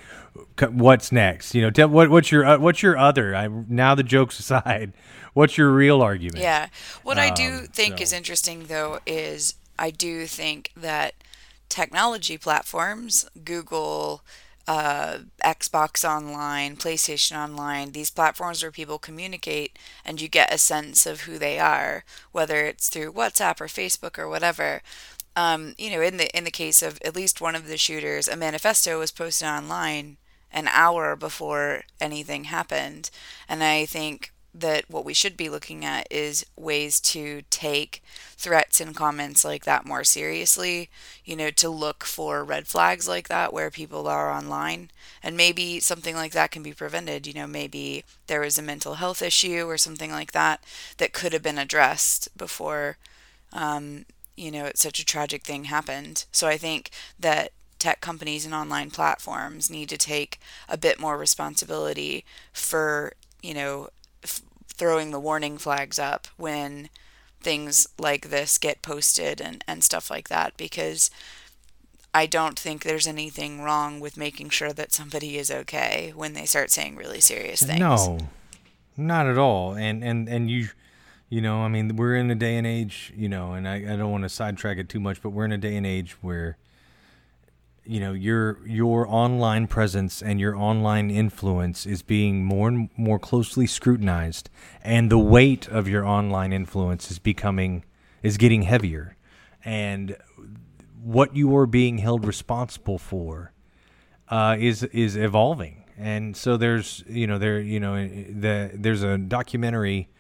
What's 0.71 1.13
next? 1.13 1.55
You 1.55 1.63
know, 1.63 1.71
tell, 1.71 1.89
what 1.89 2.11
what's 2.11 2.31
your 2.31 2.45
uh, 2.45 2.59
what's 2.59 2.83
your 2.83 2.97
other? 2.97 3.35
I, 3.35 3.49
now 3.49 3.95
the 3.95 4.03
jokes 4.03 4.39
aside, 4.41 4.93
what's 5.33 5.57
your 5.57 5.71
real 5.71 6.03
argument? 6.03 6.43
Yeah, 6.43 6.69
what 7.03 7.19
um, 7.19 7.25
I 7.25 7.31
do 7.31 7.53
um, 7.53 7.67
think 7.67 7.99
so. 7.99 8.03
is 8.03 8.13
interesting 8.13 8.65
though 8.65 8.99
is 9.07 9.55
I 9.79 9.91
do 9.91 10.27
think 10.27 10.73
that 10.77 11.15
technology 11.69 12.39
platforms, 12.39 13.29
Google. 13.45 14.23
Uh, 14.69 15.19
Xbox 15.45 16.09
Online, 16.09 16.77
PlayStation 16.77 17.37
Online, 17.37 17.91
these 17.91 18.11
platforms 18.11 18.63
where 18.63 18.71
people 18.71 18.97
communicate 18.97 19.77
and 20.05 20.21
you 20.21 20.29
get 20.29 20.55
a 20.55 20.57
sense 20.57 21.05
of 21.05 21.23
who 21.23 21.37
they 21.37 21.59
are, 21.59 22.05
whether 22.31 22.65
it's 22.65 22.89
through 22.89 23.13
WhatsApp 23.13 23.61
or 23.61 23.67
Facebook 23.67 24.21
or 24.21 24.29
whatever 24.29 24.81
um, 25.37 25.75
you 25.79 25.91
know, 25.91 26.03
in 26.03 26.17
the 26.19 26.37
in 26.37 26.45
the 26.45 26.51
case 26.51 26.83
of 26.83 26.99
at 27.05 27.17
least 27.17 27.41
one 27.41 27.55
of 27.55 27.69
the 27.69 27.79
shooters, 27.79 28.29
a 28.29 28.37
manifesto 28.37 28.99
was 28.99 29.13
posted 29.13 29.49
online 29.49 30.17
an 30.53 30.69
hour 30.69 31.17
before 31.17 31.85
anything 32.01 32.45
happened, 32.45 33.11
and 33.49 33.63
I 33.65 33.87
think 33.87 34.33
that 34.55 34.85
what 34.91 35.05
we 35.05 35.15
should 35.15 35.37
be 35.37 35.49
looking 35.49 35.83
at 35.85 36.07
is 36.11 36.45
ways 36.57 37.01
to 37.01 37.43
take 37.49 38.03
threats 38.37 38.81
and 38.81 38.95
comments 38.95 39.45
like 39.45 39.65
that 39.65 39.87
more 39.87 40.05
seriously, 40.05 40.91
you 41.25 41.35
know, 41.35 41.51
to 41.51 41.71
look 41.71 42.05
for 42.05 42.45
red 42.45 42.67
flags 42.67 43.09
like 43.09 43.29
that 43.29 43.53
where 43.53 43.71
people 43.71 44.07
are 44.07 44.31
online. 44.31 44.91
And 45.23 45.37
maybe 45.37 45.81
something 45.81 46.15
like 46.15 46.33
that 46.33 46.51
can 46.51 46.63
be 46.63 46.75
prevented. 46.75 47.27
You 47.27 47.33
know, 47.33 47.47
maybe 47.47 48.05
there 48.27 48.41
was 48.41 48.59
a 48.59 48.63
mental 48.63 48.95
health 48.95 49.23
issue 49.23 49.65
or 49.67 49.79
something 49.79 50.11
like 50.11 50.33
that 50.33 50.63
that 50.99 51.15
could 51.15 51.33
have 51.33 51.43
been 51.43 51.59
addressed 51.59 52.37
before, 52.37 52.99
um, 53.55 54.05
you 54.37 54.51
know, 54.51 54.65
it's 54.65 54.83
such 54.83 54.99
a 54.99 55.05
tragic 55.05 55.43
thing 55.43 55.65
happened. 55.65 56.25
So 56.33 56.49
I 56.49 56.57
think 56.57 56.91
that 57.19 57.53
tech 57.79 58.01
companies 58.01 58.45
and 58.45 58.55
online 58.55 58.91
platforms 58.91 59.71
need 59.71 59.89
to 59.89 59.99
take 59.99 60.39
a 60.69 60.77
bit 60.77 61.01
more 61.01 61.19
responsibility 61.19 62.25
for, 62.53 63.13
you 63.43 63.55
know, 63.55 63.89
f- 64.23 64.43
throwing 64.69 65.11
the 65.11 65.21
warning 65.21 65.59
flags 65.59 65.99
up 65.99 66.29
when 66.37 66.89
things 67.41 67.89
like 67.99 68.31
this 68.31 68.57
get 68.57 68.83
posted 68.83 69.41
and, 69.41 69.65
and 69.67 69.83
stuff 69.83 70.11
like 70.11 70.29
that 70.29 70.57
because 70.57 71.11
I 72.15 72.27
don't 72.27 72.59
think 72.59 72.83
there's 72.83 73.07
anything 73.07 73.63
wrong 73.63 73.99
with 73.99 74.17
making 74.17 74.51
sure 74.51 74.73
that 74.73 74.93
somebody 74.93 75.39
is 75.39 75.51
okay 75.51 76.13
when 76.15 76.35
they 76.35 76.45
start 76.45 76.71
saying 76.71 76.97
really 76.97 77.21
serious 77.21 77.63
things. 77.63 77.81
No, 77.81 78.19
not 78.97 79.27
at 79.27 79.39
all. 79.39 79.75
And 79.75 80.05
and 80.05 80.29
and 80.29 80.51
you, 80.51 80.69
you 81.33 81.41
know, 81.41 81.63
I 81.63 81.69
mean, 81.69 81.97
we're 81.97 82.17
in 82.17 82.31
a 82.31 82.35
day 82.35 82.57
and 82.57 82.67
age, 82.67 83.11
you 83.17 83.27
know, 83.27 83.55
and 83.55 83.67
I, 83.67 83.77
I 83.77 83.97
don't 83.97 84.11
want 84.11 84.25
to 84.25 84.29
sidetrack 84.29 84.77
it 84.77 84.91
too 84.91 85.01
much, 85.01 85.23
but 85.23 85.31
we're 85.31 85.47
in 85.47 85.53
a 85.53 85.57
day 85.57 85.77
and 85.77 85.87
age 85.87 86.13
where 86.21 86.59
you 87.87 88.01
know 88.01 88.13
your 88.13 88.59
your 88.67 89.09
online 89.09 89.67
presence 89.67 90.21
and 90.21 90.39
your 90.39 90.55
online 90.55 91.11
influence 91.11 91.87
is 91.87 92.03
being 92.03 92.45
more 92.45 92.69
and 92.69 92.91
more 92.99 93.19
closely 93.19 93.67
scrutinized 93.67 94.51
and 94.83 95.11
the 95.11 95.19
weight 95.19 95.67
of 95.69 95.89
your 95.89 96.05
online 96.05 96.53
influence 96.53 97.11
is 97.11 97.19
becoming 97.19 97.83
is 98.23 98.37
getting 98.37 98.63
heavier. 98.63 99.17
And 99.65 100.19
what 101.03 101.35
you 101.35 101.57
are 101.57 101.67
being 101.67 101.97
held 101.97 102.27
responsible 102.27 102.99
for 102.99 103.53
uh, 104.29 104.57
is 104.61 104.83
is 104.83 105.17
evolving. 105.17 105.85
And 105.97 106.37
so 106.37 106.59
there's 106.59 107.03
you 107.09 107.27
know 107.27 107.39
there 107.39 107.59
you 107.59 107.81
know 107.81 108.07
the 108.07 108.71
there's 108.75 109.03
a 109.03 109.17
documentary 109.17 110.11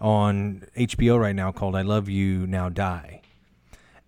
on 0.00 0.64
HBO 0.76 1.18
right 1.18 1.34
now 1.34 1.52
called 1.52 1.74
I 1.74 1.82
Love 1.82 2.08
You 2.08 2.46
Now 2.46 2.68
Die. 2.68 3.20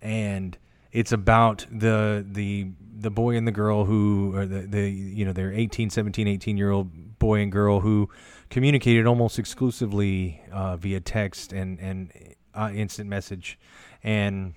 And 0.01 0.57
it's 0.91 1.11
about 1.11 1.65
the 1.71 2.25
the 2.29 2.67
the 2.97 3.09
boy 3.09 3.35
and 3.35 3.47
the 3.47 3.51
girl 3.51 3.85
who 3.85 4.35
or 4.35 4.45
the, 4.45 4.61
the 4.61 4.89
you 4.89 5.25
know 5.25 5.33
they're 5.33 5.53
18 5.53 5.89
17 5.89 6.27
18 6.27 6.57
year 6.57 6.71
old 6.71 7.19
boy 7.19 7.39
and 7.39 7.51
girl 7.51 7.79
who 7.79 8.09
communicated 8.49 9.05
almost 9.05 9.39
exclusively 9.39 10.41
uh, 10.51 10.75
via 10.77 10.99
text 10.99 11.53
and 11.53 11.79
and 11.79 12.11
uh, 12.53 12.71
instant 12.73 13.09
message. 13.09 13.57
And 14.03 14.53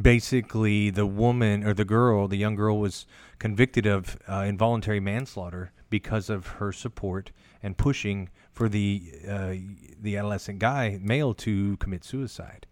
basically 0.00 0.90
the 0.90 1.06
woman 1.06 1.64
or 1.64 1.74
the 1.74 1.84
girl 1.84 2.26
the 2.26 2.36
young 2.36 2.54
girl 2.54 2.78
was 2.78 3.06
convicted 3.38 3.86
of 3.86 4.16
uh, 4.28 4.44
involuntary 4.46 5.00
manslaughter 5.00 5.72
because 5.92 6.28
of 6.28 6.46
her 6.58 6.72
support 6.72 7.30
and 7.62 7.76
pushing 7.76 8.28
for 8.52 8.68
the 8.68 9.12
uh, 9.28 9.54
the 10.00 10.16
adolescent 10.16 10.58
guy 10.58 10.98
male 11.00 11.32
to 11.34 11.76
commit 11.76 12.04
suicide 12.04 12.66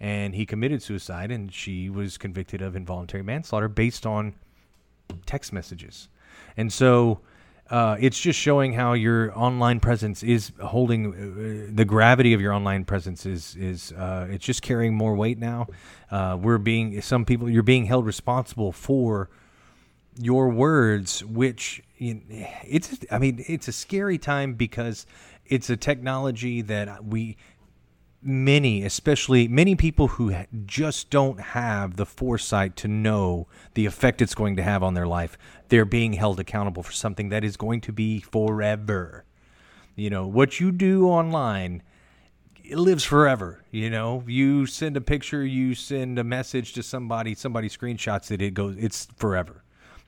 and 0.00 0.34
he 0.34 0.44
committed 0.44 0.82
suicide, 0.82 1.30
and 1.30 1.52
she 1.52 1.88
was 1.88 2.18
convicted 2.18 2.60
of 2.60 2.76
involuntary 2.76 3.22
manslaughter 3.22 3.68
based 3.68 4.04
on 4.04 4.34
text 5.24 5.52
messages. 5.52 6.08
And 6.56 6.72
so 6.72 7.20
uh, 7.70 7.96
it's 7.98 8.20
just 8.20 8.38
showing 8.38 8.74
how 8.74 8.92
your 8.92 9.36
online 9.36 9.80
presence 9.80 10.22
is 10.22 10.52
holding 10.62 11.14
uh, 11.14 11.72
the 11.74 11.84
gravity 11.84 12.34
of 12.34 12.40
your 12.40 12.52
online 12.52 12.84
presence 12.84 13.24
is 13.24 13.56
is 13.56 13.92
uh, 13.92 14.28
it's 14.30 14.44
just 14.44 14.62
carrying 14.62 14.94
more 14.94 15.14
weight 15.14 15.38
now. 15.38 15.66
Uh, 16.10 16.36
we're 16.40 16.58
being 16.58 17.00
some 17.00 17.24
people 17.24 17.48
you're 17.48 17.62
being 17.62 17.86
held 17.86 18.04
responsible 18.04 18.72
for 18.72 19.30
your 20.18 20.50
words, 20.50 21.24
which 21.24 21.82
it's 21.98 22.98
I 23.10 23.18
mean 23.18 23.44
it's 23.46 23.68
a 23.68 23.72
scary 23.72 24.18
time 24.18 24.54
because 24.54 25.06
it's 25.46 25.70
a 25.70 25.76
technology 25.76 26.60
that 26.62 27.04
we 27.04 27.36
many, 28.22 28.82
especially 28.82 29.46
many 29.46 29.76
people 29.76 30.08
who 30.08 30.34
just 30.64 31.10
don't 31.10 31.40
have 31.40 31.96
the 31.96 32.06
foresight 32.06 32.74
to 32.76 32.88
know 32.88 33.46
the 33.74 33.86
effect 33.86 34.20
it's 34.20 34.34
going 34.34 34.56
to 34.56 34.62
have 34.62 34.82
on 34.82 34.94
their 34.94 35.06
life, 35.06 35.38
they're 35.68 35.84
being 35.84 36.14
held 36.14 36.40
accountable 36.40 36.82
for 36.82 36.92
something 36.92 37.28
that 37.28 37.44
is 37.44 37.56
going 37.56 37.80
to 37.80 37.92
be 37.92 38.20
forever. 38.20 39.24
You 39.94 40.10
know, 40.10 40.26
what 40.26 40.60
you 40.60 40.72
do 40.72 41.06
online 41.08 41.82
it 42.68 42.78
lives 42.78 43.04
forever. 43.04 43.62
You 43.70 43.90
know, 43.90 44.24
you 44.26 44.66
send 44.66 44.96
a 44.96 45.00
picture, 45.00 45.44
you 45.44 45.74
send 45.74 46.18
a 46.18 46.24
message 46.24 46.72
to 46.72 46.82
somebody, 46.82 47.34
somebody 47.34 47.68
screenshots 47.68 48.30
it, 48.30 48.42
it 48.42 48.54
goes, 48.54 48.76
it's 48.78 49.06
forever. 49.16 49.62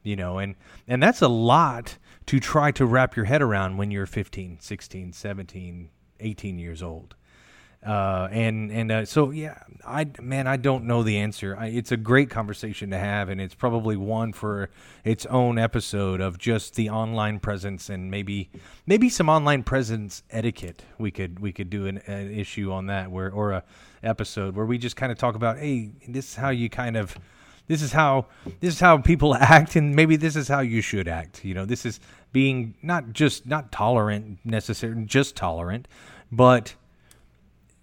You 0.08 0.16
know, 0.16 0.38
and 0.38 0.54
and 0.86 1.02
that's 1.02 1.20
a 1.20 1.28
lot 1.28 1.98
to 2.24 2.40
try 2.40 2.70
to 2.72 2.86
wrap 2.86 3.14
your 3.14 3.26
head 3.26 3.42
around 3.42 3.76
when 3.76 3.90
you're 3.90 4.06
15, 4.06 4.58
16, 4.58 5.12
17, 5.12 5.90
18 6.20 6.58
years 6.58 6.82
old. 6.82 7.14
Uh, 7.86 8.26
and 8.32 8.72
and 8.72 8.90
uh, 8.90 9.04
so 9.04 9.30
yeah, 9.30 9.58
I 9.86 10.06
man, 10.20 10.46
I 10.46 10.56
don't 10.56 10.84
know 10.84 11.02
the 11.02 11.18
answer. 11.18 11.54
I, 11.56 11.66
it's 11.66 11.92
a 11.92 11.96
great 11.96 12.30
conversation 12.30 12.90
to 12.90 12.98
have, 12.98 13.28
and 13.28 13.38
it's 13.38 13.54
probably 13.54 13.96
one 13.96 14.32
for 14.32 14.70
its 15.04 15.26
own 15.26 15.58
episode 15.58 16.20
of 16.20 16.38
just 16.38 16.74
the 16.74 16.88
online 16.88 17.38
presence 17.38 17.88
and 17.88 18.10
maybe 18.10 18.50
maybe 18.86 19.08
some 19.10 19.28
online 19.28 19.62
presence 19.62 20.22
etiquette. 20.30 20.82
We 20.98 21.10
could 21.10 21.38
we 21.38 21.52
could 21.52 21.70
do 21.70 21.86
an, 21.86 21.98
an 22.06 22.32
issue 22.32 22.72
on 22.72 22.86
that 22.86 23.10
where 23.10 23.30
or 23.30 23.52
a 23.52 23.62
episode 24.02 24.56
where 24.56 24.66
we 24.66 24.78
just 24.78 24.96
kind 24.96 25.12
of 25.12 25.18
talk 25.18 25.36
about 25.36 25.58
hey, 25.58 25.90
this 26.08 26.30
is 26.30 26.34
how 26.34 26.48
you 26.48 26.68
kind 26.68 26.96
of 26.96 27.16
this 27.68 27.82
is 27.82 27.92
how 27.92 28.26
this 28.60 28.74
is 28.74 28.80
how 28.80 28.98
people 28.98 29.34
act 29.40 29.76
and 29.76 29.94
maybe 29.94 30.16
this 30.16 30.34
is 30.34 30.48
how 30.48 30.60
you 30.60 30.80
should 30.80 31.06
act 31.06 31.44
you 31.44 31.54
know 31.54 31.64
this 31.64 31.86
is 31.86 32.00
being 32.32 32.74
not 32.82 33.12
just 33.12 33.46
not 33.46 33.70
tolerant 33.70 34.38
necessarily 34.44 35.04
just 35.04 35.36
tolerant 35.36 35.86
but 36.32 36.74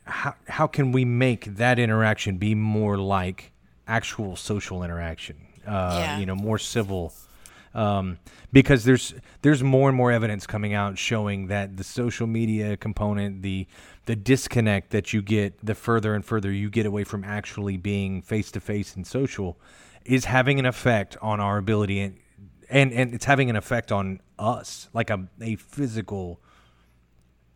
how, 0.03 0.35
how 0.47 0.67
can 0.67 0.91
we 0.91 1.05
make 1.05 1.45
that 1.55 1.79
interaction 1.79 2.37
be 2.37 2.53
more 2.53 2.97
like 2.97 3.51
actual 3.87 4.35
social 4.35 4.83
interaction 4.83 5.37
uh, 5.65 5.97
yeah. 5.99 6.19
you 6.19 6.25
know 6.25 6.35
more 6.35 6.59
civil 6.59 7.13
um, 7.73 8.17
because 8.53 8.85
there's 8.85 9.13
there's 9.41 9.61
more 9.61 9.89
and 9.89 9.97
more 9.97 10.11
evidence 10.11 10.47
coming 10.47 10.73
out 10.73 10.97
showing 10.97 11.47
that 11.47 11.75
the 11.77 11.83
social 11.83 12.25
media 12.25 12.77
component 12.77 13.41
the 13.41 13.67
the 14.05 14.15
disconnect 14.15 14.91
that 14.91 15.13
you 15.13 15.21
get 15.21 15.65
the 15.65 15.75
further 15.75 16.13
and 16.13 16.23
further 16.23 16.51
you 16.51 16.69
get 16.69 16.85
away 16.85 17.03
from 17.03 17.23
actually 17.23 17.77
being 17.77 18.21
face 18.21 18.51
to 18.51 18.59
face 18.59 18.95
and 18.95 19.05
social 19.05 19.59
is 20.05 20.25
having 20.25 20.59
an 20.59 20.65
effect 20.65 21.17
on 21.21 21.39
our 21.39 21.57
ability 21.57 21.99
and, 21.99 22.17
and 22.69 22.93
and 22.93 23.13
it's 23.13 23.25
having 23.25 23.49
an 23.49 23.55
effect 23.55 23.91
on 23.91 24.19
us 24.37 24.89
like 24.93 25.09
a, 25.09 25.27
a 25.41 25.55
physical 25.55 26.39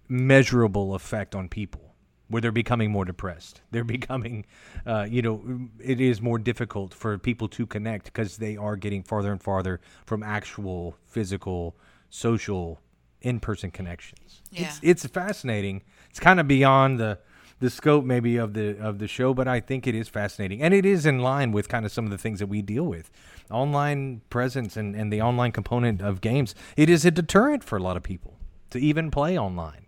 measurable 0.07 0.95
effect 0.95 1.35
on 1.35 1.47
people 1.47 1.89
where 2.29 2.41
they're 2.41 2.51
becoming 2.51 2.91
more 2.91 3.05
depressed. 3.05 3.61
They're 3.71 3.83
becoming, 3.83 4.45
uh, 4.85 5.07
you 5.09 5.21
know, 5.21 5.69
it 5.83 5.99
is 5.99 6.21
more 6.21 6.37
difficult 6.37 6.93
for 6.93 7.17
people 7.17 7.47
to 7.49 7.65
connect 7.65 8.05
because 8.05 8.37
they 8.37 8.55
are 8.55 8.75
getting 8.75 9.03
farther 9.03 9.31
and 9.31 9.41
farther 9.41 9.81
from 10.05 10.23
actual 10.23 10.95
physical, 11.07 11.75
social, 12.09 12.79
in-person 13.21 13.71
connections. 13.71 14.41
Yeah. 14.51 14.67
It's, 14.67 14.79
it's 14.83 15.05
fascinating. 15.07 15.81
It's 16.09 16.19
kind 16.19 16.39
of 16.39 16.47
beyond 16.47 16.99
the 16.99 17.19
the 17.59 17.69
scope 17.69 18.05
maybe 18.05 18.37
of 18.37 18.53
the 18.53 18.77
of 18.79 18.99
the 18.99 19.07
show, 19.07 19.33
but 19.33 19.47
I 19.47 19.59
think 19.59 19.85
it 19.85 19.95
is 19.95 20.07
fascinating, 20.07 20.61
and 20.61 20.73
it 20.73 20.85
is 20.85 21.05
in 21.05 21.19
line 21.19 21.51
with 21.51 21.67
kind 21.67 21.85
of 21.85 21.91
some 21.91 22.05
of 22.05 22.11
the 22.11 22.17
things 22.17 22.39
that 22.39 22.47
we 22.47 22.61
deal 22.61 22.85
with. 22.85 23.11
Online 23.51 24.21
presence 24.29 24.77
and, 24.77 24.95
and 24.95 25.11
the 25.11 25.21
online 25.21 25.51
component 25.51 26.01
of 26.01 26.21
games, 26.21 26.55
it 26.77 26.89
is 26.89 27.03
a 27.03 27.11
deterrent 27.11 27.63
for 27.63 27.77
a 27.77 27.81
lot 27.81 27.97
of 27.97 28.03
people 28.03 28.35
to 28.69 28.79
even 28.79 29.11
play 29.11 29.37
online. 29.37 29.87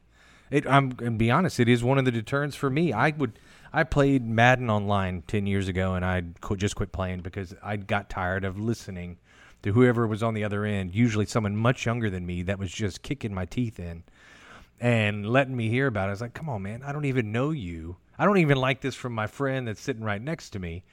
It, 0.49 0.67
I'm 0.67 0.89
gonna 0.89 1.11
be 1.11 1.31
honest. 1.31 1.59
It 1.59 1.69
is 1.69 1.83
one 1.83 1.97
of 1.97 2.05
the 2.05 2.11
deterrents 2.11 2.55
for 2.55 2.69
me. 2.69 2.91
I 2.91 3.11
would. 3.11 3.39
I 3.73 3.85
played 3.85 4.27
Madden 4.27 4.69
online 4.69 5.23
ten 5.27 5.47
years 5.47 5.69
ago, 5.69 5.93
and 5.93 6.03
I 6.03 6.23
just 6.57 6.75
quit 6.75 6.91
playing 6.91 7.21
because 7.21 7.55
I 7.63 7.77
got 7.77 8.09
tired 8.09 8.43
of 8.43 8.59
listening 8.59 9.17
to 9.63 9.71
whoever 9.71 10.07
was 10.07 10.21
on 10.21 10.33
the 10.33 10.43
other 10.43 10.65
end. 10.65 10.93
Usually, 10.93 11.25
someone 11.25 11.55
much 11.55 11.85
younger 11.85 12.09
than 12.09 12.25
me 12.25 12.41
that 12.43 12.59
was 12.59 12.69
just 12.69 13.01
kicking 13.01 13.33
my 13.33 13.45
teeth 13.45 13.79
in 13.79 14.03
and 14.81 15.25
letting 15.25 15.55
me 15.55 15.69
hear 15.69 15.87
about 15.87 16.05
it. 16.05 16.07
I 16.07 16.11
was 16.11 16.21
like, 16.21 16.33
"Come 16.33 16.49
on, 16.49 16.63
man! 16.63 16.83
I 16.83 16.91
don't 16.91 17.05
even 17.05 17.31
know 17.31 17.51
you. 17.51 17.95
I 18.19 18.25
don't 18.25 18.39
even 18.39 18.57
like 18.57 18.81
this 18.81 18.95
from 18.95 19.13
my 19.13 19.27
friend 19.27 19.67
that's 19.67 19.81
sitting 19.81 20.03
right 20.03 20.21
next 20.21 20.49
to 20.51 20.59
me." 20.59 20.83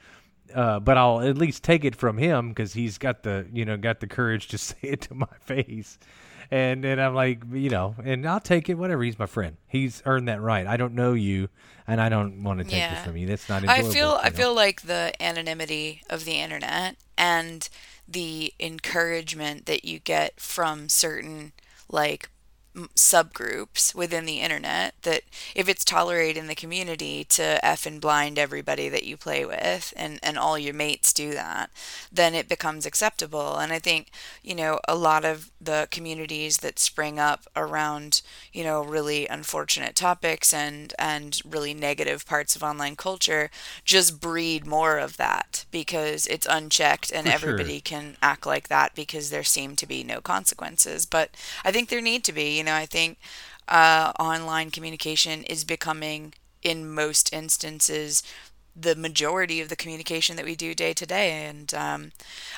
Uh, 0.54 0.78
but 0.78 0.96
I'll 0.96 1.20
at 1.20 1.36
least 1.36 1.64
take 1.64 1.84
it 1.84 1.96
from 1.96 2.16
him 2.16 2.50
because 2.50 2.72
he's 2.72 2.98
got 2.98 3.24
the 3.24 3.46
you 3.52 3.64
know 3.64 3.76
got 3.76 3.98
the 3.98 4.06
courage 4.06 4.48
to 4.48 4.58
say 4.58 4.76
it 4.82 5.00
to 5.02 5.14
my 5.14 5.26
face 5.40 5.98
and 6.50 6.84
and 6.84 7.00
I'm 7.00 7.14
like, 7.14 7.42
you 7.52 7.70
know, 7.70 7.94
and 8.02 8.26
I'll 8.26 8.40
take 8.40 8.68
it, 8.68 8.74
whatever. 8.74 9.02
He's 9.02 9.18
my 9.18 9.26
friend. 9.26 9.56
He's 9.66 10.02
earned 10.06 10.28
that 10.28 10.40
right. 10.40 10.66
I 10.66 10.76
don't 10.76 10.94
know 10.94 11.12
you, 11.12 11.48
and 11.86 12.00
I 12.00 12.08
don't 12.08 12.42
want 12.42 12.58
to 12.60 12.64
take 12.64 12.74
yeah. 12.74 13.00
it 13.00 13.04
from 13.04 13.16
you. 13.16 13.26
That's 13.26 13.48
not. 13.48 13.68
I 13.68 13.82
feel 13.82 14.18
I 14.22 14.30
know? 14.30 14.34
feel 14.34 14.54
like 14.54 14.82
the 14.82 15.12
anonymity 15.20 16.02
of 16.08 16.24
the 16.24 16.40
internet 16.40 16.96
and 17.16 17.68
the 18.06 18.54
encouragement 18.58 19.66
that 19.66 19.84
you 19.84 19.98
get 19.98 20.40
from 20.40 20.88
certain 20.88 21.52
like 21.90 22.30
subgroups 22.94 23.94
within 23.94 24.24
the 24.26 24.40
internet 24.40 24.94
that 25.02 25.22
if 25.54 25.68
it's 25.68 25.84
tolerated 25.84 26.36
in 26.36 26.46
the 26.46 26.54
community 26.54 27.24
to 27.24 27.64
F 27.64 27.86
and 27.86 28.00
blind 28.00 28.38
everybody 28.38 28.88
that 28.88 29.04
you 29.04 29.16
play 29.16 29.44
with 29.44 29.92
and, 29.96 30.18
and 30.22 30.38
all 30.38 30.58
your 30.58 30.74
mates 30.74 31.12
do 31.12 31.32
that, 31.32 31.70
then 32.12 32.34
it 32.34 32.48
becomes 32.48 32.86
acceptable. 32.86 33.56
And 33.56 33.72
I 33.72 33.78
think, 33.78 34.10
you 34.42 34.54
know, 34.54 34.80
a 34.88 34.94
lot 34.96 35.24
of 35.24 35.50
the 35.60 35.88
communities 35.90 36.58
that 36.58 36.78
spring 36.78 37.18
up 37.18 37.44
around, 37.56 38.22
you 38.52 38.64
know, 38.64 38.82
really 38.82 39.26
unfortunate 39.26 39.94
topics 39.94 40.52
and, 40.54 40.94
and 40.98 41.40
really 41.44 41.74
negative 41.74 42.26
parts 42.26 42.56
of 42.56 42.62
online 42.62 42.96
culture 42.96 43.50
just 43.84 44.20
breed 44.20 44.66
more 44.66 44.98
of 44.98 45.16
that 45.16 45.64
because 45.70 46.26
it's 46.26 46.46
unchecked 46.48 47.12
and 47.12 47.26
For 47.26 47.32
everybody 47.32 47.74
sure. 47.74 47.80
can 47.84 48.16
act 48.22 48.46
like 48.46 48.68
that 48.68 48.94
because 48.94 49.30
there 49.30 49.44
seem 49.44 49.76
to 49.76 49.86
be 49.86 50.02
no 50.04 50.20
consequences. 50.20 51.06
But 51.06 51.30
I 51.64 51.72
think 51.72 51.88
there 51.88 52.00
need 52.00 52.24
to 52.24 52.32
be. 52.32 52.56
You 52.56 52.64
know, 52.64 52.67
I 52.76 52.86
think 52.86 53.18
uh, 53.68 54.12
online 54.18 54.70
communication 54.70 55.42
is 55.44 55.64
becoming, 55.64 56.34
in 56.62 56.88
most 56.88 57.32
instances, 57.32 58.22
the 58.80 58.94
majority 58.94 59.60
of 59.60 59.68
the 59.68 59.76
communication 59.76 60.36
that 60.36 60.44
we 60.44 60.54
do 60.54 60.72
day 60.74 60.92
to 60.94 61.06
day. 61.06 61.44
And 61.46 61.74
um, 61.74 62.12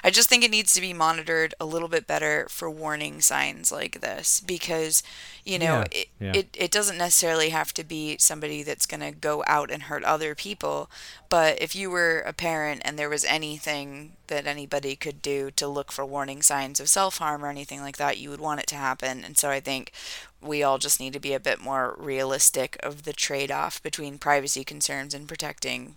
I 0.05 0.11
just 0.11 0.29
think 0.29 0.45
it 0.45 0.51
needs 0.51 0.75
to 0.75 0.81
be 0.81 0.93
monitored 0.93 1.55
a 1.59 1.65
little 1.65 1.89
bit 1.89 2.07
better 2.07 2.47
for 2.51 2.71
warning 2.71 3.21
signs 3.23 3.73
like 3.73 4.01
this 4.01 4.41
because, 4.41 5.03
you 5.51 5.59
know, 5.59 5.65
Yeah, 5.65 5.85
it, 5.91 6.09
yeah. 6.21 6.33
it, 6.35 6.57
it 6.59 6.71
doesn't 6.71 6.99
necessarily 6.99 7.49
have 7.51 7.75
to 7.75 7.85
be 7.85 8.17
somebody 8.19 8.63
that's 8.63 8.87
going 8.87 9.01
to 9.01 9.11
go 9.11 9.43
out 9.47 9.71
and 9.71 9.85
hurt 9.85 10.05
other 10.05 10.35
people. 10.35 10.91
But 11.29 11.61
if 11.61 11.75
you 11.75 11.91
were 11.91 12.21
a 12.21 12.33
parent 12.33 12.83
and 12.85 12.99
there 12.99 13.09
was 13.09 13.25
anything 13.25 14.13
that 14.29 14.47
anybody 14.47 14.97
could 14.97 15.21
do 15.21 15.51
to 15.53 15.67
look 15.67 15.91
for 15.91 16.07
warning 16.07 16.43
signs 16.43 16.81
of 16.81 16.89
self 16.89 17.19
harm 17.19 17.45
or 17.45 17.49
anything 17.49 17.81
like 17.81 17.97
that, 17.97 18.19
you 18.19 18.31
would 18.31 18.41
want 18.41 18.61
it 18.61 18.67
to 18.69 18.77
happen. 18.77 19.25
And 19.25 19.37
so 19.37 19.51
I 19.51 19.61
think 19.61 19.93
we 20.41 20.63
all 20.63 20.79
just 20.79 21.01
need 21.01 21.13
to 21.15 21.21
be 21.21 21.35
a 21.35 21.41
bit 21.41 21.61
more 21.61 21.97
realistic 21.99 22.77
of 22.83 23.03
the 23.03 23.13
trade 23.13 23.51
off 23.51 23.83
between 23.83 24.19
privacy 24.19 24.65
concerns 24.65 25.15
and 25.15 25.29
protecting 25.29 25.97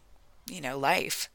you 0.49 0.61
know, 0.61 0.77
life. 0.77 1.29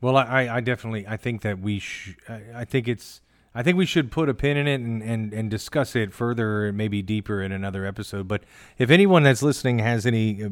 Well, 0.00 0.16
I, 0.16 0.48
I 0.48 0.60
definitely 0.60 1.06
I 1.06 1.16
think 1.16 1.42
that 1.42 1.60
we 1.60 1.78
sh- 1.78 2.16
I, 2.28 2.42
I 2.56 2.64
think 2.64 2.88
it's 2.88 3.20
I 3.54 3.62
think 3.62 3.76
we 3.76 3.86
should 3.86 4.10
put 4.10 4.28
a 4.28 4.34
pin 4.34 4.56
in 4.56 4.66
it 4.66 4.80
and, 4.80 5.02
and, 5.02 5.32
and 5.32 5.50
discuss 5.50 5.94
it 5.94 6.14
further, 6.14 6.72
maybe 6.72 7.02
deeper 7.02 7.42
in 7.42 7.52
another 7.52 7.84
episode. 7.84 8.26
But 8.26 8.44
if 8.78 8.90
anyone 8.90 9.24
that's 9.24 9.42
listening 9.42 9.78
has 9.80 10.06
any 10.06 10.42
uh, 10.42 10.48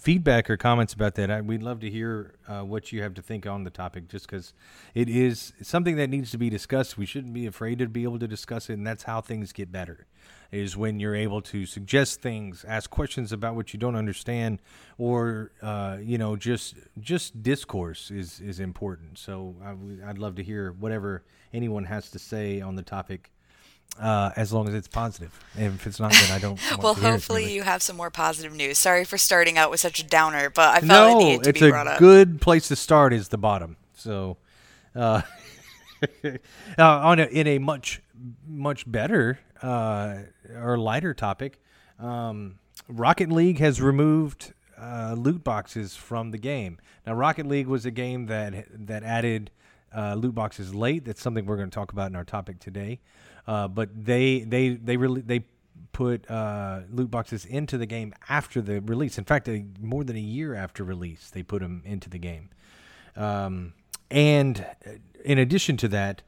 feedback 0.00 0.48
or 0.48 0.56
comments 0.56 0.92
about 0.92 1.16
that, 1.16 1.30
I, 1.30 1.40
we'd 1.40 1.62
love 1.62 1.80
to 1.80 1.90
hear 1.90 2.36
uh, 2.46 2.60
what 2.60 2.92
you 2.92 3.02
have 3.02 3.14
to 3.14 3.22
think 3.22 3.46
on 3.46 3.64
the 3.64 3.70
topic. 3.70 4.08
Just 4.08 4.26
because 4.28 4.54
it 4.94 5.08
is 5.08 5.52
something 5.62 5.96
that 5.96 6.08
needs 6.08 6.30
to 6.30 6.38
be 6.38 6.48
discussed, 6.48 6.96
we 6.96 7.06
shouldn't 7.06 7.34
be 7.34 7.46
afraid 7.46 7.80
to 7.80 7.88
be 7.88 8.04
able 8.04 8.20
to 8.20 8.28
discuss 8.28 8.70
it, 8.70 8.74
and 8.74 8.86
that's 8.86 9.02
how 9.02 9.20
things 9.20 9.52
get 9.52 9.72
better. 9.72 10.06
Is 10.50 10.76
when 10.76 10.98
you're 10.98 11.16
able 11.16 11.42
to 11.42 11.66
suggest 11.66 12.22
things, 12.22 12.64
ask 12.66 12.88
questions 12.88 13.32
about 13.32 13.54
what 13.54 13.74
you 13.74 13.78
don't 13.78 13.96
understand, 13.96 14.62
or 14.96 15.50
uh, 15.60 15.98
you 16.00 16.16
know, 16.16 16.36
just 16.36 16.76
just 17.00 17.42
discourse 17.42 18.10
is 18.10 18.40
is 18.40 18.60
important. 18.60 19.18
So 19.18 19.56
I 19.62 19.70
w- 19.70 20.00
I'd 20.06 20.18
love 20.18 20.36
to 20.36 20.42
hear 20.42 20.72
whatever 20.72 21.22
anyone 21.52 21.84
has 21.84 22.10
to 22.10 22.18
say 22.18 22.60
on 22.60 22.76
the 22.76 22.82
topic, 22.82 23.30
uh, 24.00 24.30
as 24.36 24.52
long 24.52 24.68
as 24.68 24.74
it's 24.74 24.88
positive. 24.88 25.32
And 25.56 25.74
if 25.74 25.86
it's 25.86 26.00
not, 26.00 26.12
then 26.12 26.30
I 26.30 26.38
don't. 26.38 26.58
Well, 26.82 26.94
hopefully 26.94 27.42
really. 27.42 27.54
you 27.54 27.62
have 27.62 27.82
some 27.82 27.96
more 27.96 28.10
positive 28.10 28.54
news. 28.54 28.78
Sorry 28.78 29.04
for 29.04 29.18
starting 29.18 29.58
out 29.58 29.70
with 29.70 29.80
such 29.80 29.98
a 29.98 30.04
downer, 30.04 30.50
but 30.50 30.76
I 30.76 30.80
felt 30.80 30.84
no, 30.84 31.18
it 31.18 31.24
needed 31.24 31.42
to 31.44 31.50
it's 31.50 31.60
be 31.60 31.66
a 31.66 31.70
brought 31.70 31.86
up. 31.88 31.98
good 31.98 32.40
place 32.40 32.68
to 32.68 32.76
start. 32.76 33.12
Is 33.12 33.28
the 33.28 33.38
bottom. 33.38 33.76
So, 33.94 34.36
uh, 34.94 35.22
uh, 36.24 36.38
on 36.78 37.18
a, 37.18 37.24
in 37.24 37.46
a 37.46 37.58
much 37.58 38.00
much 38.46 38.90
better 38.90 39.38
uh, 39.62 40.18
or 40.54 40.78
lighter 40.78 41.14
topic, 41.14 41.60
um, 41.98 42.58
Rocket 42.88 43.30
League 43.30 43.58
has 43.58 43.80
removed 43.80 44.52
uh, 44.80 45.14
loot 45.18 45.42
boxes 45.42 45.96
from 45.96 46.30
the 46.30 46.38
game. 46.38 46.78
Now, 47.06 47.14
Rocket 47.14 47.46
League 47.46 47.66
was 47.66 47.84
a 47.84 47.90
game 47.90 48.26
that 48.26 48.66
that 48.86 49.02
added 49.02 49.50
uh, 49.96 50.14
loot 50.14 50.34
boxes 50.34 50.74
late. 50.74 51.04
That's 51.04 51.22
something 51.22 51.46
we're 51.46 51.56
going 51.56 51.70
to 51.70 51.74
talk 51.74 51.92
about 51.92 52.10
in 52.10 52.16
our 52.16 52.24
topic 52.24 52.58
today. 52.60 53.00
Uh, 53.46 53.68
but 53.68 53.88
they 53.94 54.40
they 54.40 54.70
they 54.70 54.96
really 54.96 55.22
they 55.22 55.44
put 55.92 56.30
uh, 56.30 56.80
loot 56.90 57.10
boxes 57.10 57.44
into 57.44 57.78
the 57.78 57.86
game 57.86 58.14
after 58.28 58.60
the 58.60 58.80
release. 58.80 59.18
In 59.18 59.24
fact, 59.24 59.48
a, 59.48 59.64
more 59.80 60.04
than 60.04 60.16
a 60.16 60.20
year 60.20 60.54
after 60.54 60.84
release, 60.84 61.30
they 61.30 61.42
put 61.42 61.62
them 61.62 61.82
into 61.84 62.10
the 62.10 62.18
game. 62.18 62.50
Um, 63.16 63.74
and 64.10 64.64
uh, 64.86 64.90
in 65.24 65.38
addition 65.38 65.76
to 65.78 65.88
that, 65.88 66.22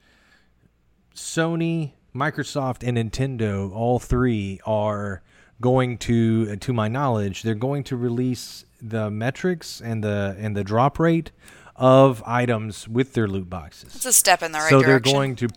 Sony, 1.14 1.92
Microsoft, 2.14 2.82
and 2.82 2.96
Nintendo, 2.96 3.72
all 3.72 3.98
three 3.98 4.60
are 4.64 5.22
going 5.60 5.98
to, 5.98 6.48
uh, 6.52 6.56
to 6.60 6.72
my 6.72 6.88
knowledge, 6.88 7.42
they're 7.42 7.54
going 7.54 7.84
to 7.84 7.96
release 7.96 8.64
the 8.80 9.10
metrics 9.10 9.80
and 9.80 10.02
the 10.02 10.34
and 10.38 10.56
the 10.56 10.64
drop 10.64 10.98
rate 10.98 11.32
of 11.80 12.22
items 12.26 12.86
with 12.86 13.14
their 13.14 13.26
loot 13.26 13.48
boxes. 13.48 13.96
It's 13.96 14.04
a 14.04 14.12
step 14.12 14.42
in 14.42 14.52
the 14.52 14.58
right 14.58 14.68
so 14.68 14.82
direction. 14.82 15.02
they're 15.02 15.12
going 15.12 15.36
to 15.36 15.48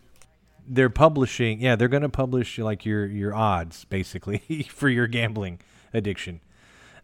they're 0.66 0.90
publishing 0.90 1.60
yeah 1.60 1.76
they're 1.76 1.90
going 1.90 2.04
to 2.04 2.08
publish 2.08 2.58
like 2.58 2.86
your 2.86 3.06
your 3.06 3.36
odds 3.36 3.84
basically 3.86 4.38
for 4.70 4.88
your 4.88 5.08
gambling 5.08 5.60
addiction 5.94 6.40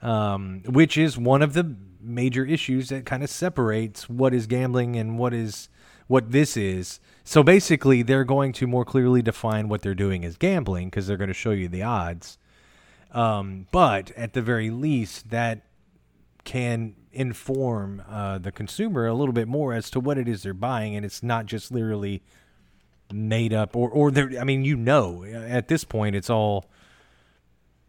um, 0.01 0.63
which 0.65 0.97
is 0.97 1.17
one 1.17 1.41
of 1.41 1.51
the 1.51 1.75
major 1.99 2.45
issues 2.45 2.88
that 2.88 3.05
kind 3.05 3.21
of 3.21 3.29
separates 3.29 4.08
what 4.08 4.34
is 4.34 4.47
gambling 4.47 4.95
and 4.95 5.19
what 5.19 5.34
is 5.34 5.67
what 6.08 6.32
this 6.32 6.55
is 6.55 7.01
so 7.25 7.43
basically 7.43 8.01
they're 8.01 8.23
going 8.23 8.53
to 8.53 8.65
more 8.65 8.86
clearly 8.86 9.21
define 9.21 9.67
what 9.67 9.82
they're 9.82 9.93
doing 9.93 10.23
as 10.23 10.38
gambling 10.38 10.88
because 10.88 11.05
they're 11.05 11.17
going 11.17 11.27
to 11.27 11.34
show 11.34 11.51
you 11.51 11.67
the 11.67 11.84
odds 11.84 12.38
um, 13.12 13.67
but 13.71 14.12
at 14.12 14.32
the 14.32 14.41
very 14.41 14.69
least 14.69 15.32
that 15.32 15.65
can 16.43 16.95
inform 17.12 18.04
uh, 18.08 18.38
the 18.38 18.52
consumer 18.52 19.08
a 19.08 19.13
little 19.13 19.34
bit 19.34 19.47
more 19.47 19.73
as 19.73 19.89
to 19.89 19.99
what 19.99 20.17
it 20.17 20.28
is 20.28 20.43
they're 20.43 20.54
buying 20.54 20.95
and 20.95 21.06
it's 21.06 21.23
not 21.23 21.45
just 21.45 21.71
literally 21.71 22.21
made 23.12 23.54
up 23.54 23.75
or 23.75 23.89
or 23.89 24.12
I 24.39 24.43
mean 24.43 24.63
you 24.63 24.75
know 24.75 25.23
at 25.23 25.67
this 25.67 25.84
point 25.84 26.15
it's 26.15 26.30
all 26.30 26.65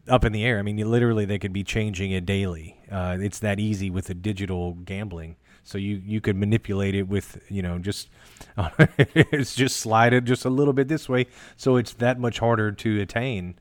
up 0.09 0.25
in 0.25 0.33
the 0.33 0.45
air. 0.45 0.59
I 0.59 0.63
mean 0.63 0.79
you 0.79 0.87
literally 0.87 1.25
they 1.25 1.39
could 1.39 1.53
be 1.53 1.63
changing 1.63 2.11
it 2.11 2.25
daily. 2.25 2.81
Uh, 2.91 3.19
it's 3.21 3.39
that 3.41 3.61
easy 3.61 3.91
with 3.91 4.07
the 4.07 4.15
digital 4.15 4.75
gambling. 4.75 5.37
So 5.63 5.77
you 5.77 6.01
you 6.05 6.21
could 6.21 6.37
manipulate 6.37 6.95
it 6.95 7.07
with 7.07 7.43
you 7.49 7.61
know 7.61 7.79
just 7.79 8.09
it's 8.79 9.55
just 9.55 9.77
slide 9.77 10.15
it 10.15 10.25
just 10.25 10.47
a 10.47 10.51
little 10.51 10.73
bit 10.73 10.89
this 10.89 11.09
way 11.09 11.27
so 11.57 11.77
it's 11.77 11.93
that 11.95 12.19
much 12.19 12.39
harder 12.39 12.73
to 12.73 13.01
attain. 13.01 13.57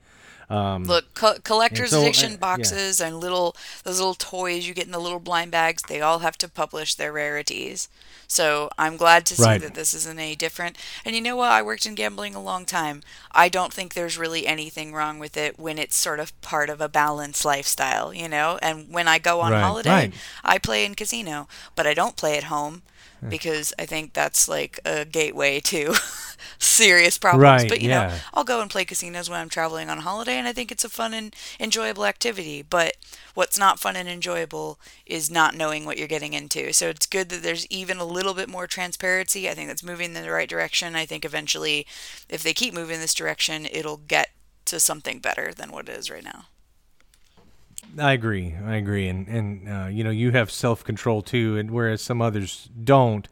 Um, 0.50 0.86
Look, 0.86 1.14
co- 1.14 1.38
collector's 1.44 1.92
so, 1.92 2.00
uh, 2.00 2.02
edition 2.02 2.32
yeah. 2.32 2.38
boxes 2.38 3.00
and 3.00 3.20
little 3.20 3.56
those 3.84 4.00
little 4.00 4.16
toys 4.16 4.68
you 4.68 4.74
get 4.74 4.86
in 4.88 4.92
the 4.92 5.00
little 5.00 5.20
blind 5.20 5.52
bags, 5.52 5.84
they 5.88 6.02
all 6.02 6.20
have 6.20 6.38
to 6.40 6.48
publish 6.50 6.96
their 6.96 7.12
rarities. 7.14 7.88
So 8.28 8.70
I'm 8.78 8.98
glad 8.98 9.26
to 9.28 9.36
see 9.36 9.44
Right. 9.44 9.62
that 9.62 9.76
this 9.76 9.94
isn't 9.94 10.18
any 10.20 10.36
different. 10.36 10.78
And 11.06 11.16
you 11.16 11.22
know 11.22 11.36
what? 11.36 11.52
I 11.52 11.62
worked 11.62 11.86
in 11.86 11.96
gambling 11.96 12.34
a 12.36 12.42
long 12.42 12.66
time. 12.66 13.02
I 13.32 13.50
don't 13.50 13.74
think 13.74 13.94
there's 13.94 14.18
really 14.18 14.48
anything 14.48 14.94
wrong 14.94 15.20
with 15.20 15.38
it 15.38 15.60
when 15.60 15.78
it's 15.78 15.98
sort 15.98 16.20
of 16.20 16.40
part 16.42 16.70
of 16.70 16.82
a 16.82 16.90
balanced 16.90 17.46
lifestyle, 17.46 18.14
you 18.14 18.28
know? 18.28 18.58
And 18.62 18.92
when 18.92 19.08
I 19.08 19.20
go 19.20 19.42
on 19.42 19.52
Right, 19.52 19.62
holiday, 19.62 19.90
right. 19.90 20.14
I 20.44 20.58
play 20.58 20.86
in 20.86 20.96
casino, 20.96 21.48
but 21.76 21.86
I 21.88 21.94
don't 21.94 22.16
play 22.16 22.38
at 22.38 22.46
home 22.46 22.82
because 23.28 23.74
I 23.78 23.86
think 23.86 24.14
that's 24.14 24.48
like 24.48 24.80
a 24.86 25.06
gateway 25.06 25.60
to 25.62 25.96
serious 26.60 27.18
problems. 27.18 27.64
Right, 27.64 27.70
but 27.70 27.82
you 27.82 27.90
know. 27.90 28.18
I'll 28.34 28.44
go 28.44 28.62
and 28.62 28.70
play 28.70 28.86
casinos 28.86 29.30
when 29.30 29.40
I'm 29.40 29.50
traveling 29.50 29.90
on 29.90 30.00
holiday, 30.00 30.38
and 30.38 30.48
I 30.48 30.54
think 30.54 30.72
it's 30.72 30.84
a 30.84 30.90
fun 30.90 31.14
and 31.14 31.36
enjoyable 31.60 32.06
activity. 32.06 32.62
But 32.62 32.96
what's 33.34 33.58
not 33.58 33.80
fun 33.80 33.96
and 33.96 34.08
enjoyable 34.08 34.80
is 35.06 35.30
not 35.30 35.56
knowing 35.56 35.86
what 35.86 35.98
you're 35.98 36.08
getting 36.08 36.34
into. 36.34 36.72
So 36.74 36.90
it's 36.90 37.06
good 37.06 37.30
that 37.30 37.44
there's 37.44 37.68
even 37.68 37.98
a 37.98 38.06
little 38.06 38.34
bit 38.34 38.50
more 38.50 38.68
transparency. 38.68 39.50
I 39.50 39.54
think 39.54 39.68
that's 39.68 39.84
moving 39.84 40.16
in 40.16 40.24
the 40.24 40.32
right 40.32 40.50
direction. 40.50 40.96
I 40.96 41.06
think 41.06 41.26
eventually, 41.26 41.86
if 42.30 42.44
they 42.44 42.54
keep 42.54 42.74
moving 42.74 43.00
this 43.00 43.14
direction, 43.14 43.68
it'll 43.72 43.98
get 43.98 44.30
to 44.66 44.80
something 44.80 45.20
better 45.20 45.54
than 45.54 45.72
what 45.72 45.90
it 45.90 45.98
is 45.98 46.12
right 46.12 46.24
now. 46.24 46.46
I 47.98 48.14
agree. 48.14 48.56
I 48.66 48.76
agree, 48.76 49.08
and 49.08 49.28
and 49.28 49.70
uh, 49.70 49.88
you 49.88 50.04
know 50.04 50.10
you 50.10 50.32
have 50.32 50.52
self 50.52 50.84
control 50.84 51.22
too, 51.22 51.58
and 51.58 51.72
whereas 51.72 52.02
some 52.02 52.22
others 52.22 52.70
don't. 52.84 53.28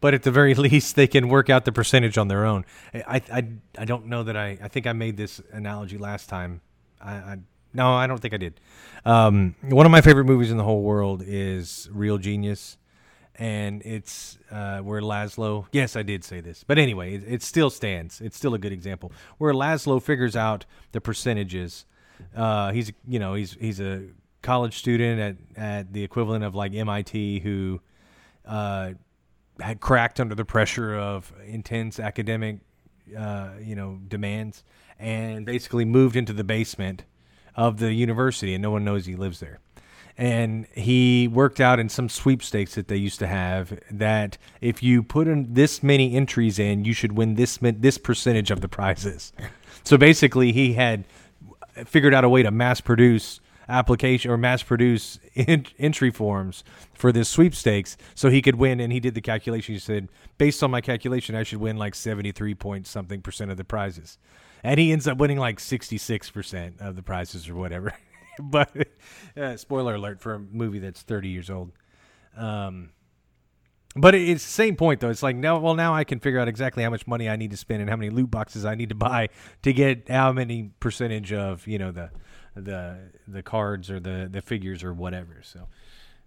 But 0.00 0.14
at 0.14 0.22
the 0.22 0.30
very 0.30 0.54
least, 0.66 0.96
they 0.96 1.06
can 1.06 1.28
work 1.28 1.48
out 1.48 1.64
the 1.64 1.72
percentage 1.72 2.18
on 2.18 2.28
their 2.28 2.44
own. 2.44 2.64
I 2.92 3.22
I, 3.30 3.48
I 3.78 3.84
don't 3.84 4.06
know 4.06 4.22
that 4.24 4.36
I 4.36 4.58
I 4.62 4.68
think 4.68 4.86
I 4.86 4.92
made 4.92 5.16
this 5.16 5.40
analogy 5.52 5.98
last 5.98 6.28
time. 6.28 6.60
I, 7.00 7.12
I 7.12 7.38
no, 7.72 7.94
I 7.94 8.06
don't 8.06 8.20
think 8.20 8.34
I 8.34 8.38
did. 8.38 8.60
Um, 9.04 9.56
one 9.62 9.84
of 9.84 9.92
my 9.92 10.00
favorite 10.00 10.24
movies 10.24 10.50
in 10.50 10.56
the 10.56 10.64
whole 10.64 10.82
world 10.82 11.22
is 11.26 11.88
Real 11.92 12.18
Genius, 12.18 12.78
and 13.36 13.82
it's 13.84 14.38
uh, 14.50 14.78
where 14.78 15.02
Lazlo. 15.02 15.66
Yes, 15.72 15.96
I 15.96 16.02
did 16.02 16.24
say 16.24 16.40
this, 16.40 16.64
but 16.64 16.78
anyway, 16.78 17.14
it, 17.14 17.24
it 17.26 17.42
still 17.42 17.70
stands. 17.70 18.20
It's 18.20 18.36
still 18.36 18.54
a 18.54 18.58
good 18.58 18.72
example 18.72 19.12
where 19.38 19.52
Lazlo 19.52 20.00
figures 20.02 20.36
out 20.36 20.64
the 20.92 21.00
percentages. 21.00 21.84
Uh, 22.34 22.72
he's 22.72 22.92
you 23.06 23.18
know 23.18 23.34
he's 23.34 23.52
he's 23.60 23.80
a 23.80 24.04
college 24.42 24.78
student 24.78 25.20
at 25.20 25.62
at 25.62 25.92
the 25.92 26.02
equivalent 26.02 26.44
of 26.44 26.54
like 26.54 26.74
MIT 26.74 27.40
who 27.40 27.80
uh, 28.46 28.92
had 29.60 29.80
cracked 29.80 30.20
under 30.20 30.34
the 30.34 30.44
pressure 30.44 30.94
of 30.94 31.32
intense 31.46 32.00
academic 32.00 32.58
uh, 33.16 33.50
you 33.62 33.74
know, 33.74 34.00
demands, 34.08 34.64
and 34.98 35.44
basically 35.44 35.84
moved 35.84 36.16
into 36.16 36.32
the 36.32 36.44
basement 36.44 37.04
of 37.54 37.78
the 37.78 37.92
university, 37.92 38.54
and 38.54 38.62
no 38.62 38.70
one 38.70 38.84
knows 38.84 39.06
he 39.06 39.14
lives 39.14 39.40
there. 39.40 39.60
And 40.16 40.66
he 40.72 41.28
worked 41.28 41.60
out 41.60 41.80
in 41.80 41.88
some 41.88 42.08
sweepstakes 42.08 42.76
that 42.76 42.88
they 42.88 42.96
used 42.96 43.18
to 43.18 43.26
have 43.26 43.78
that 43.90 44.38
if 44.60 44.82
you 44.82 45.02
put 45.02 45.26
in 45.26 45.52
this 45.52 45.82
many 45.82 46.14
entries 46.14 46.58
in, 46.58 46.84
you 46.84 46.92
should 46.92 47.12
win 47.12 47.34
this 47.34 47.58
this 47.60 47.98
percentage 47.98 48.50
of 48.50 48.60
the 48.60 48.68
prizes. 48.68 49.32
So 49.86 49.98
basically, 49.98 50.50
he 50.50 50.72
had 50.72 51.04
figured 51.86 52.14
out 52.14 52.24
a 52.24 52.28
way 52.28 52.42
to 52.42 52.50
mass 52.50 52.80
produce 52.80 53.40
application 53.68 54.30
or 54.30 54.36
mass 54.36 54.62
produce 54.62 55.18
in, 55.34 55.66
entry 55.78 56.10
forms 56.10 56.64
for 56.92 57.12
this 57.12 57.28
sweepstakes 57.28 57.96
so 58.14 58.30
he 58.30 58.42
could 58.42 58.56
win. 58.56 58.80
And 58.80 58.92
he 58.92 59.00
did 59.00 59.14
the 59.14 59.20
calculation. 59.20 59.74
He 59.74 59.80
said 59.80 60.08
based 60.38 60.62
on 60.62 60.70
my 60.70 60.80
calculation 60.80 61.34
i 61.34 61.42
should 61.42 61.60
win 61.60 61.76
like 61.76 61.94
73 61.94 62.54
point 62.54 62.86
something 62.86 63.20
percent 63.20 63.50
of 63.50 63.56
the 63.56 63.64
prizes. 63.64 64.18
And 64.62 64.80
he 64.80 64.92
ends 64.92 65.06
up 65.06 65.18
winning 65.18 65.38
like 65.38 65.58
66% 65.58 66.80
of 66.80 66.96
the 66.96 67.02
prizes 67.02 67.48
or 67.48 67.54
whatever. 67.54 67.92
But 68.38 68.88
uh, 69.36 69.56
spoiler 69.56 69.94
alert 69.94 70.20
for 70.20 70.34
a 70.34 70.40
movie 70.40 70.80
that's 70.80 71.02
30 71.02 71.28
years 71.28 71.50
old. 71.50 71.70
Um, 72.36 72.90
but 73.96 74.14
it's 74.14 74.44
the 74.44 74.50
same 74.50 74.76
point 74.76 75.00
though. 75.00 75.10
It's 75.10 75.22
like 75.22 75.36
now, 75.36 75.58
well, 75.58 75.74
now 75.74 75.94
I 75.94 76.04
can 76.04 76.18
figure 76.18 76.40
out 76.40 76.48
exactly 76.48 76.82
how 76.82 76.90
much 76.90 77.06
money 77.06 77.28
I 77.28 77.36
need 77.36 77.50
to 77.52 77.56
spend 77.56 77.80
and 77.80 77.88
how 77.88 77.96
many 77.96 78.10
loot 78.10 78.30
boxes 78.30 78.64
I 78.64 78.74
need 78.74 78.88
to 78.88 78.94
buy 78.94 79.28
to 79.62 79.72
get 79.72 80.08
how 80.08 80.32
many 80.32 80.70
percentage 80.80 81.32
of 81.32 81.66
you 81.66 81.78
know 81.78 81.92
the 81.92 82.10
the 82.54 82.98
the 83.28 83.42
cards 83.42 83.90
or 83.90 84.00
the 84.00 84.28
the 84.30 84.42
figures 84.42 84.82
or 84.82 84.92
whatever. 84.92 85.40
So 85.42 85.68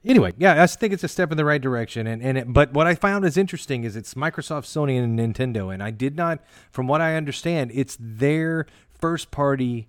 anyway, 0.06 0.34
yeah, 0.38 0.62
I 0.62 0.68
think 0.68 0.94
it's 0.94 1.04
a 1.04 1.08
step 1.08 1.32
in 1.32 1.38
the 1.38 1.46
right 1.46 1.62
direction. 1.62 2.08
And 2.08 2.22
and 2.22 2.38
it, 2.38 2.54
but 2.54 2.74
what 2.74 2.88
I 2.88 2.96
found 2.96 3.26
is 3.26 3.38
interesting 3.38 3.84
is 3.84 3.96
it's 3.96 4.14
Microsoft, 4.14 4.66
Sony, 4.66 5.02
and 5.02 5.18
Nintendo. 5.18 5.74
And 5.74 5.84
I 5.84 5.92
did 5.92 6.16
not, 6.16 6.40
from 6.72 6.88
what 6.88 7.02
I 7.02 7.16
understand, 7.16 7.72
it's 7.74 7.98
their 8.00 8.66
first 8.90 9.32
party 9.32 9.88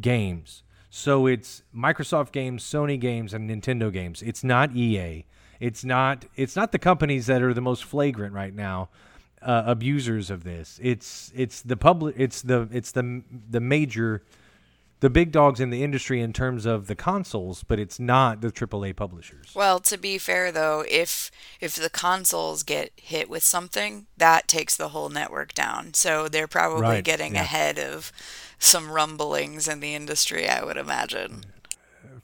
games. 0.00 0.62
So 0.90 1.26
it's 1.26 1.62
Microsoft 1.74 2.32
games, 2.32 2.62
Sony 2.62 3.00
games, 3.00 3.32
and 3.32 3.48
Nintendo 3.48 3.92
games. 3.92 4.22
It's 4.22 4.44
not 4.44 4.76
EA. 4.76 5.24
It's 5.62 5.84
not. 5.84 6.24
It's 6.34 6.56
not 6.56 6.72
the 6.72 6.78
companies 6.78 7.26
that 7.26 7.40
are 7.40 7.54
the 7.54 7.60
most 7.60 7.84
flagrant 7.84 8.34
right 8.34 8.54
now. 8.54 8.88
Uh, 9.40 9.64
abusers 9.66 10.30
of 10.30 10.44
this. 10.44 10.78
It's 10.82 11.32
it's 11.34 11.62
the 11.62 11.76
public. 11.76 12.14
It's 12.18 12.42
the 12.42 12.68
it's 12.72 12.92
the 12.92 13.22
the 13.50 13.60
major 13.60 14.22
the 15.00 15.10
big 15.10 15.32
dogs 15.32 15.58
in 15.58 15.70
the 15.70 15.82
industry 15.82 16.20
in 16.20 16.32
terms 16.32 16.64
of 16.64 16.86
the 16.86 16.94
consoles, 16.94 17.64
but 17.64 17.80
it's 17.80 17.98
not 17.98 18.40
the 18.40 18.52
AAA 18.52 18.94
publishers. 18.94 19.50
Well, 19.52 19.80
to 19.80 19.98
be 19.98 20.16
fair 20.16 20.52
though, 20.52 20.84
if 20.88 21.32
if 21.60 21.74
the 21.74 21.90
consoles 21.90 22.62
get 22.62 22.92
hit 22.96 23.28
with 23.28 23.42
something, 23.42 24.06
that 24.16 24.46
takes 24.46 24.76
the 24.76 24.90
whole 24.90 25.08
network 25.08 25.54
down. 25.54 25.92
So 25.94 26.28
they're 26.28 26.46
probably 26.46 26.82
Right, 26.82 27.04
getting 27.04 27.34
yeah. 27.34 27.42
ahead 27.42 27.80
of 27.80 28.12
some 28.60 28.92
rumblings 28.92 29.66
in 29.66 29.80
the 29.80 29.94
industry, 29.96 30.48
I 30.48 30.64
would 30.64 30.76
imagine. 30.76 31.44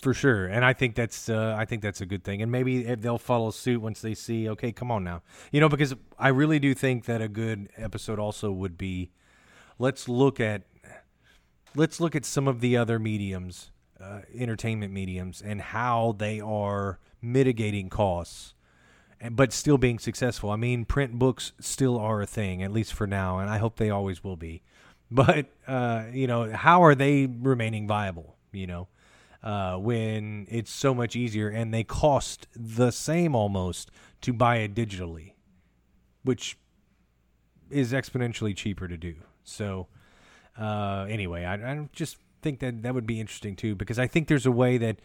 For 0.01 0.15
sure, 0.15 0.47
and 0.47 0.65
I 0.65 0.73
think 0.73 0.95
that's 0.95 1.29
uh, 1.29 1.55
I 1.59 1.65
think 1.65 1.83
that's 1.83 2.01
a 2.01 2.07
good 2.07 2.23
thing, 2.25 2.41
and 2.43 2.51
maybe 2.53 2.83
they'll 2.95 3.19
follow 3.19 3.51
suit 3.51 3.81
once 3.81 4.01
they 4.01 4.15
see. 4.15 4.49
Okay, 4.49 4.73
come 4.73 4.91
on 4.91 5.03
now, 5.05 5.23
you 5.51 5.61
know, 5.61 5.69
because 5.69 5.95
I 6.19 6.29
really 6.29 6.59
do 6.59 6.75
think 6.75 7.05
that 7.07 7.21
a 7.21 7.29
good 7.29 7.69
episode 7.77 8.19
also 8.19 8.53
would 8.53 8.79
be, 8.79 9.11
let's 9.79 10.09
look 10.09 10.39
at, 10.41 10.63
let's 11.75 12.01
look 12.01 12.15
at 12.17 12.25
some 12.25 12.47
of 12.49 12.61
the 12.61 12.77
other 12.77 12.99
mediums, 12.99 13.71
uh, 14.01 14.21
entertainment 14.35 14.93
mediums, 14.93 15.43
and 15.43 15.61
how 15.61 16.15
they 16.19 16.41
are 16.41 16.99
mitigating 17.21 17.89
costs. 17.89 18.55
and- 19.21 19.35
But 19.35 19.53
still 19.53 19.79
being 19.79 19.99
successful. 19.99 20.51
I 20.51 20.57
mean, 20.57 20.85
print 20.85 21.19
books 21.19 21.51
still 21.59 21.99
are 21.99 22.23
a 22.23 22.27
thing, 22.27 22.63
at 22.63 22.71
least 22.73 22.93
for 22.95 23.07
now, 23.07 23.39
and 23.41 23.51
I 23.51 23.59
hope 23.59 23.77
they 23.77 23.91
always 23.91 24.23
will 24.23 24.37
be. 24.37 24.63
But 25.11 25.47
uh, 25.67 26.05
you 26.13 26.27
know, 26.27 26.53
how 26.53 26.83
are 26.85 26.95
they 26.95 27.27
remaining 27.27 27.89
viable? 27.89 28.37
You 28.53 28.67
know, 28.69 28.89
uh, 29.43 29.77
when 29.77 30.47
it's 30.51 30.71
so 30.71 30.95
much 30.95 31.15
easier 31.15 31.49
and 31.49 31.73
they 31.73 31.85
cost 31.85 32.47
the 32.55 32.91
same 32.91 33.35
almost 33.35 33.91
to 34.21 34.33
buy 34.33 34.57
it 34.57 34.75
digitally, 34.75 35.33
which 36.25 36.59
is 37.71 37.93
exponentially 37.93 38.57
cheaper 38.57 38.89
to 38.89 38.97
do. 38.97 39.15
So, 39.45 39.87
uh, 40.59 41.07
anyway, 41.09 41.45
I, 41.45 41.55
I 41.55 41.89
just 41.93 42.17
think 42.43 42.61
that 42.61 42.83
that 42.83 42.95
would 42.95 43.07
be 43.07 43.21
interesting 43.21 43.57
too 43.57 43.75
because 43.75 43.99
I 43.99 44.07
think 44.07 44.29
there's 44.29 44.47
a 44.47 44.53
way 44.53 44.79
that 44.79 45.01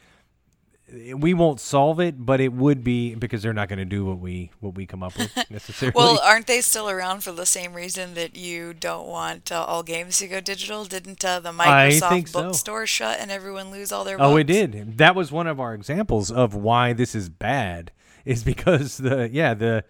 we 0.91 1.33
won't 1.33 1.59
solve 1.59 1.99
it, 1.99 2.25
but 2.25 2.41
it 2.41 2.51
would 2.51 2.83
be 2.83 3.15
because 3.15 3.41
they're 3.41 3.53
not 3.53 3.69
going 3.69 3.79
to 3.79 3.85
do 3.85 4.05
what 4.05 4.19
we 4.19 4.51
what 4.59 4.75
we 4.75 4.85
come 4.85 5.01
up 5.01 5.17
with 5.17 5.33
necessarily. 5.49 5.93
Well, 5.95 6.19
aren't 6.21 6.47
they 6.47 6.61
still 6.61 6.89
around 6.89 7.23
for 7.23 7.31
the 7.31 7.45
same 7.45 7.73
reason 7.73 8.13
that 8.15 8.35
you 8.35 8.73
don't 8.73 9.07
want 9.07 9.51
uh, 9.51 9.63
all 9.63 9.81
games 9.83 10.19
to 10.19 10.27
go 10.27 10.41
digital? 10.41 10.83
Didn't 10.85 11.23
uh, 11.23 11.39
the 11.39 11.51
Microsoft 11.51 12.09
think 12.09 12.27
so. 12.27 12.43
bookstore 12.43 12.85
shut 12.85 13.19
and 13.19 13.31
everyone 13.31 13.71
lose 13.71 13.91
all 13.91 14.03
their 14.03 14.21
Oh, 14.21 14.35
it 14.35 14.43
did. 14.45 14.97
That 14.97 15.15
was 15.15 15.31
one 15.31 15.47
of 15.47 15.59
our 15.59 15.73
examples 15.73 16.31
of 16.31 16.53
why 16.53 16.93
this 16.93 17.15
is 17.15 17.29
bad. 17.29 17.91
Is 18.25 18.41
because 18.41 18.99
the 18.99 19.29
yeah 19.29 19.53
the 19.53 19.83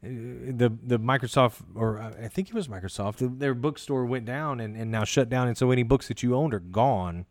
the 0.00 0.70
the 0.80 0.98
Microsoft 0.98 1.56
or 1.74 2.00
uh, 2.00 2.12
I 2.22 2.28
think 2.28 2.48
it 2.48 2.54
was 2.54 2.68
Microsoft 2.68 3.40
their 3.40 3.52
bookstore 3.52 4.06
went 4.06 4.26
down 4.26 4.60
and, 4.60 4.76
and 4.76 4.92
now 4.92 5.02
shut 5.02 5.28
down 5.28 5.48
and 5.48 5.58
so 5.58 5.72
any 5.72 5.82
books 5.82 6.06
that 6.06 6.22
you 6.22 6.36
owned 6.36 6.54
are 6.54 6.60
gone. 6.60 7.26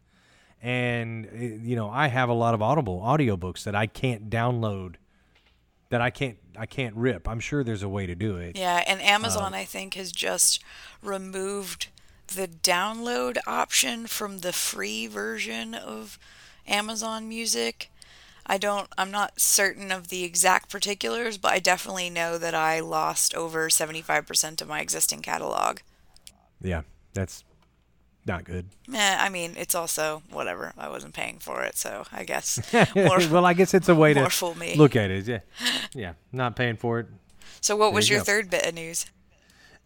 And 0.61 1.25
uh, 1.27 1.37
you 1.37 1.75
know 1.75 1.89
I 1.89 2.07
have 2.07 2.29
a 2.29 2.33
lot 2.33 2.53
of 2.53 2.61
Audible 2.61 2.99
audiobooks 3.01 3.63
that 3.63 3.75
I 3.75 3.87
can't 3.87 4.29
download 4.29 4.95
that 5.89 6.01
I 6.01 6.09
can't 6.09 6.37
I 6.57 6.65
can't 6.65 6.95
rip. 6.95 7.27
I'm 7.27 7.39
sure 7.39 7.63
there's 7.63 7.83
a 7.83 7.89
way 7.89 8.05
to 8.05 8.15
do 8.15 8.37
it. 8.37 8.57
Yeah, 8.57 8.83
and 8.87 8.99
Um, 8.99 9.05
Amazon, 9.05 9.53
I 9.53 9.65
think, 9.65 9.93
has 9.95 10.11
just 10.11 10.61
removed 11.01 11.87
the 12.27 12.47
download 12.47 13.37
option 13.47 14.07
from 14.07 14.39
the 14.39 14.53
free 14.53 15.07
version 15.07 15.73
of 15.73 16.19
Amazon 16.67 17.27
Music. 17.27 17.91
I 18.45 18.57
don't, 18.57 18.87
I'm 18.97 19.11
not 19.11 19.39
certain 19.39 19.91
of 19.91 20.07
the 20.07 20.23
exact 20.23 20.71
particulars, 20.71 21.37
but 21.37 21.51
I 21.51 21.59
definitely 21.59 22.09
know 22.09 22.37
that 22.39 22.55
I 22.55 22.79
lost 22.79 23.35
over 23.35 23.69
75% 23.69 24.61
of 24.61 24.67
my 24.67 24.81
existing 24.81 25.21
catalog. 25.21 25.79
Yeah, 26.61 26.81
that's 27.13 27.43
not 28.25 28.43
good. 28.43 28.67
Eh, 28.93 29.17
I 29.19 29.29
mean, 29.29 29.53
it's 29.57 29.75
also 29.75 30.21
whatever. 30.31 30.73
I 30.77 30.89
wasn't 30.89 31.13
paying 31.13 31.39
for 31.39 31.63
it, 31.63 31.77
so 31.77 32.03
I 32.11 32.23
guess 32.23 32.59
more, 32.95 33.19
well, 33.31 33.45
I 33.45 33.53
guess 33.53 33.73
it's 33.73 33.89
a 33.89 33.95
way 33.95 34.13
to 34.13 34.29
fool 34.29 34.55
me. 34.55 34.75
look 34.75 34.95
at 34.95 35.09
it. 35.11 35.27
Yeah, 35.27 35.39
yeah, 35.93 36.13
not 36.31 36.55
paying 36.55 36.75
for 36.75 36.99
it. 36.99 37.07
So, 37.61 37.75
what 37.75 37.93
was 37.93 38.09
you 38.09 38.15
your 38.15 38.21
go. 38.21 38.25
third 38.25 38.49
bit 38.49 38.65
of 38.65 38.73
news? 38.73 39.05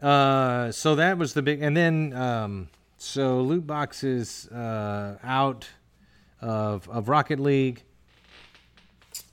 Uh, 0.02 0.72
so 0.72 0.96
that 0.96 1.18
was 1.18 1.34
the 1.34 1.42
big, 1.42 1.62
and 1.62 1.78
then 1.78 2.14
um, 2.14 2.68
so 2.98 3.42
loot 3.42 3.66
boxes 3.66 4.48
uh, 4.50 5.18
out 5.24 5.70
of 6.42 6.90
of 6.90 7.08
Rocket 7.08 7.40
League, 7.40 7.84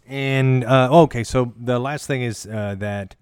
and 0.06 0.64
uh, 0.64 0.88
okay. 1.02 1.24
So 1.24 1.52
the 1.58 1.78
last 1.78 2.06
thing 2.06 2.22
is 2.22 2.46
uh, 2.46 2.76
that 2.78 3.16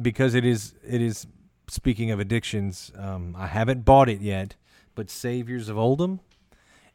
because 0.00 0.34
it 0.34 0.44
is 0.44 0.74
it 0.86 1.00
is 1.00 1.26
speaking 1.68 2.10
of 2.10 2.18
addictions, 2.18 2.90
um, 2.96 3.36
I 3.38 3.46
haven't 3.46 3.84
bought 3.84 4.08
it 4.08 4.20
yet, 4.20 4.56
but 4.98 5.08
Saviors 5.10 5.68
of 5.68 5.76
Uldum 5.76 6.18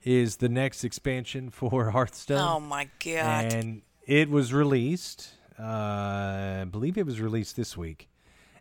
is 0.04 0.36
the 0.36 0.50
next 0.50 0.84
expansion 0.84 1.50
for 1.60 1.92
Hearthstone 1.92 2.38
Oh 2.38 2.60
my 2.60 2.90
god. 3.02 3.54
and 3.54 3.82
it 4.06 4.30
was 4.30 4.52
released. 4.52 5.30
Uh, 5.58 5.64
I 6.64 6.66
believe 6.70 6.98
it 6.98 7.06
was 7.06 7.22
released 7.22 7.56
this 7.56 7.78
week, 7.78 8.10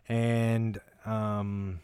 and 0.07 0.79
um, 1.05 1.81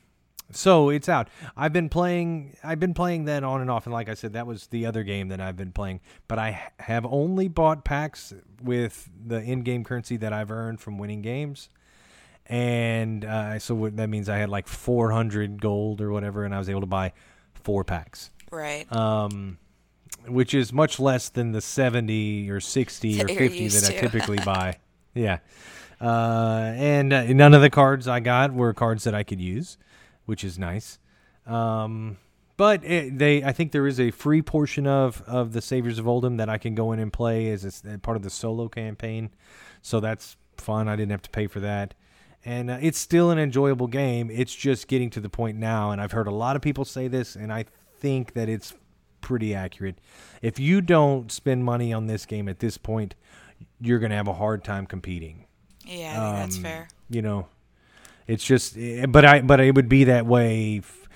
so 0.52 0.88
it's 0.90 1.10
out. 1.10 1.28
I've 1.58 1.74
been 1.74 1.90
playing. 1.90 2.56
I've 2.64 2.80
been 2.80 2.94
playing 2.94 3.26
that 3.26 3.44
on 3.44 3.60
and 3.60 3.70
off, 3.70 3.86
and 3.86 3.92
like 3.94 4.08
I 4.08 4.14
said, 4.14 4.32
that 4.34 4.48
was 4.48 4.68
the 4.68 4.86
other 4.86 5.04
game 5.04 5.28
that 5.28 5.42
I've 5.42 5.58
been 5.58 5.74
playing. 5.74 6.00
But 6.30 6.40
I 6.40 6.72
have 6.80 7.06
only 7.06 7.50
bought 7.50 7.84
packs 7.84 8.34
with 8.64 9.10
the 9.28 9.42
in-game 9.42 9.84
currency 9.84 10.16
that 10.18 10.32
I've 10.32 10.52
earned 10.52 10.80
from 10.80 10.98
winning 10.98 11.22
games. 11.22 11.68
And 12.46 13.26
uh, 13.26 13.60
so 13.60 13.90
that 13.90 14.08
means 14.10 14.30
I 14.30 14.38
had 14.38 14.50
like 14.50 14.68
400 14.68 15.62
gold 15.62 16.00
or 16.00 16.12
whatever, 16.12 16.46
and 16.46 16.56
I 16.56 16.60
was 16.60 16.70
able 16.70 16.82
to 16.82 16.88
buy 16.88 17.12
four 17.60 17.84
packs 17.84 18.32
right. 18.52 18.92
um, 18.96 19.58
which 20.28 20.54
is 20.54 20.74
much 20.74 21.00
less 21.00 21.30
than 21.30 21.52
the 21.52 21.62
70 21.62 22.50
or 22.50 22.60
60 22.60 23.14
or 23.22 23.26
That 23.26 23.34
you're 23.34 23.40
50 23.40 23.58
used 23.58 23.86
that 23.86 23.96
I 23.98 24.00
typically 24.02 24.38
buy. 24.40 24.78
Yeah. 25.14 25.40
Uh, 26.02 26.74
and 26.76 27.12
uh, 27.12 27.24
none 27.34 27.54
of 27.54 27.62
the 27.62 27.70
cards 27.70 28.08
I 28.08 28.20
got 28.20 28.54
were 28.54 28.74
cards 28.74 29.04
that 29.04 29.14
I 29.14 29.24
could 29.24 29.42
use, 29.42 29.78
which 30.26 30.44
is 30.44 30.58
nice. 30.58 31.00
Um, 31.46 32.18
but 32.58 32.84
it, 32.84 33.18
they, 33.18 33.44
I 33.44 33.52
think 33.52 33.72
there 33.72 33.88
is 33.88 34.00
a 34.00 34.12
free 34.12 34.42
portion 34.42 34.86
of, 34.86 35.24
of 35.26 35.54
the 35.54 35.62
Saviors 35.62 36.00
of 36.00 36.06
Uldum 36.06 36.38
that 36.38 36.50
I 36.50 36.58
can 36.58 36.76
go 36.76 36.92
in 36.92 37.00
and 37.00 37.12
play 37.12 37.50
as 37.52 37.64
a 37.64 37.68
s- 37.68 37.84
part 38.02 38.18
of 38.18 38.24
the 38.24 38.30
solo 38.30 38.68
campaign. 38.68 39.30
So 39.82 40.00
that's 40.00 40.38
fun. 40.58 40.88
I 40.88 40.96
didn't 40.96 41.12
have 41.12 41.22
to 41.24 41.30
pay 41.30 41.48
for 41.48 41.60
that. 41.62 41.94
And 42.46 42.70
uh, 42.72 42.78
it's 42.82 42.98
still 42.98 43.32
an 43.32 43.38
enjoyable 43.40 43.88
game. 43.88 44.30
It's 44.32 44.56
just 44.56 44.88
getting 44.88 45.10
to 45.12 45.20
the 45.20 45.30
point 45.30 45.58
now, 45.58 45.92
and 45.92 46.02
I've 46.02 46.14
heard 46.14 46.28
a 46.28 46.32
lot 46.32 46.56
of 46.56 46.62
people 46.62 46.86
say 46.86 47.08
this, 47.08 47.36
and 47.36 47.52
I 47.52 47.66
think 48.00 48.34
that 48.34 48.48
it's 48.48 48.74
pretty 49.22 49.54
accurate. 49.54 49.98
If 50.42 50.58
you 50.60 50.80
don't 50.82 51.32
spend 51.32 51.66
money 51.66 51.92
on 51.92 52.08
this 52.08 52.26
game 52.26 52.48
at 52.48 52.60
this 52.60 52.78
point, 52.78 53.16
you're 53.82 54.00
going 54.00 54.12
to 54.12 54.16
have 54.16 54.28
a 54.30 54.34
hard 54.34 54.64
time 54.64 54.86
competing. 54.86 55.46
Yeah, 55.86 56.12
I 56.12 56.26
think 56.26 56.36
that's 56.38 56.58
um, 56.58 56.64
fair. 56.64 56.88
You 57.10 57.22
know, 57.22 57.48
It's 58.28 58.44
just, 58.46 58.78
eh, 58.78 59.06
but 59.06 59.26
I, 59.26 59.42
but 59.42 59.60
it 59.60 59.76
would 59.76 59.90
be 59.90 60.06
that 60.06 60.26
way. 60.26 60.78
f- 60.80 61.10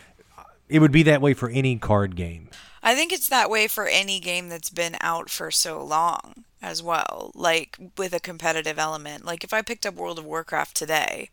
It 0.68 0.80
would 0.80 0.92
be 0.92 1.04
that 1.04 1.22
way 1.22 1.34
for 1.34 1.50
any 1.50 1.78
card 1.78 2.16
game. 2.18 2.50
I 2.82 2.96
think 2.96 3.14
it's 3.14 3.30
that 3.30 3.50
way 3.50 3.68
for 3.68 3.86
any 3.88 4.20
game 4.20 4.50
that's 4.50 4.70
been 4.70 4.98
out 5.00 5.30
for 5.30 5.52
so 5.52 5.82
long 5.82 6.44
as 6.64 6.82
well, 6.82 7.32
like 7.36 7.78
with 7.98 8.14
a 8.14 8.20
competitive 8.20 8.80
element. 8.80 9.26
Like 9.26 9.44
if 9.44 9.54
I 9.54 9.62
picked 9.62 9.86
up 9.86 9.96
World 9.96 10.18
of 10.18 10.26
Warcraft 10.26 10.76
today, 10.76 11.30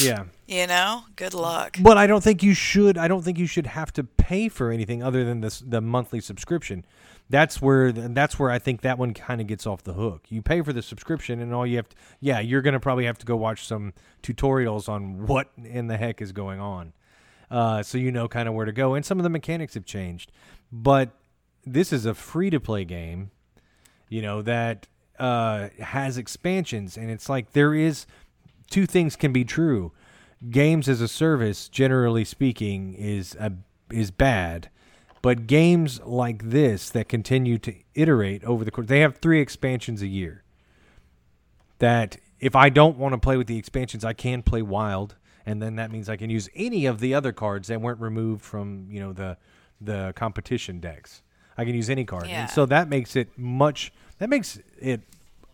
Yeah. 0.00 0.24
you 0.46 0.66
know, 0.68 1.04
good 1.16 1.34
luck. 1.34 1.78
But 1.80 1.96
I 1.98 2.06
don't 2.06 2.22
think 2.22 2.42
you 2.42 2.54
should. 2.54 2.96
I 2.96 3.08
don't 3.08 3.22
think 3.22 3.38
you 3.38 3.46
should 3.46 3.66
have 3.66 3.92
to 3.94 4.04
pay 4.04 4.48
for 4.48 4.70
anything 4.70 5.02
other 5.02 5.24
than 5.24 5.40
this 5.40 5.58
the 5.60 5.80
monthly 5.80 6.20
subscription. 6.20 6.84
That's 7.30 7.60
where 7.62 7.90
that's 7.90 8.38
where 8.38 8.50
I 8.50 8.58
think 8.58 8.82
that 8.82 8.98
one 8.98 9.14
kind 9.14 9.40
of 9.40 9.46
gets 9.46 9.66
off 9.66 9.82
the 9.82 9.94
hook. 9.94 10.26
You 10.28 10.42
pay 10.42 10.60
for 10.60 10.74
the 10.74 10.82
subscription, 10.82 11.40
and 11.40 11.54
all 11.54 11.66
you 11.66 11.76
have 11.76 11.88
to 11.88 11.96
yeah, 12.20 12.38
you're 12.38 12.60
gonna 12.62 12.78
probably 12.78 13.06
have 13.06 13.18
to 13.18 13.26
go 13.26 13.34
watch 13.34 13.66
some 13.66 13.94
tutorials 14.22 14.88
on 14.90 15.26
what 15.26 15.48
in 15.56 15.86
the 15.86 15.96
heck 15.96 16.20
is 16.20 16.32
going 16.32 16.60
on, 16.60 16.92
uh, 17.50 17.82
so 17.82 17.96
you 17.96 18.12
know 18.12 18.28
kind 18.28 18.46
of 18.46 18.54
where 18.54 18.66
to 18.66 18.72
go. 18.72 18.94
And 18.94 19.04
some 19.06 19.18
of 19.18 19.22
the 19.22 19.30
mechanics 19.30 19.72
have 19.72 19.86
changed, 19.86 20.30
but 20.70 21.10
this 21.64 21.94
is 21.94 22.04
a 22.04 22.12
free 22.14 22.50
to 22.50 22.60
play 22.60 22.84
game, 22.84 23.30
you 24.08 24.22
know 24.22 24.42
that 24.42 24.86
uh, 25.18 25.68
has 25.80 26.18
expansions, 26.18 26.96
and 26.96 27.10
it's 27.10 27.28
like 27.28 27.52
there 27.52 27.74
is 27.74 28.06
two 28.70 28.86
things 28.86 29.16
can 29.16 29.32
be 29.32 29.44
true. 29.44 29.92
Games 30.50 30.88
as 30.88 31.00
a 31.00 31.08
service, 31.08 31.68
generally 31.68 32.24
speaking, 32.24 32.94
is 32.94 33.34
a, 33.36 33.52
is 33.90 34.10
bad, 34.10 34.68
but 35.22 35.46
games 35.46 36.00
like 36.02 36.50
this 36.50 36.90
that 36.90 37.08
continue 37.08 37.56
to 37.58 37.74
iterate 37.94 38.44
over 38.44 38.64
the 38.64 38.70
course, 38.70 38.88
they 38.88 39.00
have 39.00 39.16
three 39.16 39.40
expansions 39.40 40.02
a 40.02 40.06
year. 40.06 40.42
That 41.78 42.18
if 42.40 42.54
I 42.54 42.68
don't 42.68 42.98
want 42.98 43.14
to 43.14 43.18
play 43.18 43.36
with 43.36 43.46
the 43.46 43.56
expansions, 43.56 44.04
I 44.04 44.12
can 44.12 44.42
play 44.42 44.60
Wild, 44.60 45.16
and 45.46 45.62
then 45.62 45.76
that 45.76 45.90
means 45.90 46.08
I 46.08 46.16
can 46.16 46.30
use 46.30 46.48
any 46.54 46.86
of 46.86 47.00
the 47.00 47.14
other 47.14 47.32
cards 47.32 47.68
that 47.68 47.80
weren't 47.80 48.00
removed 48.00 48.42
from 48.42 48.86
you 48.90 49.00
know 49.00 49.12
the 49.12 49.38
the 49.80 50.12
competition 50.14 50.80
decks. 50.80 51.22
I 51.56 51.64
can 51.64 51.74
use 51.74 51.88
any 51.90 52.04
card, 52.04 52.26
Yeah. 52.26 52.42
and 52.42 52.50
so 52.50 52.66
that 52.66 52.88
makes 52.88 53.16
it 53.16 53.28
much. 53.38 53.92
That 54.18 54.28
makes 54.28 54.58
it 54.80 55.00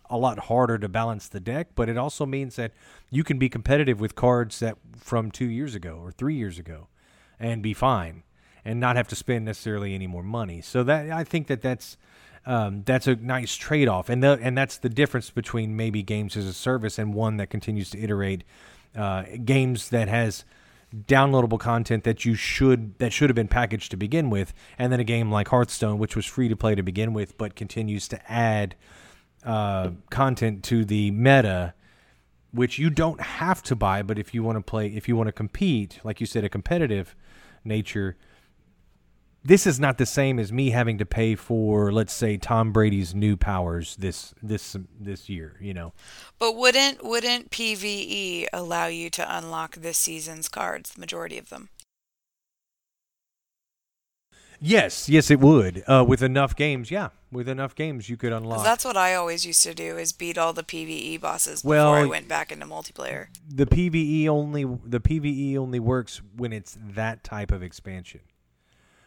a 0.09 0.17
lot 0.17 0.39
harder 0.39 0.77
to 0.77 0.89
balance 0.89 1.27
the 1.27 1.39
deck, 1.39 1.69
but 1.75 1.87
it 1.89 1.97
also 1.97 2.25
means 2.25 2.55
that 2.57 2.71
you 3.09 3.23
can 3.23 3.37
be 3.39 3.47
competitive 3.49 3.99
with 4.01 4.15
cards 4.15 4.59
that 4.59 4.77
from 4.97 5.31
two 5.31 5.45
years 5.45 5.73
ago 5.75 5.99
or 6.01 6.11
three 6.11 6.35
years 6.35 6.59
ago, 6.59 6.87
and 7.39 7.61
be 7.63 7.73
fine, 7.73 8.23
and 8.65 8.79
not 8.79 8.95
have 8.95 9.07
to 9.07 9.15
spend 9.15 9.45
necessarily 9.45 9.93
any 9.95 10.07
more 10.07 10.23
money. 10.23 10.61
So 10.61 10.83
that 10.83 11.09
I 11.11 11.23
think 11.23 11.47
that 11.47 11.61
that's 11.61 11.97
um, 12.45 12.81
that's 12.85 13.05
a 13.07 13.15
nice 13.15 13.55
trade 13.55 13.87
off, 13.87 14.09
and 14.09 14.23
the, 14.23 14.39
and 14.41 14.57
that's 14.57 14.77
the 14.77 14.89
difference 14.89 15.29
between 15.29 15.75
maybe 15.75 16.01
games 16.01 16.35
as 16.35 16.45
a 16.47 16.53
service 16.53 16.97
and 16.97 17.13
one 17.13 17.37
that 17.37 17.49
continues 17.51 17.91
to 17.91 17.99
iterate. 18.01 18.43
Uh, 18.95 19.23
games 19.45 19.89
that 19.89 20.07
has 20.09 20.43
downloadable 20.95 21.59
content 21.59 22.03
that 22.03 22.25
you 22.25 22.35
should 22.35 22.97
that 22.99 23.13
should 23.13 23.29
have 23.29 23.35
been 23.35 23.47
packaged 23.47 23.91
to 23.91 23.97
begin 23.97 24.29
with, 24.29 24.53
and 24.77 24.91
then 24.91 24.99
a 24.99 25.03
game 25.03 25.31
like 25.31 25.47
Hearthstone, 25.47 25.97
which 25.97 26.15
was 26.15 26.25
free 26.25 26.49
to 26.49 26.55
play 26.55 26.75
to 26.75 26.83
begin 26.83 27.13
with, 27.13 27.37
but 27.37 27.55
continues 27.55 28.07
to 28.09 28.31
add 28.31 28.75
uh, 29.43 29.91
content 30.09 30.63
to 30.65 30.85
the 30.85 31.11
meta, 31.11 31.73
which 32.51 32.77
you 32.77 32.89
don't 32.89 33.21
have 33.21 33.63
to 33.63 33.75
buy, 33.75 34.01
but 34.01 34.19
if 34.19 34.33
you 34.33 34.43
want 34.43 34.57
to 34.57 34.61
play, 34.61 34.87
if 34.87 35.07
you 35.07 35.15
want 35.15 35.27
to 35.27 35.33
compete, 35.33 35.99
like 36.03 36.19
you 36.19 36.25
said, 36.25 36.43
a 36.43 36.49
competitive 36.49 37.15
nature, 37.63 38.17
this 39.43 39.65
is 39.65 39.79
not 39.79 39.97
the 39.97 40.05
same 40.05 40.37
as 40.39 40.51
me 40.51 40.69
having 40.69 40.97
to 40.99 41.05
pay 41.05 41.35
for, 41.35 41.91
let's 41.91 42.13
say, 42.13 42.37
Tom 42.37 42.71
Brady's 42.71 43.15
new 43.15 43.35
powers 43.35 43.95
this 43.97 44.33
this 44.41 44.75
this 44.99 45.29
year. 45.29 45.57
You 45.61 45.73
know, 45.73 45.93
But 46.39 46.55
wouldn't 46.55 47.03
wouldn't 47.03 47.49
PVE 47.51 48.47
allow 48.53 48.85
you 48.87 49.09
to 49.11 49.37
unlock 49.37 49.75
this 49.77 49.97
season's 49.97 50.47
cards, 50.47 50.91
the 50.91 50.99
majority 50.99 51.37
of 51.37 51.49
them? 51.49 51.69
yes, 54.63 55.09
yes, 55.09 55.31
it 55.31 55.39
would. 55.39 55.83
Uh, 55.87 56.05
with 56.07 56.21
enough 56.21 56.55
games, 56.55 56.91
yeah, 56.91 57.09
with 57.31 57.49
enough 57.49 57.73
games, 57.73 58.09
you 58.09 58.15
could 58.17 58.31
unlock. 58.31 58.63
that's 58.63 58.85
what 58.85 58.95
I 58.97 59.15
always 59.15 59.43
used 59.45 59.63
to 59.63 59.73
do 59.73 59.97
is 59.97 60.11
beat 60.13 60.37
all 60.37 60.53
the 60.53 60.63
PVE 60.63 61.19
bosses 61.19 61.61
before 61.63 61.69
Well, 61.75 61.93
I 61.93 62.05
went 62.05 62.27
back 62.27 62.51
into 62.51 62.67
multiplayer. 62.67 63.27
the 63.49 63.65
PVE 63.65 64.27
only 64.27 64.65
the 64.85 64.99
PVE 64.99 65.57
only 65.57 65.79
works 65.79 66.21
when 66.35 66.53
it's 66.53 66.77
that 66.79 67.23
type 67.23 67.51
of 67.51 67.63
expansion. 67.63 68.19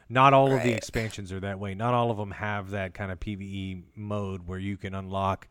Not 0.08 0.34
all 0.34 0.52
of 0.52 0.62
the 0.62 0.72
expansions 0.72 1.32
are 1.32 1.40
that 1.40 1.58
way. 1.58 1.74
Not 1.74 1.94
all 1.94 2.10
of 2.10 2.16
them 2.16 2.30
have 2.32 2.70
that 2.70 2.94
kind 2.94 3.10
of 3.10 3.18
PVE 3.20 3.82
mode 3.96 4.46
where 4.46 4.58
you 4.58 4.76
can 4.76 4.94
unlock, 4.94 5.48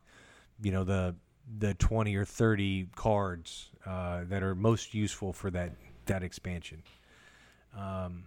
you 0.61 0.71
know, 0.71 0.83
the 0.83 1.15
the 1.59 1.73
twenty 1.73 2.15
or 2.15 2.23
thirty 2.25 2.87
cards 2.95 3.69
uh, 3.85 4.21
that 4.29 4.43
are 4.43 4.55
most 4.55 4.93
useful 4.93 5.33
for 5.33 5.49
that 5.51 5.71
that 6.05 6.23
expansion. 6.23 6.83
Um, 7.77 8.25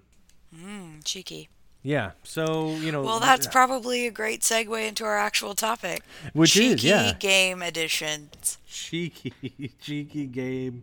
Mm, 0.55 1.05
cheeky. 1.05 1.49
yeah. 1.83 2.13
So 2.23 2.71
you 2.77 2.91
know. 2.93 3.03
Well, 3.03 3.21
that's 3.21 3.47
probably 3.47 4.07
a 4.07 4.11
great 4.11 4.41
segue 4.41 4.89
into 4.89 5.05
our 5.05 5.17
actual 5.19 5.55
topic. 5.55 6.03
Which 6.33 6.53
cheeky 6.55 6.73
is, 6.75 6.85
yeah. 6.85 7.13
game 7.19 7.63
editions. 7.63 8.59
cheeky 8.67 9.33
cheeky 9.81 10.27
game 10.27 10.83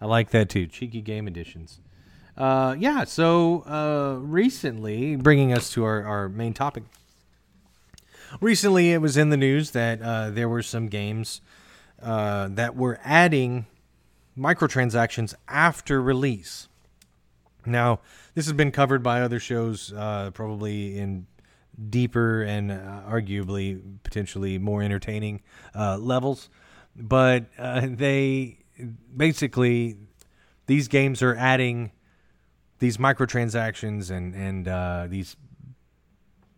i 0.00 0.04
like 0.04 0.30
that 0.30 0.48
too 0.50 0.66
cheeky 0.66 1.00
game 1.00 1.26
editions 1.26 1.80
uh, 2.36 2.76
yeah 2.78 3.04
so 3.04 3.62
uh, 3.62 4.18
recently 4.20 5.16
bringing 5.16 5.52
us 5.52 5.70
to 5.70 5.84
our, 5.84 6.02
our 6.04 6.28
main 6.28 6.52
topic. 6.52 6.84
Recently 8.40 8.92
it 8.92 8.98
was 8.98 9.16
in 9.16 9.30
the 9.30 9.36
news 9.36 9.70
that 9.70 10.02
uh, 10.02 10.30
there 10.30 10.48
were 10.48 10.62
some 10.62 10.88
games 10.88 11.40
uh, 12.02 12.48
that 12.50 12.76
were 12.76 12.98
adding 13.04 13.66
microtransactions 14.36 15.34
after 15.48 16.02
release. 16.02 16.68
Now 17.64 18.00
this 18.34 18.46
has 18.46 18.52
been 18.52 18.72
covered 18.72 19.02
by 19.02 19.22
other 19.22 19.40
shows 19.40 19.92
uh, 19.92 20.30
probably 20.32 20.98
in 20.98 21.26
deeper 21.88 22.42
and 22.42 22.70
uh, 22.70 23.02
arguably 23.08 23.80
potentially 24.02 24.58
more 24.58 24.82
entertaining 24.82 25.42
levels. 25.74 26.50
But 26.94 27.46
they 27.56 28.58
basically 29.16 29.96
these 30.66 30.88
games 30.88 31.22
are 31.22 31.34
adding 31.34 31.92
these 32.78 32.96
microtransactions 32.96 34.10
and 34.10 34.34
and 34.34 34.68
uh, 34.68 35.06
these 35.08 35.36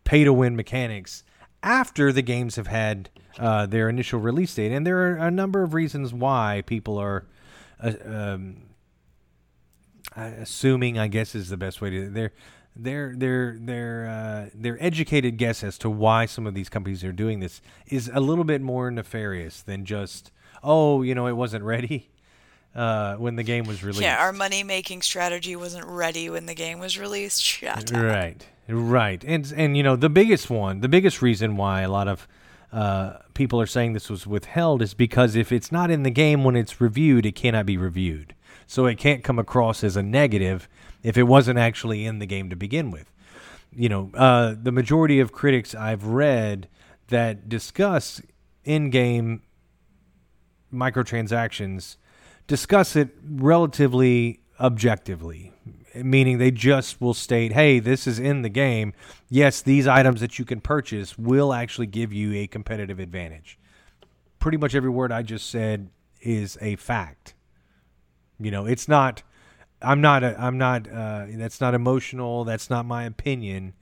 pay 0.04 0.24
to 0.24 0.32
win 0.32 0.56
mechanics 0.56 1.24
after 1.62 2.12
the 2.12 2.22
games 2.22 2.56
have 2.56 2.68
had 2.68 3.10
uh, 3.38 3.66
their 3.66 3.88
initial 3.88 4.20
release 4.20 4.54
date, 4.54 4.72
and 4.72 4.86
there 4.86 4.98
are 4.98 5.16
a 5.16 5.30
number 5.30 5.62
of 5.62 5.74
reasons 5.74 6.12
why 6.12 6.62
people 6.66 6.98
are. 6.98 7.26
Uh, 7.80 7.92
um, 8.04 8.62
assuming, 10.16 10.98
I 10.98 11.06
guess, 11.06 11.36
is 11.36 11.48
the 11.48 11.56
best 11.56 11.80
way 11.80 11.90
to. 11.90 12.10
They're 12.10 12.32
their 12.78 13.14
their 13.16 13.56
their 13.58 14.08
uh, 14.08 14.50
their 14.54 14.82
educated 14.82 15.36
guess 15.36 15.64
as 15.64 15.76
to 15.78 15.90
why 15.90 16.26
some 16.26 16.46
of 16.46 16.54
these 16.54 16.68
companies 16.68 17.02
are 17.02 17.12
doing 17.12 17.40
this 17.40 17.60
is 17.86 18.10
a 18.14 18.20
little 18.20 18.44
bit 18.44 18.62
more 18.62 18.90
nefarious 18.90 19.62
than 19.62 19.84
just 19.84 20.30
oh 20.62 21.02
you 21.02 21.14
know 21.14 21.26
it 21.26 21.32
wasn't 21.32 21.64
ready 21.64 22.10
uh, 22.78 23.16
when 23.16 23.34
the 23.34 23.42
game 23.42 23.64
was 23.64 23.82
released. 23.82 24.02
Yeah, 24.02 24.22
our 24.22 24.32
money 24.32 24.62
making 24.62 25.02
strategy 25.02 25.56
wasn't 25.56 25.84
ready 25.86 26.30
when 26.30 26.46
the 26.46 26.54
game 26.54 26.78
was 26.78 26.96
released. 26.96 27.42
Shut 27.42 27.92
up. 27.92 28.00
Right, 28.00 28.46
right, 28.68 29.24
and 29.24 29.52
and 29.56 29.76
you 29.76 29.82
know 29.82 29.96
the 29.96 30.08
biggest 30.08 30.48
one, 30.48 30.80
the 30.80 30.88
biggest 30.88 31.20
reason 31.20 31.56
why 31.56 31.80
a 31.82 31.90
lot 31.90 32.06
of 32.06 32.28
uh, 32.72 33.18
people 33.34 33.60
are 33.60 33.66
saying 33.66 33.94
this 33.94 34.08
was 34.08 34.28
withheld 34.28 34.80
is 34.80 34.94
because 34.94 35.34
if 35.34 35.50
it's 35.50 35.72
not 35.72 35.90
in 35.90 36.04
the 36.04 36.10
game 36.10 36.44
when 36.44 36.54
it's 36.54 36.80
reviewed, 36.80 37.26
it 37.26 37.34
cannot 37.34 37.66
be 37.66 37.76
reviewed, 37.76 38.36
so 38.68 38.86
it 38.86 38.96
can't 38.96 39.24
come 39.24 39.40
across 39.40 39.82
as 39.82 39.96
a 39.96 40.02
negative 40.02 40.68
if 41.02 41.18
it 41.18 41.24
wasn't 41.24 41.58
actually 41.58 42.04
in 42.04 42.20
the 42.20 42.26
game 42.26 42.48
to 42.48 42.56
begin 42.56 42.92
with. 42.92 43.10
You 43.72 43.88
know, 43.88 44.10
uh, 44.14 44.54
the 44.60 44.72
majority 44.72 45.18
of 45.18 45.32
critics 45.32 45.74
I've 45.74 46.06
read 46.06 46.68
that 47.08 47.48
discuss 47.48 48.22
in-game 48.64 49.42
microtransactions 50.72 51.96
discuss 52.48 52.96
it 52.96 53.10
relatively 53.22 54.40
objectively, 54.58 55.52
meaning 55.94 56.38
they 56.38 56.50
just 56.50 57.00
will 57.00 57.14
state, 57.14 57.52
hey, 57.52 57.78
this 57.78 58.08
is 58.08 58.18
in 58.18 58.42
the 58.42 58.48
game. 58.48 58.92
Yes, 59.28 59.62
these 59.62 59.86
items 59.86 60.20
that 60.20 60.38
you 60.40 60.44
can 60.44 60.60
purchase 60.60 61.16
will 61.16 61.52
actually 61.52 61.86
give 61.86 62.12
you 62.12 62.34
a 62.34 62.48
competitive 62.48 62.98
advantage. 62.98 63.58
Pretty 64.40 64.58
much 64.58 64.74
every 64.74 64.90
word 64.90 65.12
I 65.12 65.22
just 65.22 65.48
said 65.48 65.90
is 66.20 66.58
a 66.60 66.74
fact. 66.76 67.34
You 68.40 68.50
know, 68.50 68.66
it's 68.66 68.88
not. 68.88 69.22
I'm 69.80 70.00
not. 70.00 70.24
A, 70.24 70.40
I'm 70.40 70.58
not. 70.58 70.90
Uh, 70.90 71.26
that's 71.30 71.60
not 71.60 71.74
emotional. 71.74 72.44
That's 72.44 72.70
not 72.70 72.86
my 72.86 73.04
opinion. 73.04 73.74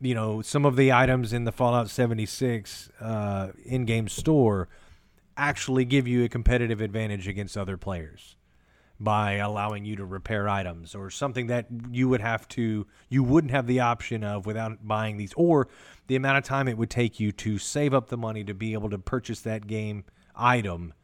You 0.00 0.14
know, 0.14 0.42
some 0.42 0.66
of 0.66 0.76
the 0.76 0.92
items 0.92 1.32
in 1.32 1.44
the 1.44 1.52
Fallout 1.52 1.88
76 1.88 2.90
uh, 3.00 3.48
in-game 3.64 4.08
store 4.08 4.68
actually 5.36 5.84
give 5.84 6.06
you 6.08 6.24
a 6.24 6.28
competitive 6.28 6.80
advantage 6.80 7.28
against 7.28 7.56
other 7.56 7.76
players 7.76 8.36
by 8.98 9.32
allowing 9.34 9.84
you 9.84 9.96
to 9.96 10.04
repair 10.04 10.48
items 10.48 10.94
or 10.94 11.10
something 11.10 11.48
that 11.48 11.66
you 11.90 12.08
would 12.08 12.22
have 12.22 12.48
to 12.48 12.86
you 13.10 13.22
wouldn't 13.22 13.50
have 13.50 13.66
the 13.66 13.80
option 13.80 14.24
of 14.24 14.46
without 14.46 14.86
buying 14.88 15.18
these 15.18 15.34
or 15.36 15.68
the 16.06 16.16
amount 16.16 16.38
of 16.38 16.44
time 16.44 16.66
it 16.66 16.78
would 16.78 16.88
take 16.88 17.20
you 17.20 17.30
to 17.30 17.58
save 17.58 17.92
up 17.92 18.08
the 18.08 18.16
money 18.16 18.42
to 18.42 18.54
be 18.54 18.72
able 18.72 18.88
to 18.88 18.96
purchase 18.96 19.40
that 19.40 19.66
game 19.66 20.02
item 20.34 20.94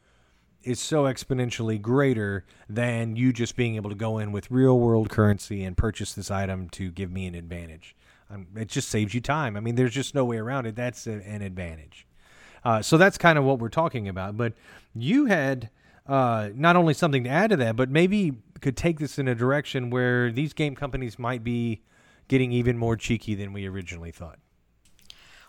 is 0.65 0.81
so 0.81 1.05
exponentially 1.05 1.81
greater 1.81 2.45
than 2.69 3.17
you 3.17 3.33
just 3.33 3.57
being 3.57 3.77
able 3.77 3.91
to 3.91 3.97
go 3.97 4.19
in 4.19 4.33
with 4.33 4.51
real 4.51 4.79
world 4.79 5.11
currency 5.11 5.65
and 5.65 5.77
purchase 5.77 6.13
this 6.15 6.31
item 6.31 6.69
to 6.71 6.91
give 6.91 7.11
me 7.11 7.27
an 7.27 7.35
advantage. 7.35 7.97
Um, 8.31 8.47
it 8.57 8.69
just 8.69 8.89
saves 8.89 9.13
you 9.15 9.21
time. 9.21 9.57
I 9.57 9.61
mean, 9.61 9.75
there's 9.75 9.93
just 9.93 10.15
no 10.15 10.25
way 10.25 10.39
around 10.39 10.67
it. 10.67 10.77
That's 10.77 11.07
a, 11.07 11.13
an 11.13 11.43
advantage. 11.43 12.07
Uh, 12.65 12.83
so 12.83 12.97
that's 12.97 13.19
kind 13.19 13.39
of 13.39 13.45
what 13.45 13.59
we're 13.59 13.69
talking 13.69 14.09
about. 14.09 14.37
But 14.37 14.53
you 14.95 15.27
had 15.27 15.71
uh, 16.07 16.51
not 16.55 16.77
only 16.77 16.95
something 16.95 17.25
to 17.25 17.31
add 17.31 17.51
to 17.51 17.57
that, 17.57 17.77
but 17.77 17.91
maybe 17.91 18.33
could 18.61 18.77
take 18.77 18.99
this 18.99 19.19
in 19.19 19.29
a 19.29 19.35
direction 19.35 19.91
where 19.91 20.31
these 20.31 20.53
game 20.53 20.75
companies 20.75 21.19
might 21.19 21.43
be 21.43 21.83
getting 22.29 22.53
even 22.53 22.79
more 22.79 22.97
cheeky 22.97 23.35
than 23.35 23.53
we 23.53 23.67
originally 23.67 24.13
thought. 24.13 24.39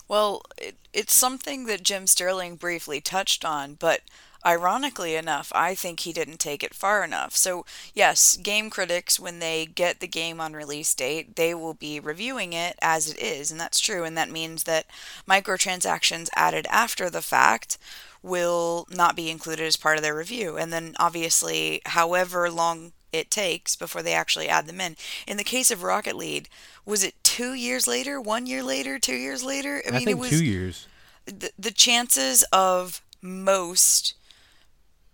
Well, 0.07 0.41
it, 0.57 0.75
it's 0.91 1.13
something 1.13 1.65
that 1.67 1.83
Jim 1.83 2.07
Sterling 2.07 2.57
briefly 2.57 2.99
touched 2.99 3.45
on, 3.45 3.75
but 3.75 4.01
ironically 4.45 5.15
enough, 5.15 5.51
I 5.55 5.75
think 5.75 6.01
he 6.01 6.13
didn't 6.13 6.39
take 6.39 6.63
it 6.63 6.73
far 6.73 7.03
enough. 7.03 7.35
So, 7.35 7.65
yes, 7.93 8.35
game 8.37 8.69
critics, 8.69 9.19
when 9.19 9.39
they 9.39 9.65
get 9.65 9.99
the 9.99 10.07
game 10.07 10.41
on 10.41 10.53
release 10.53 10.93
date, 10.93 11.35
they 11.35 11.53
will 11.53 11.73
be 11.73 11.99
reviewing 11.99 12.53
it 12.53 12.77
as 12.81 13.09
it 13.09 13.19
is, 13.19 13.51
and 13.51 13.59
that's 13.59 13.79
true. 13.79 14.03
And 14.03 14.17
that 14.17 14.29
means 14.29 14.63
that 14.63 14.85
microtransactions 15.27 16.29
added 16.35 16.67
after 16.69 17.09
the 17.09 17.21
fact 17.21 17.77
will 18.21 18.87
not 18.89 19.15
be 19.15 19.29
included 19.29 19.65
as 19.65 19.77
part 19.77 19.97
of 19.97 20.03
their 20.03 20.15
review. 20.15 20.57
And 20.57 20.71
then, 20.71 20.95
obviously, 20.99 21.81
however 21.85 22.49
long 22.49 22.93
it 23.11 23.29
takes 23.29 23.75
before 23.75 24.01
they 24.01 24.13
actually 24.13 24.49
add 24.49 24.65
them 24.65 24.81
in. 24.81 24.97
In 25.27 25.37
the 25.37 25.43
case 25.43 25.71
of 25.71 25.83
Rocket 25.83 26.15
League, 26.15 26.49
was 26.85 27.03
it 27.03 27.13
two 27.23 27.53
years 27.53 27.87
later, 27.87 28.19
one 28.19 28.45
year 28.45 28.63
later, 28.63 28.99
two 28.99 29.15
years 29.15 29.43
later? 29.43 29.81
I, 29.85 29.95
I 29.95 29.99
mean, 29.99 30.09
it 30.09 30.17
was 30.17 30.31
two 30.31 30.43
years. 30.43 30.87
The, 31.25 31.51
the 31.57 31.71
chances 31.71 32.43
of 32.51 33.01
most 33.21 34.15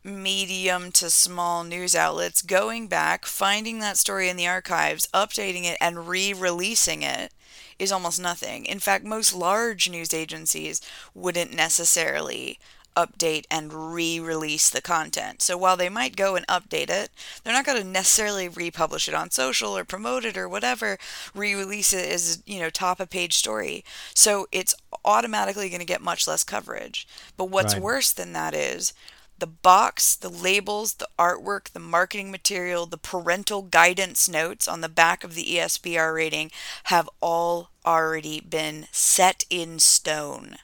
medium 0.09 0.91
to 0.93 1.09
small 1.09 1.63
news 1.63 1.95
outlets 1.95 2.41
going 2.41 2.87
back, 2.87 3.25
finding 3.25 3.79
that 3.79 3.97
story 3.97 4.29
in 4.29 4.37
the 4.37 4.47
archives, 4.47 5.07
updating 5.13 5.63
it, 5.63 5.77
and 5.79 6.07
re 6.07 6.33
releasing 6.33 7.01
it 7.01 7.31
is 7.77 7.91
almost 7.91 8.21
nothing. 8.21 8.65
In 8.65 8.79
fact, 8.79 9.05
most 9.05 9.33
large 9.33 9.89
news 9.89 10.13
agencies 10.13 10.81
wouldn't 11.15 11.53
necessarily 11.53 12.59
update 12.99 13.45
and 13.49 13.93
re-release 13.93 14.69
the 14.69 14.81
content. 14.81 15.41
So 15.41 15.57
while 15.57 15.77
they 15.77 15.87
might 15.87 16.17
go 16.17 16.35
and 16.35 16.45
update 16.47 16.89
it, 16.89 17.09
they're 17.43 17.53
not 17.53 17.65
going 17.65 17.81
to 17.81 17.87
necessarily 17.87 18.49
republish 18.49 19.07
it 19.07 19.13
on 19.13 19.31
social 19.31 19.77
or 19.77 19.85
promote 19.85 20.25
it 20.25 20.37
or 20.37 20.49
whatever, 20.49 20.97
re-release 21.33 21.93
it 21.93 22.11
as, 22.11 22.43
you 22.45 22.59
know, 22.59 22.69
top 22.69 22.99
of 22.99 23.09
page 23.09 23.37
story. 23.37 23.85
So 24.13 24.47
it's 24.51 24.75
automatically 25.05 25.69
going 25.69 25.79
to 25.79 25.85
get 25.85 26.01
much 26.01 26.27
less 26.27 26.43
coverage. 26.43 27.07
But 27.37 27.45
what's 27.45 27.75
right. 27.75 27.83
worse 27.83 28.11
than 28.11 28.33
that 28.33 28.53
is 28.53 28.93
the 29.39 29.47
box, 29.47 30.15
the 30.15 30.29
labels, 30.29 30.95
the 30.95 31.07
artwork, 31.17 31.69
the 31.69 31.79
marketing 31.79 32.31
material, 32.31 32.85
the 32.85 32.97
parental 32.97 33.61
guidance 33.61 34.27
notes 34.29 34.67
on 34.67 34.81
the 34.81 34.89
back 34.89 35.23
of 35.23 35.35
the 35.35 35.45
ESRB 35.55 36.13
rating 36.13 36.51
have 36.85 37.09
all 37.21 37.71
already 37.85 38.39
been 38.39 38.87
set 38.91 39.45
in 39.49 39.79
stone. 39.79 40.57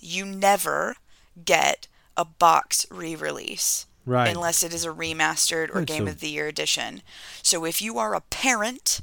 You 0.00 0.24
never 0.24 0.96
get 1.44 1.86
a 2.16 2.24
box 2.24 2.86
re 2.90 3.14
release. 3.14 3.86
Right. 4.04 4.34
Unless 4.34 4.62
it 4.62 4.72
is 4.72 4.86
a 4.86 4.88
remastered 4.88 5.68
or 5.74 5.82
Game 5.82 6.08
of 6.08 6.20
the 6.20 6.30
Year 6.30 6.48
edition. 6.48 7.02
So 7.42 7.66
if 7.66 7.82
you 7.82 7.98
are 7.98 8.14
a 8.14 8.22
parent 8.22 9.02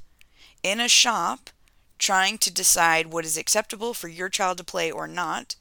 in 0.63 0.80
a 0.80 0.88
shop 0.88 1.51
trying 1.99 2.39
to 2.39 2.51
decide 2.51 3.07
what 3.07 3.23
is 3.23 3.38
acceptable 3.38 3.93
for 3.93 4.07
your 4.07 4.30
child 4.30 4.57
to 4.57 4.63
play 4.63 4.89
or 4.89 5.07
not, 5.07 5.55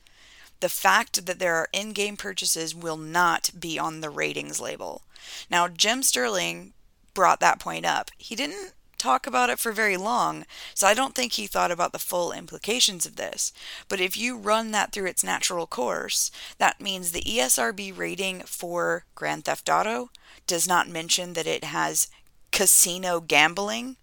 the 0.65 0.71
fact 0.71 1.27
that 1.27 1.39
there 1.39 1.57
are 1.57 1.69
in 1.75 1.93
game 1.93 2.17
purchases 2.17 2.75
will 2.75 2.97
not 2.97 3.51
be 3.61 3.79
on 3.79 4.01
the 4.01 4.09
ratings 4.09 4.59
label. 4.59 5.03
Now, 5.51 5.69
Jim 5.69 6.03
Sterling 6.03 6.73
brought 7.12 7.39
that 7.41 7.61
point 7.61 7.85
up. 7.85 8.11
He 8.17 8.35
didn't 8.35 8.73
talk 8.97 9.27
about 9.27 9.51
it 9.51 9.59
for 9.59 9.73
very 9.73 9.99
long, 9.99 10.47
so 10.73 10.87
I 10.87 10.95
don't 10.95 11.15
think 11.15 11.35
he 11.35 11.47
thought 11.47 11.71
about 11.71 11.93
the 11.93 11.99
full 11.99 12.33
implications 12.33 13.05
of 13.05 13.17
this. 13.17 13.53
But 13.91 14.01
if 14.01 14.17
you 14.17 14.39
run 14.39 14.71
that 14.71 14.91
through 14.91 15.09
its 15.09 15.23
natural 15.23 15.67
course, 15.67 16.31
that 16.57 16.81
means 16.81 17.12
the 17.12 17.21
ESRB 17.21 17.95
rating 17.95 18.41
for 18.47 19.05
Grand 19.15 19.45
Theft 19.45 19.69
Auto 19.69 20.09
does 20.47 20.67
not 20.67 20.89
mention 20.89 21.35
that 21.35 21.47
it 21.47 21.65
has 21.65 22.09
casino 22.53 23.21
gambling. 23.21 23.97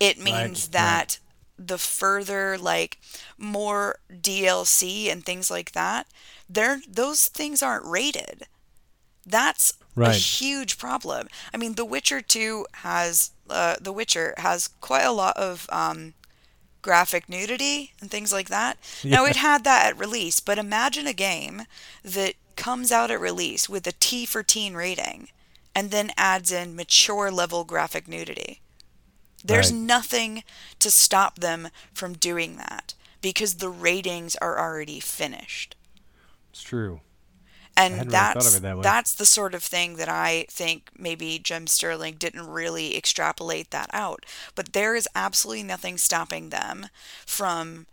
It 0.00 0.18
means 0.18 0.64
right, 0.64 0.72
that. 0.72 1.18
The 1.58 1.78
further 1.78 2.56
like 2.56 2.98
more 3.36 3.98
DLC 4.12 5.10
and 5.10 5.24
things 5.24 5.50
like 5.50 5.72
that, 5.72 6.06
they 6.48 6.76
those 6.88 7.26
things 7.28 7.62
aren't 7.62 7.84
rated. 7.84 8.44
That's 9.26 9.74
right. 9.94 10.14
a 10.14 10.18
huge 10.18 10.78
problem. 10.78 11.28
I 11.52 11.58
mean, 11.58 11.74
The 11.74 11.84
Witcher 11.84 12.20
2 12.22 12.66
has 12.74 13.32
uh, 13.50 13.76
The 13.80 13.92
Witcher 13.92 14.34
has 14.38 14.68
quite 14.80 15.04
a 15.04 15.12
lot 15.12 15.36
of 15.36 15.66
um, 15.70 16.14
graphic 16.82 17.28
nudity 17.28 17.92
and 18.00 18.10
things 18.10 18.32
like 18.32 18.48
that. 18.48 18.78
Yeah. 19.02 19.16
Now 19.16 19.24
it 19.26 19.36
had 19.36 19.64
that 19.64 19.86
at 19.86 19.98
release, 19.98 20.40
but 20.40 20.58
imagine 20.58 21.06
a 21.06 21.12
game 21.12 21.62
that 22.02 22.34
comes 22.56 22.90
out 22.90 23.10
at 23.10 23.20
release 23.20 23.68
with 23.68 23.86
a 23.86 23.92
T 23.92 24.24
for 24.24 24.42
teen 24.42 24.74
rating 24.74 25.28
and 25.74 25.90
then 25.90 26.10
adds 26.16 26.50
in 26.50 26.74
mature 26.74 27.30
level 27.30 27.64
graphic 27.64 28.08
nudity. 28.08 28.60
There's 29.48 29.72
right. 29.72 29.80
nothing 29.80 30.44
to 30.78 30.90
stop 30.90 31.40
them 31.40 31.68
from 31.92 32.12
doing 32.12 32.56
that 32.56 32.94
because 33.20 33.56
the 33.56 33.68
ratings 33.68 34.36
are 34.36 34.58
already 34.58 35.00
finished. 35.00 35.74
It's 36.50 36.62
true 36.62 37.00
and 37.78 38.10
that's 38.10 38.44
really 38.44 38.60
that 38.60 38.82
that's 38.82 39.14
the 39.14 39.24
sort 39.24 39.54
of 39.54 39.62
thing 39.62 39.96
that 39.96 40.08
I 40.08 40.46
think 40.50 40.90
maybe 40.98 41.38
Jim 41.38 41.66
Sterling 41.66 42.16
didn't 42.18 42.46
really 42.48 42.96
extrapolate 42.96 43.70
that 43.70 43.88
out. 43.92 44.26
But 44.54 44.72
there 44.72 44.94
is 44.94 45.08
absolutely 45.14 45.62
nothing 45.62 45.96
stopping 45.96 46.48
them 46.48 46.88
from 47.24 47.86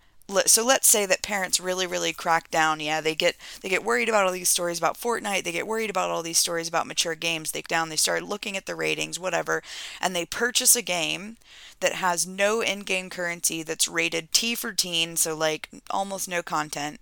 so 0.45 0.65
let's 0.65 0.87
say 0.87 1.05
that 1.05 1.21
parents 1.21 1.59
really 1.59 1.85
really 1.85 2.11
crack 2.11 2.49
down 2.49 2.79
yeah 2.79 2.99
they 2.99 3.13
get 3.13 3.35
they 3.61 3.69
get 3.69 3.83
worried 3.83 4.09
about 4.09 4.25
all 4.25 4.31
these 4.31 4.49
stories 4.49 4.77
about 4.77 4.97
fortnite 4.97 5.43
they 5.43 5.51
get 5.51 5.67
worried 5.67 5.89
about 5.89 6.09
all 6.09 6.23
these 6.23 6.37
stories 6.37 6.67
about 6.67 6.87
mature 6.87 7.15
games 7.15 7.51
they 7.51 7.61
down 7.61 7.89
they 7.89 7.95
start 7.95 8.23
looking 8.23 8.57
at 8.57 8.65
the 8.65 8.75
ratings 8.75 9.19
whatever 9.19 9.61
and 10.01 10.15
they 10.15 10.25
purchase 10.25 10.75
a 10.75 10.81
game 10.81 11.37
that 11.79 11.93
has 11.93 12.25
no 12.25 12.61
in-game 12.61 13.09
currency 13.09 13.61
that's 13.61 13.87
rated 13.87 14.31
t 14.31 14.55
for 14.55 14.73
teen 14.73 15.15
so 15.15 15.35
like 15.35 15.69
almost 15.91 16.27
no 16.27 16.41
content 16.41 16.99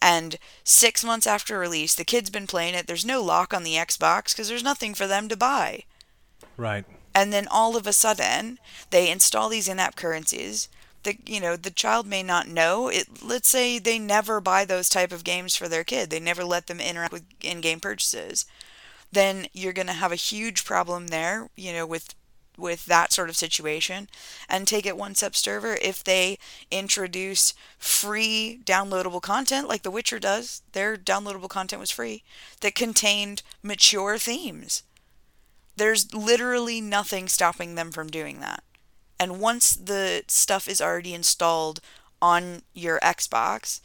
and 0.00 0.36
six 0.62 1.04
months 1.04 1.26
after 1.26 1.58
release, 1.58 1.94
the 1.94 2.04
kid's 2.04 2.30
been 2.30 2.46
playing 2.46 2.74
it. 2.74 2.86
There's 2.86 3.04
no 3.04 3.22
lock 3.22 3.54
on 3.54 3.64
the 3.64 3.74
Xbox 3.74 4.32
because 4.34 4.48
there's 4.48 4.62
nothing 4.62 4.94
for 4.94 5.06
them 5.06 5.28
to 5.28 5.36
buy. 5.36 5.84
Right. 6.56 6.84
And 7.14 7.32
then 7.32 7.46
all 7.50 7.76
of 7.76 7.86
a 7.86 7.92
sudden, 7.92 8.58
they 8.90 9.10
install 9.10 9.48
these 9.48 9.68
in-app 9.68 9.96
currencies. 9.96 10.68
The 11.04 11.16
you 11.26 11.40
know 11.40 11.56
the 11.56 11.70
child 11.70 12.06
may 12.06 12.22
not 12.22 12.48
know 12.48 12.88
it. 12.88 13.22
Let's 13.22 13.48
say 13.48 13.78
they 13.78 13.98
never 13.98 14.40
buy 14.40 14.64
those 14.64 14.88
type 14.88 15.12
of 15.12 15.24
games 15.24 15.54
for 15.56 15.68
their 15.68 15.84
kid. 15.84 16.10
They 16.10 16.20
never 16.20 16.44
let 16.44 16.66
them 16.66 16.80
interact 16.80 17.12
with 17.12 17.24
in-game 17.40 17.80
purchases. 17.80 18.46
Then 19.12 19.46
you're 19.52 19.72
going 19.72 19.86
to 19.86 19.92
have 19.94 20.12
a 20.12 20.16
huge 20.16 20.64
problem 20.64 21.08
there. 21.08 21.50
You 21.56 21.72
know 21.72 21.86
with 21.86 22.14
with 22.56 22.86
that 22.86 23.12
sort 23.12 23.28
of 23.28 23.36
situation 23.36 24.08
and 24.48 24.66
take 24.66 24.86
it 24.86 24.96
one 24.96 25.14
step 25.14 25.34
further 25.34 25.78
if 25.82 26.04
they 26.04 26.38
introduce 26.70 27.54
free 27.78 28.60
downloadable 28.64 29.20
content 29.22 29.68
like 29.68 29.82
The 29.82 29.90
Witcher 29.90 30.18
does. 30.18 30.62
Their 30.72 30.96
downloadable 30.96 31.48
content 31.48 31.80
was 31.80 31.90
free 31.90 32.22
that 32.60 32.74
contained 32.74 33.42
mature 33.62 34.18
themes. 34.18 34.82
There's 35.76 36.14
literally 36.14 36.80
nothing 36.80 37.28
stopping 37.28 37.74
them 37.74 37.90
from 37.92 38.08
doing 38.08 38.40
that. 38.40 38.62
And 39.24 39.40
once 39.40 39.74
the 39.74 40.22
stuff 40.28 40.68
is 40.68 40.82
already 40.82 41.14
installed 41.14 41.80
on 42.20 42.60
your 42.74 43.00
Xbox, 43.00 43.80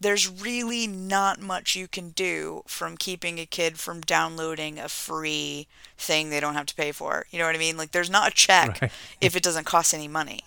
there's 0.00 0.26
really 0.26 0.86
not 0.86 1.42
much 1.42 1.76
you 1.76 1.86
can 1.86 2.08
do 2.12 2.62
from 2.66 2.96
keeping 2.96 3.38
a 3.38 3.44
kid 3.44 3.78
from 3.78 4.00
downloading 4.00 4.78
a 4.78 4.88
free 4.88 5.68
thing 5.98 6.30
they 6.30 6.40
don't 6.40 6.54
have 6.54 6.64
to 6.64 6.74
pay 6.74 6.90
for. 6.90 7.26
You 7.30 7.38
know 7.38 7.44
what 7.44 7.54
I 7.54 7.58
mean? 7.58 7.76
Like 7.76 7.90
there's 7.92 8.08
not 8.08 8.28
a 8.28 8.34
check 8.34 8.80
right. 8.80 8.90
if 9.20 9.36
it 9.36 9.42
doesn't 9.42 9.64
cost 9.64 9.92
any 9.92 10.08
money. 10.08 10.40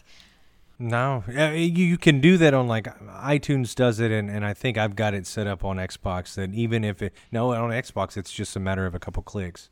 No, 0.79 1.23
you 1.53 1.99
can 1.99 2.19
do 2.19 2.35
that 2.37 2.55
on 2.55 2.67
like 2.67 2.85
iTunes 3.09 3.75
does 3.75 3.99
it, 3.99 4.09
and, 4.09 4.27
and 4.27 4.43
I 4.43 4.55
think 4.55 4.75
I've 4.75 4.95
got 4.95 5.13
it 5.13 5.27
set 5.27 5.45
up 5.45 5.63
on 5.63 5.77
Xbox 5.77 6.33
that 6.33 6.51
even 6.55 6.83
if 6.83 7.03
it 7.03 7.13
no 7.31 7.51
on 7.51 7.69
Xbox 7.69 8.17
it's 8.17 8.31
just 8.31 8.55
a 8.55 8.59
matter 8.59 8.87
of 8.87 8.95
a 8.95 8.99
couple 8.99 9.21
clicks, 9.21 9.69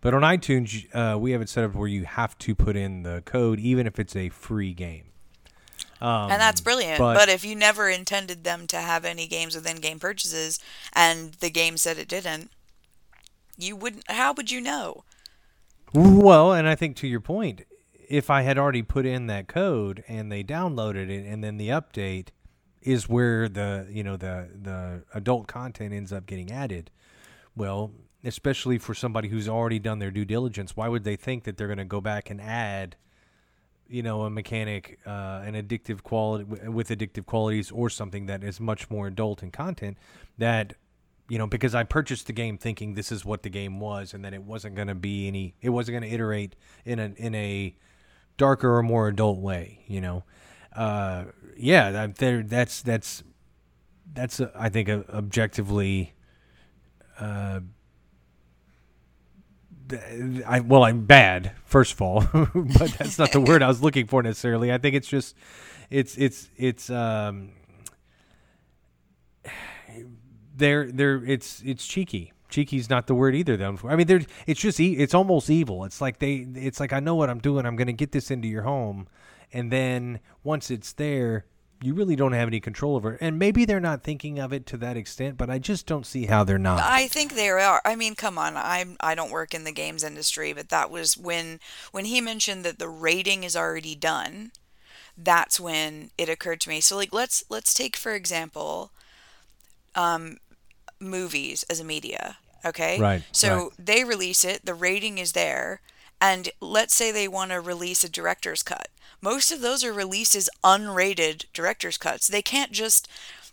but 0.00 0.14
on 0.14 0.22
iTunes 0.22 0.86
uh, 0.94 1.18
we 1.18 1.32
have 1.32 1.40
it 1.40 1.48
set 1.48 1.64
up 1.64 1.74
where 1.74 1.88
you 1.88 2.04
have 2.04 2.36
to 2.38 2.54
put 2.54 2.76
in 2.76 3.02
the 3.02 3.22
code 3.24 3.58
even 3.58 3.86
if 3.86 3.98
it's 3.98 4.16
a 4.16 4.28
free 4.28 4.74
game. 4.74 5.04
Um, 6.00 6.30
and 6.30 6.40
that's 6.40 6.60
brilliant. 6.60 6.98
But, 6.98 7.14
but, 7.14 7.28
if 7.28 7.44
you 7.44 7.56
never 7.56 7.88
intended 7.88 8.44
them 8.44 8.66
to 8.68 8.76
have 8.76 9.04
any 9.04 9.26
games 9.26 9.56
with 9.56 9.68
in-game 9.68 9.98
purchases, 9.98 10.60
and 10.92 11.32
the 11.34 11.50
game 11.50 11.76
said 11.76 11.98
it 11.98 12.08
didn't, 12.08 12.50
you 13.56 13.74
wouldn't. 13.74 14.08
How 14.08 14.32
would 14.32 14.50
you 14.50 14.60
know? 14.60 15.04
Well, 15.92 16.52
and 16.52 16.68
I 16.68 16.76
think 16.76 16.96
to 16.98 17.08
your 17.08 17.20
point, 17.20 17.62
if 18.08 18.30
I 18.30 18.42
had 18.42 18.58
already 18.58 18.82
put 18.82 19.06
in 19.06 19.26
that 19.26 19.48
code 19.48 20.04
and 20.06 20.30
they 20.30 20.44
downloaded 20.44 21.10
it, 21.10 21.26
and 21.26 21.42
then 21.42 21.56
the 21.56 21.68
update 21.68 22.28
is 22.80 23.08
where 23.08 23.48
the 23.48 23.86
you 23.90 24.04
know 24.04 24.16
the 24.16 24.48
the 24.54 25.02
adult 25.14 25.48
content 25.48 25.92
ends 25.92 26.12
up 26.12 26.26
getting 26.26 26.52
added. 26.52 26.90
Well, 27.56 27.92
especially 28.24 28.78
for 28.78 28.94
somebody 28.94 29.28
who's 29.28 29.48
already 29.48 29.78
done 29.78 29.98
their 29.98 30.10
due 30.10 30.24
diligence. 30.24 30.76
Why 30.76 30.88
would 30.88 31.04
they 31.04 31.16
think 31.16 31.44
that 31.44 31.56
they're 31.56 31.68
going 31.68 31.78
to 31.78 31.84
go 31.84 32.00
back 32.00 32.30
and 32.30 32.40
add, 32.40 32.96
you 33.88 34.02
know, 34.02 34.22
a 34.22 34.30
mechanic, 34.30 34.98
uh, 35.06 35.42
an 35.44 35.54
addictive 35.54 36.02
quality 36.02 36.44
with 36.44 36.88
addictive 36.88 37.26
qualities, 37.26 37.70
or 37.70 37.88
something 37.88 38.26
that 38.26 38.42
is 38.42 38.60
much 38.60 38.90
more 38.90 39.06
adult 39.06 39.42
in 39.42 39.50
content 39.50 39.96
that 40.36 40.74
you 41.28 41.36
know, 41.36 41.46
because 41.46 41.74
I 41.74 41.84
purchased 41.84 42.26
the 42.26 42.32
game 42.32 42.56
thinking 42.56 42.94
this 42.94 43.12
is 43.12 43.24
what 43.24 43.42
the 43.42 43.50
game 43.50 43.80
was, 43.80 44.14
and 44.14 44.24
that 44.24 44.32
it 44.32 44.42
wasn't 44.42 44.74
going 44.74 44.88
to 44.88 44.94
be 44.94 45.28
any, 45.28 45.54
it 45.60 45.68
wasn't 45.68 46.00
going 46.00 46.08
to 46.08 46.14
iterate 46.14 46.56
in 46.84 46.98
a 46.98 47.12
in 47.16 47.34
a 47.34 47.76
darker 48.38 48.76
or 48.76 48.82
more 48.82 49.08
adult 49.08 49.38
way. 49.38 49.84
You 49.86 50.00
know, 50.00 50.24
uh, 50.74 51.26
yeah, 51.56 51.90
that, 51.90 52.16
there, 52.16 52.42
that's 52.42 52.80
that's 52.80 53.22
that's 54.10 54.40
a, 54.40 54.50
I 54.56 54.70
think 54.70 54.88
a, 54.88 55.04
objectively. 55.14 56.14
Uh, 57.20 57.60
I 60.46 60.60
well, 60.60 60.84
I'm 60.84 61.04
bad 61.04 61.52
first 61.64 61.92
of 61.92 62.02
all, 62.02 62.20
but 62.32 62.92
that's 62.98 63.18
not 63.18 63.32
the 63.32 63.40
word 63.40 63.62
I 63.62 63.68
was 63.68 63.82
looking 63.82 64.06
for 64.06 64.22
necessarily. 64.22 64.72
I 64.72 64.78
think 64.78 64.94
it's 64.94 65.08
just, 65.08 65.36
it's 65.90 66.16
it's 66.16 66.50
it's 66.56 66.90
um, 66.90 67.50
they're 70.56 70.90
they're 70.90 71.24
it's 71.24 71.62
it's 71.64 71.86
cheeky. 71.86 72.32
Cheeky's 72.48 72.88
not 72.88 73.06
the 73.06 73.14
word 73.14 73.34
either 73.34 73.56
though. 73.56 73.78
I 73.84 73.96
mean, 73.96 74.06
they're 74.06 74.22
it's 74.46 74.60
just 74.60 74.80
it's 74.80 75.14
almost 75.14 75.50
evil. 75.50 75.84
It's 75.84 76.00
like 76.00 76.18
they 76.18 76.46
it's 76.54 76.80
like 76.80 76.92
I 76.92 77.00
know 77.00 77.14
what 77.14 77.30
I'm 77.30 77.40
doing. 77.40 77.66
I'm 77.66 77.76
going 77.76 77.86
to 77.88 77.92
get 77.92 78.12
this 78.12 78.30
into 78.30 78.48
your 78.48 78.62
home, 78.62 79.06
and 79.52 79.70
then 79.70 80.20
once 80.42 80.70
it's 80.70 80.92
there, 80.92 81.44
you 81.80 81.94
really 81.94 82.16
don't 82.16 82.32
have 82.32 82.48
any 82.48 82.60
control 82.60 82.96
over 82.96 83.14
it. 83.14 83.18
And 83.20 83.38
maybe 83.38 83.64
they're 83.64 83.80
not 83.80 84.02
thinking 84.02 84.38
of 84.38 84.52
it 84.52 84.66
to 84.66 84.76
that 84.78 84.96
extent, 84.96 85.36
but 85.36 85.50
I 85.50 85.58
just 85.58 85.86
don't 85.86 86.06
see 86.06 86.26
how 86.26 86.44
they're 86.44 86.58
not. 86.58 86.80
I 86.80 87.06
think 87.06 87.34
they 87.34 87.48
are. 87.48 87.80
I 87.84 87.94
mean, 87.94 88.14
come 88.14 88.38
on. 88.38 88.56
I'm 88.56 88.96
I 89.00 89.14
don't 89.14 89.30
work 89.30 89.54
in 89.54 89.64
the 89.64 89.72
games 89.72 90.02
industry, 90.02 90.52
but 90.52 90.70
that 90.70 90.90
was 90.90 91.16
when 91.16 91.60
when 91.92 92.04
he 92.06 92.20
mentioned 92.20 92.64
that 92.64 92.78
the 92.78 92.88
rating 92.88 93.44
is 93.44 93.56
already 93.56 93.94
done. 93.94 94.52
That's 95.16 95.58
when 95.60 96.10
it 96.18 96.28
occurred 96.28 96.60
to 96.62 96.68
me. 96.68 96.80
So 96.80 96.96
like 96.96 97.12
let's 97.12 97.44
let's 97.48 97.74
take 97.74 97.96
for 97.96 98.14
example 98.14 98.90
um 99.94 100.38
movies 101.00 101.64
as 101.70 101.80
a 101.80 101.84
media. 101.84 102.38
Okay. 102.64 103.00
Right. 103.00 103.22
So 103.32 103.56
right. 103.56 103.70
they 103.78 104.04
release 104.04 104.44
it, 104.44 104.64
the 104.64 104.74
rating 104.74 105.18
is 105.18 105.32
there, 105.32 105.80
and 106.20 106.50
let's 106.60 106.94
say 106.94 107.10
they 107.10 107.28
want 107.28 107.50
to 107.50 107.60
release 107.60 108.04
a 108.04 108.08
director's 108.08 108.62
cut. 108.62 108.88
Most 109.20 109.50
of 109.50 109.60
those 109.60 109.84
are 109.84 109.92
released 109.92 110.34
as 110.34 110.50
unrated 110.62 111.46
director's 111.52 111.98
cuts. 111.98 112.28
They 112.28 112.42
can't 112.42 112.72
just 112.72 113.08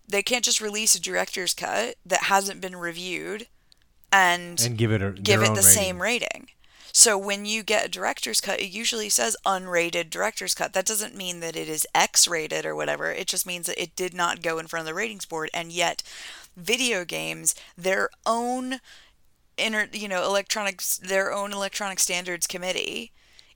they 0.07 0.22
can't 0.22 0.45
just 0.45 0.61
release 0.61 0.95
a 0.95 1.01
director's 1.01 1.53
cut 1.53 1.95
that 2.05 2.24
hasn't 2.24 2.61
been 2.61 2.76
reviewed 2.76 3.47
and 4.11 4.61
and 4.61 4.78
give 4.78 4.91
it 4.91 5.01
a, 5.01 5.11
give 5.11 5.41
it 5.41 5.47
the 5.47 5.55
rating. 5.55 5.63
same 5.63 6.01
rating. 6.01 6.47
So 6.97 7.18
when 7.18 7.45
you 7.45 7.61
get 7.61 7.86
a 7.86 7.89
director's 7.89 8.39
cut, 8.39 8.61
it 8.61 8.70
usually 8.70 9.09
says 9.09 9.36
unrated 9.45 10.09
director's 10.09 10.53
cut. 10.53 10.72
That 10.72 10.86
doesn't 10.86 11.13
mean 11.13 11.41
that 11.41 11.57
it 11.57 11.68
is 11.68 11.86
X 11.93 12.26
rated 12.26 12.66
or 12.66 12.74
whatever. 12.74 13.11
It 13.11 13.28
just 13.28 13.45
means 13.45 13.68
that 13.68 13.82
it 13.82 13.97
did 13.97 14.13
not 14.13 14.41
go 14.41 14.59
in 14.59 14.68
front 14.68 14.84
of 14.84 14.88
the 14.88 14.93
ratings 14.93 15.26
board 15.26 15.49
and 15.53 15.74
yet 15.74 16.03
video 16.55 17.03
games 17.03 17.53
their 17.78 18.09
own 18.26 18.80
inter, 19.57 19.87
you 19.93 20.07
know 20.07 20.23
electronics 20.23 20.97
their 20.97 21.31
own 21.31 21.53
electronic 21.53 21.99
standards 21.99 22.47
committee 22.47 23.11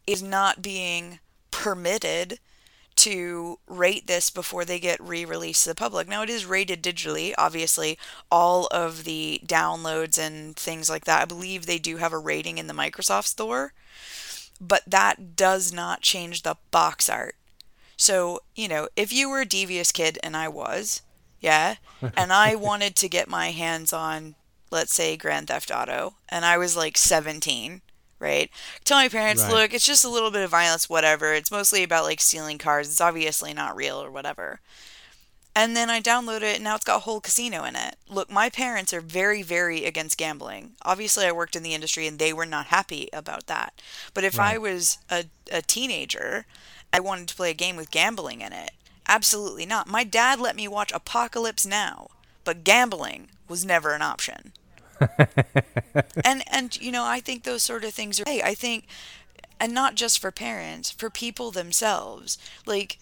is 0.08 0.24
not 0.24 0.62
being 0.62 1.20
permitted 1.52 2.40
to 3.00 3.60
rate 3.68 4.08
this 4.08 4.30
before 4.30 4.66
they 4.66 4.78
get 4.78 5.00
re-released 5.02 5.64
to 5.64 5.70
the 5.70 5.76
public. 5.76 6.06
Now 6.08 6.22
it 6.22 6.30
is 6.30 6.46
rated 6.46 6.84
digitally, 6.84 7.34
obviously. 7.38 7.98
All 8.30 8.68
of 8.72 9.06
the 9.06 9.40
downloads 9.46 10.20
and 10.20 10.54
things 10.58 10.90
like 10.90 11.06
that, 11.06 11.22
I 11.22 11.26
believe 11.26 11.66
they 11.66 11.80
do 11.80 11.96
have 11.96 12.12
a 12.12 12.18
rating 12.18 12.58
in 12.58 12.68
the 12.68 12.74
Microsoft 12.74 13.28
store, 13.28 13.72
but 14.60 14.84
that 14.86 15.38
does 15.38 15.72
not 15.72 16.02
change 16.02 16.42
the 16.42 16.58
box 16.72 17.08
art. 17.08 17.36
So, 17.96 18.42
you 18.54 18.68
know, 18.68 18.90
if 18.98 19.14
you 19.14 19.30
were 19.30 19.42
a 19.42 19.46
devious 19.46 19.94
kid 19.94 20.20
and 20.22 20.36
I 20.36 20.50
was, 20.50 21.02
yeah. 21.40 21.76
And 22.18 22.34
I 22.34 22.56
wanted 22.56 22.96
to 22.98 23.10
get 23.10 23.30
my 23.30 23.52
hands 23.52 23.94
on, 23.94 24.36
let's 24.72 24.94
say, 24.94 25.18
Grand 25.18 25.48
Theft 25.48 25.72
Auto, 25.72 26.16
and 26.30 26.46
I 26.46 26.58
was 26.58 26.76
like 26.78 26.98
17, 26.98 27.82
right? 28.20 28.50
Tell 28.84 28.98
my 28.98 29.10
parents, 29.10 29.44
Right. 29.44 29.52
look, 29.54 29.74
it's 29.74 29.86
just 29.86 30.04
a 30.06 30.10
little 30.10 30.32
bit 30.32 30.44
of 30.44 30.52
violence, 30.52 30.90
whatever. 30.90 31.34
It's 31.34 31.52
mostly 31.52 31.84
about 31.84 32.04
like 32.06 32.22
stealing 32.22 32.58
cars. 32.58 32.88
It's 32.90 33.02
obviously 33.02 33.54
not 33.54 33.76
real 33.76 33.98
or 34.02 34.12
whatever. 34.12 34.60
And 35.56 35.76
then 35.76 35.90
I 35.90 36.00
download 36.00 36.38
it, 36.42 36.56
and 36.56 36.64
now 36.64 36.76
it's 36.76 36.86
got 36.86 36.98
a 36.98 37.00
whole 37.00 37.20
casino 37.20 37.64
in 37.66 37.76
it. 37.76 37.96
Look, 38.08 38.30
my 38.32 38.50
parents 38.50 38.94
are 38.94 39.02
very, 39.02 39.42
very 39.42 39.84
against 39.84 40.18
gambling. 40.18 40.74
Obviously, 40.84 41.26
I 41.26 41.32
worked 41.34 41.56
in 41.56 41.64
the 41.64 41.74
industry, 41.74 42.08
and 42.08 42.18
they 42.20 42.32
were 42.32 42.46
not 42.46 42.68
happy 42.68 43.10
about 43.12 43.48
that. 43.48 43.82
But 44.14 44.24
if 44.24 44.40
I 44.40 44.58
was 44.58 45.00
a, 45.10 45.26
a 45.52 45.62
teenager, 45.62 46.46
I 46.94 47.00
wanted 47.00 47.28
to 47.30 47.36
play 47.36 47.50
a 47.50 47.56
game 47.56 47.76
with 47.76 47.92
gambling 47.92 48.42
in 48.42 48.54
it. 48.54 48.72
Absolutely 49.08 49.66
not. 49.66 49.88
My 49.88 50.04
dad 50.04 50.40
let 50.40 50.56
me 50.56 50.68
watch 50.68 50.92
Apocalypse 50.94 51.66
Now, 51.66 52.10
but 52.46 52.64
gambling 52.64 53.30
was 53.50 53.66
never 53.66 53.94
an 53.94 54.04
option. 54.04 54.54
and 56.26 56.44
and 56.52 56.80
you 56.82 56.92
know, 56.92 57.06
I 57.06 57.20
think 57.20 57.44
those 57.44 57.64
sort 57.64 57.84
of 57.84 57.94
things 57.94 58.20
are 58.20 58.24
hey, 58.26 58.42
I 58.42 58.54
think 58.54 58.86
and 59.60 59.74
not 59.74 59.96
just 59.96 60.20
for 60.20 60.32
parents, 60.32 60.90
for 60.90 61.10
people 61.10 61.52
themselves. 61.52 62.38
Like 62.66 62.98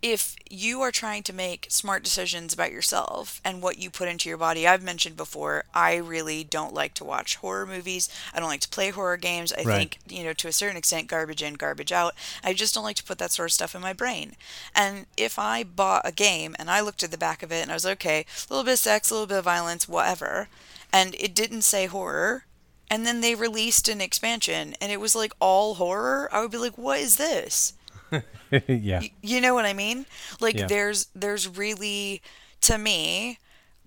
if 0.00 0.36
you 0.48 0.80
are 0.80 0.92
trying 0.92 1.22
to 1.24 1.32
make 1.32 1.66
smart 1.70 2.04
decisions 2.04 2.52
about 2.52 2.70
yourself 2.70 3.40
and 3.44 3.60
what 3.60 3.78
you 3.78 3.90
put 3.90 4.08
into 4.08 4.28
your 4.28 4.38
body, 4.38 4.66
I've 4.66 4.82
mentioned 4.82 5.16
before, 5.16 5.64
I 5.74 5.96
really 5.96 6.44
don't 6.44 6.72
like 6.72 6.94
to 6.94 7.04
watch 7.04 7.36
horror 7.36 7.66
movies. 7.66 8.08
I 8.32 8.38
don't 8.38 8.48
like 8.48 8.60
to 8.60 8.68
play 8.68 8.90
horror 8.90 9.16
games. 9.16 9.52
I 9.52 9.62
Right. 9.64 9.78
think, 9.78 9.98
you 10.08 10.22
know, 10.22 10.32
to 10.34 10.48
a 10.48 10.52
certain 10.52 10.76
extent, 10.76 11.08
garbage 11.08 11.42
in, 11.42 11.54
garbage 11.54 11.90
out. 11.90 12.14
I 12.44 12.52
just 12.52 12.74
don't 12.74 12.84
like 12.84 12.96
to 12.96 13.04
put 13.04 13.18
that 13.18 13.32
sort 13.32 13.48
of 13.48 13.52
stuff 13.52 13.74
in 13.74 13.80
my 13.80 13.92
brain. 13.92 14.36
And 14.74 15.06
if 15.16 15.38
I 15.38 15.64
bought 15.64 16.02
a 16.04 16.12
game 16.12 16.54
and 16.58 16.70
I 16.70 16.80
looked 16.80 17.02
at 17.02 17.10
the 17.10 17.18
back 17.18 17.42
of 17.42 17.50
it 17.50 17.62
and 17.62 17.70
I 17.70 17.74
was 17.74 17.86
okay, 17.86 18.20
a 18.20 18.52
little 18.54 18.64
bit 18.64 18.74
of 18.74 18.78
sex, 18.78 19.10
a 19.10 19.14
little 19.14 19.26
bit 19.26 19.38
of 19.38 19.44
violence, 19.44 19.88
whatever, 19.88 20.48
and 20.92 21.16
it 21.18 21.34
didn't 21.34 21.62
say 21.62 21.86
horror, 21.86 22.44
and 22.90 23.04
then 23.04 23.20
they 23.20 23.34
released 23.34 23.88
an 23.88 24.00
expansion 24.00 24.74
and 24.80 24.90
it 24.92 25.00
was 25.00 25.14
like 25.14 25.32
all 25.40 25.74
horror, 25.74 26.28
I 26.32 26.40
would 26.40 26.50
be 26.50 26.56
like, 26.56 26.78
what 26.78 27.00
is 27.00 27.16
this? 27.16 27.74
yeah. 28.68 29.00
Y- 29.00 29.10
you 29.22 29.40
know 29.40 29.54
what 29.54 29.64
I 29.64 29.72
mean? 29.72 30.06
Like 30.40 30.56
Yeah. 30.56 30.66
there's 30.66 31.06
there's 31.14 31.48
really 31.48 32.22
to 32.62 32.78
me 32.78 33.38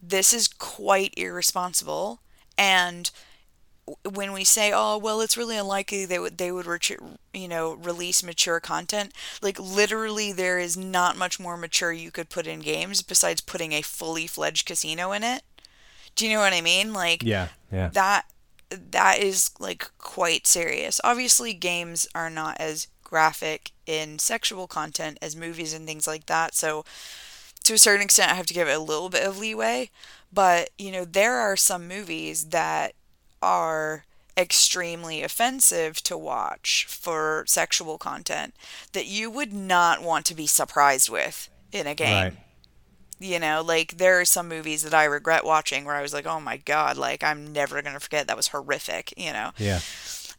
this 0.01 0.33
is 0.33 0.47
quite 0.47 1.13
irresponsible 1.17 2.21
and 2.57 3.11
when 4.09 4.31
we 4.31 4.43
say 4.43 4.71
oh 4.73 4.97
well 4.97 5.21
it's 5.21 5.37
really 5.37 5.57
unlikely 5.57 6.05
they 6.05 6.19
would 6.19 6.37
they 6.37 6.51
would 6.51 6.65
you 7.33 7.47
know 7.47 7.73
release 7.73 8.23
mature 8.23 8.59
content 8.59 9.11
like 9.41 9.59
literally 9.59 10.31
there 10.31 10.59
is 10.59 10.77
not 10.77 11.17
much 11.17 11.39
more 11.39 11.57
mature 11.57 11.91
you 11.91 12.11
could 12.11 12.29
put 12.29 12.47
in 12.47 12.59
games 12.61 13.01
besides 13.01 13.41
putting 13.41 13.73
a 13.73 13.81
fully 13.81 14.27
fledged 14.27 14.65
casino 14.65 15.11
in 15.11 15.23
it 15.23 15.41
do 16.15 16.25
you 16.27 16.33
know 16.33 16.39
what 16.39 16.53
i 16.53 16.61
mean 16.61 16.93
like 16.93 17.21
Yeah. 17.23 17.49
Yeah. 17.71 17.89
that 17.93 18.25
that 18.69 19.19
is 19.19 19.51
like 19.59 19.91
quite 19.97 20.47
serious. 20.47 21.01
Obviously, 21.03 21.53
games 21.53 22.07
are 22.15 22.29
not 22.29 22.55
as 22.57 22.87
graphic 23.03 23.71
in 23.91 24.19
sexual 24.19 24.67
content 24.67 25.17
as 25.21 25.35
movies 25.35 25.73
and 25.73 25.85
things 25.85 26.07
like 26.07 26.27
that. 26.27 26.55
So, 26.55 26.85
to 27.63 27.73
a 27.73 27.77
certain 27.77 28.01
extent, 28.01 28.31
I 28.31 28.35
have 28.35 28.45
to 28.47 28.53
give 28.53 28.67
it 28.67 28.77
a 28.77 28.79
little 28.79 29.09
bit 29.09 29.27
of 29.27 29.37
leeway. 29.37 29.89
But 30.31 30.69
you 30.77 30.91
know, 30.91 31.03
there 31.03 31.35
are 31.35 31.57
some 31.57 31.87
movies 31.87 32.45
that 32.45 32.93
are 33.41 34.05
extremely 34.37 35.23
offensive 35.23 36.01
to 36.03 36.17
watch 36.17 36.85
for 36.87 37.43
sexual 37.47 37.97
content 37.97 38.55
that 38.93 39.05
you 39.05 39.29
would 39.29 39.51
not 39.51 40.01
want 40.01 40.25
to 40.27 40.35
be 40.35 40.47
surprised 40.47 41.09
with 41.09 41.49
in 41.73 41.85
a 41.85 41.93
game. 41.93 42.23
Right. 42.23 42.33
You 43.19 43.39
know, 43.39 43.61
like 43.61 43.97
there 43.97 44.19
are 44.19 44.25
some 44.25 44.47
movies 44.47 44.83
that 44.83 44.93
I 44.93 45.03
regret 45.03 45.45
watching 45.45 45.83
where 45.83 45.95
I 45.95 46.01
was 46.01 46.13
like, 46.13 46.25
"Oh 46.25 46.39
my 46.39 46.57
god, 46.57 46.97
like 46.97 47.23
I'm 47.23 47.51
never 47.51 47.81
going 47.81 47.93
to 47.93 47.99
forget 47.99 48.25
that 48.27 48.37
was 48.37 48.47
horrific," 48.47 49.13
you 49.17 49.33
know. 49.33 49.51
Yeah. 49.57 49.81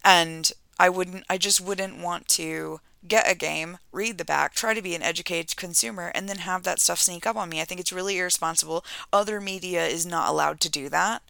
And 0.04 0.50
I 0.78 0.88
wouldn't 0.88 1.24
I 1.28 1.38
just 1.38 1.60
wouldn't 1.60 2.00
want 2.00 2.28
to 2.28 2.80
get 3.06 3.30
a 3.30 3.34
game, 3.34 3.78
read 3.90 4.18
the 4.18 4.24
back, 4.24 4.54
try 4.54 4.74
to 4.74 4.82
be 4.82 4.94
an 4.94 5.02
educated 5.02 5.56
consumer 5.56 6.12
and 6.14 6.28
then 6.28 6.38
have 6.38 6.62
that 6.62 6.80
stuff 6.80 7.00
sneak 7.00 7.26
up 7.26 7.36
on 7.36 7.48
me. 7.48 7.60
I 7.60 7.64
think 7.64 7.80
it's 7.80 7.92
really 7.92 8.18
irresponsible. 8.18 8.84
Other 9.12 9.40
media 9.40 9.86
is 9.86 10.06
not 10.06 10.28
allowed 10.28 10.60
to 10.60 10.68
do 10.70 10.88
that 10.90 11.22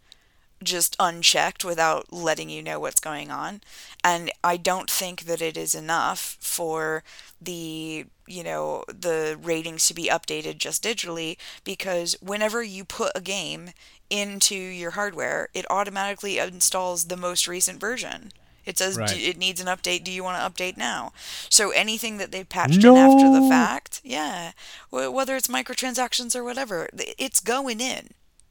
just 0.63 0.97
unchecked 1.01 1.65
without 1.65 2.13
letting 2.13 2.49
you 2.49 2.63
know 2.63 2.79
what's 2.79 3.01
going 3.01 3.31
on. 3.31 3.61
And 4.03 4.31
I 4.43 4.57
don't 4.57 4.91
think 4.91 5.23
that 5.23 5.43
it 5.43 5.57
is 5.57 5.75
enough 5.75 6.37
for 6.41 7.03
the, 7.41 8.07
you 8.27 8.45
know, 8.45 8.85
the 8.87 9.39
ratings 9.41 9.87
to 9.89 9.95
be 9.95 10.09
updated 10.09 10.59
just 10.59 10.85
digitally 10.85 11.37
because 11.65 12.17
whenever 12.21 12.63
you 12.63 12.85
put 12.85 13.13
a 13.15 13.21
game 13.21 13.71
into 14.11 14.55
your 14.55 14.93
hardware, 14.93 15.49
it 15.55 15.67
automatically 15.71 16.39
installs 16.39 17.07
the 17.07 17.17
most 17.17 17.49
recent 17.49 17.81
version. 17.81 18.33
It 18.65 18.79
says 18.79 18.97
Right. 18.97 19.11
It 19.17 19.37
needs 19.39 19.61
an 19.61 19.67
update. 19.67 20.05
Do 20.05 20.11
you 20.13 20.23
want 20.25 20.39
to 20.39 20.63
update 20.63 20.77
now? 20.77 21.13
So 21.49 21.71
anything 21.71 22.19
that 22.19 22.31
they 22.33 22.45
patched 22.45 22.85
in 22.85 22.97
after 22.97 23.29
the 23.29 23.41
fact, 23.43 24.01
yeah, 24.05 24.53
whether 24.91 25.37
it's 25.37 25.49
microtransactions 25.49 26.35
or 26.37 26.45
whatever, 26.45 26.89
it's 26.95 27.41
going 27.41 27.81
in 27.81 28.11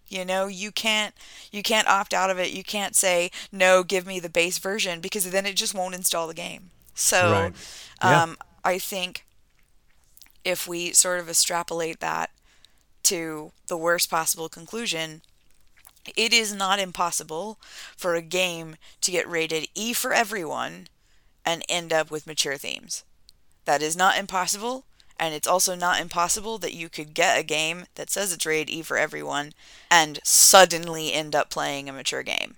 You 0.09 0.25
know, 0.25 0.47
you 0.47 0.71
can't 0.71 1.13
you 1.51 1.63
can't 1.63 1.87
opt 1.87 2.13
out 2.13 2.29
of 2.29 2.37
it. 2.39 2.51
You 2.51 2.63
can't 2.63 2.95
say 2.95 3.31
no, 3.51 3.83
give 3.83 4.05
me 4.05 4.19
the 4.19 4.29
base 4.29 4.57
version 4.57 4.99
because 5.01 5.29
then 5.29 5.45
it 5.45 5.55
just 5.55 5.73
won't 5.73 5.95
install 5.95 6.27
the 6.27 6.33
game. 6.33 6.71
So, 6.95 7.31
Right. 7.31 7.53
Yeah. 8.03 8.23
um, 8.23 8.37
I 8.63 8.77
think 8.79 9.25
if 10.43 10.67
we 10.67 10.91
sort 10.93 11.19
of 11.19 11.29
extrapolate 11.29 11.99
that 11.99 12.29
to 13.03 13.51
the 13.67 13.77
worst 13.77 14.09
possible 14.09 14.49
conclusion, 14.49 15.21
it 16.15 16.33
is 16.33 16.53
not 16.53 16.79
impossible 16.79 17.59
for 17.95 18.15
a 18.15 18.21
game 18.21 18.75
to 19.01 19.11
get 19.11 19.29
rated 19.29 19.67
E 19.75 19.93
for 19.93 20.13
everyone 20.13 20.87
and 21.45 21.63
end 21.69 21.91
up 21.93 22.11
with 22.11 22.27
mature 22.27 22.57
themes. 22.57 23.03
That 23.65 23.81
is 23.81 23.95
not 23.95 24.17
impossible, 24.17 24.85
and 25.19 25.33
it's 25.33 25.47
also 25.47 25.75
not 25.75 25.99
impossible 25.99 26.57
that 26.59 26.73
you 26.73 26.89
could 26.89 27.13
get 27.13 27.39
a 27.39 27.43
game 27.43 27.85
that 27.95 28.09
says 28.09 28.33
it's 28.33 28.45
rated 28.45 28.69
E 28.69 28.81
for 28.81 28.97
everyone 28.97 29.53
and 29.89 30.19
suddenly 30.23 31.13
end 31.13 31.35
up 31.35 31.49
playing 31.49 31.87
a 31.87 31.93
mature 31.93 32.23
game. 32.23 32.57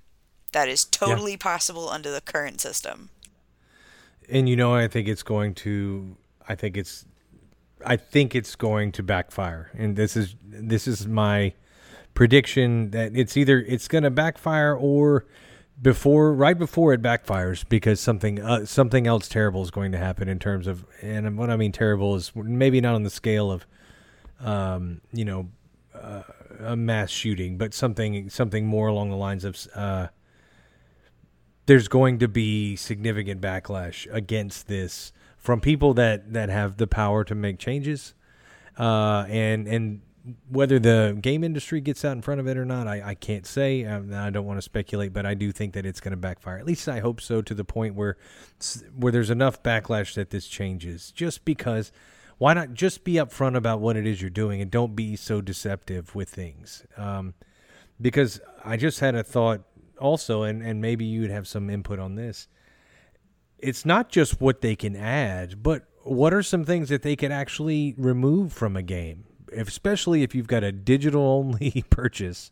That 0.54 0.70
is 0.70 0.86
totally 0.86 1.36
possible 1.36 1.90
under 1.90 2.12
the 2.12 2.22
current 2.22 2.62
system. 2.62 3.10
And 4.30 4.48
you 4.48 4.56
know, 4.56 4.74
I 4.74 4.88
think 4.88 5.08
it's 5.08 5.24
going 5.24 5.56
to. 5.56 6.16
I 6.48 6.56
think 6.56 6.78
it's. 6.78 7.06
I 7.86 7.98
think 7.98 8.34
it's 8.34 8.56
going 8.56 8.94
to 8.94 9.04
backfire, 9.04 9.70
and 9.78 9.98
this 9.98 10.16
is 10.16 10.36
this 10.46 10.88
is 10.88 11.06
my 11.06 11.54
prediction 12.14 12.92
that 12.92 13.16
it's 13.16 13.36
either 13.38 13.60
it's 13.60 13.88
going 13.88 14.04
to 14.04 14.12
backfire 14.12 14.76
or 14.76 15.26
before 15.82 16.34
right 16.34 16.58
before 16.58 16.94
it 16.94 17.02
backfires 17.02 17.68
because 17.68 18.00
something 18.00 18.40
uh, 18.40 18.66
something 18.66 19.08
else 19.08 19.28
terrible 19.28 19.62
is 19.64 19.72
going 19.72 19.92
to 19.92 19.98
happen 19.98 20.30
in 20.30 20.40
terms 20.40 20.68
of 20.68 20.86
and 21.02 21.38
what 21.38 21.50
I 21.50 21.58
mean 21.58 21.72
terrible 21.72 22.16
is 22.16 22.32
maybe 22.36 22.80
not 22.80 22.96
on 22.96 23.04
the 23.04 23.10
scale 23.10 23.52
of 23.52 23.66
um, 24.40 25.02
you 25.12 25.26
know 25.26 25.50
uh, 25.96 26.24
a 26.60 26.76
mass 26.76 27.10
shooting 27.10 27.58
but 27.58 27.74
something 27.74 28.30
something 28.30 28.66
more 28.68 28.88
along 28.88 29.10
the 29.10 29.16
lines 29.16 29.44
of 29.44 29.68
uh, 29.74 30.08
there's 31.66 31.88
going 31.88 32.20
to 32.20 32.28
be 32.28 32.76
significant 32.76 33.42
backlash 33.42 34.08
against 34.14 34.68
this 34.68 35.14
from 35.38 35.60
people 35.60 35.94
that 35.94 36.34
that 36.34 36.50
have 36.50 36.78
the 36.78 36.88
power 36.88 37.24
to 37.26 37.36
make 37.36 37.60
changes. 37.60 38.14
Uh, 38.78 39.26
and 39.28 39.68
and 39.68 40.02
whether 40.50 40.80
the 40.80 41.18
game 41.22 41.44
industry 41.44 41.82
gets 41.82 42.06
out 42.06 42.14
in 42.14 42.22
front 42.22 42.40
of 42.40 42.48
it 42.48 42.58
or 42.58 42.64
not, 42.64 42.88
I, 42.88 43.10
I 43.10 43.16
can't 43.16 43.46
say. 43.46 43.84
Um, 43.84 44.14
I 44.14 44.30
don't 44.30 44.46
want 44.46 44.58
to 44.58 44.62
speculate, 44.62 45.12
but 45.12 45.26
I 45.26 45.34
do 45.34 45.52
think 45.52 45.74
that 45.74 45.86
it's 45.86 46.00
going 46.00 46.12
to 46.12 46.18
backfire. 46.18 46.58
At 46.58 46.66
least 46.66 46.88
I 46.88 47.00
hope 47.00 47.20
so, 47.20 47.42
to 47.42 47.54
the 47.54 47.66
point 47.66 47.96
where 47.96 48.18
where 48.96 49.12
there's 49.12 49.30
enough 49.30 49.62
backlash 49.64 50.14
that 50.16 50.30
this 50.30 50.48
changes. 50.48 51.12
Just 51.12 51.44
because, 51.44 51.92
why 52.38 52.54
not 52.54 52.74
just 52.74 53.04
be 53.04 53.14
upfront 53.14 53.58
about 53.58 53.82
what 53.82 53.98
it 53.98 54.08
is 54.08 54.22
you're 54.22 54.30
doing 54.30 54.62
and 54.62 54.72
don't 54.72 54.96
be 54.96 55.18
so 55.18 55.42
deceptive 55.42 56.16
with 56.16 56.30
things. 56.30 56.86
Um, 56.96 57.34
because 58.00 58.40
I 58.64 58.78
just 58.78 59.02
had 59.02 59.16
a 59.16 59.24
thought 59.24 59.64
also, 60.00 60.44
and 60.44 60.64
and 60.64 60.80
maybe 60.80 61.04
you'd 61.04 61.32
have 61.32 61.48
some 61.48 61.70
input 61.70 62.00
on 62.00 62.16
this. 62.16 62.48
It's 63.60 63.86
not 63.86 64.10
just 64.10 64.40
what 64.40 64.62
they 64.62 64.76
can 64.76 64.96
add, 64.96 65.62
but 65.62 65.84
what 66.04 66.34
are 66.34 66.44
some 66.44 66.64
things 66.64 66.90
that 66.90 67.02
they 67.02 67.16
could 67.16 67.32
actually 67.32 67.94
remove 67.98 68.52
from 68.52 68.76
a 68.76 68.82
game 68.82 69.26
especially 69.56 70.24
if 70.24 70.36
you've 70.36 70.48
got 70.48 70.64
a 70.64 70.72
digital 70.72 71.22
only 71.22 71.84
purchase, 71.90 72.52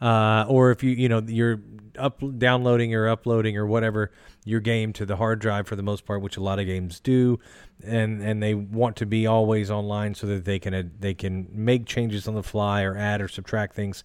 uh, 0.00 0.44
or 0.48 0.70
if 0.70 0.82
you 0.82 0.90
you 0.90 1.08
know 1.08 1.22
you're 1.26 1.60
up 1.98 2.22
downloading 2.38 2.94
or 2.94 3.08
uploading 3.08 3.56
or 3.56 3.66
whatever 3.66 4.10
your 4.44 4.60
game 4.60 4.92
to 4.94 5.04
the 5.04 5.16
hard 5.16 5.38
drive 5.38 5.66
for 5.66 5.76
the 5.76 5.82
most 5.82 6.04
part, 6.04 6.22
which 6.22 6.36
a 6.36 6.40
lot 6.40 6.58
of 6.58 6.66
games 6.66 7.00
do, 7.00 7.38
and 7.84 8.22
and 8.22 8.42
they 8.42 8.54
want 8.54 8.96
to 8.96 9.06
be 9.06 9.26
always 9.26 9.70
online 9.70 10.14
so 10.14 10.26
that 10.26 10.44
they 10.44 10.58
can 10.58 10.74
uh, 10.74 10.82
they 10.98 11.14
can 11.14 11.48
make 11.52 11.86
changes 11.86 12.26
on 12.26 12.34
the 12.34 12.42
fly 12.42 12.82
or 12.82 12.96
add 12.96 13.20
or 13.20 13.28
subtract 13.28 13.74
things. 13.74 14.04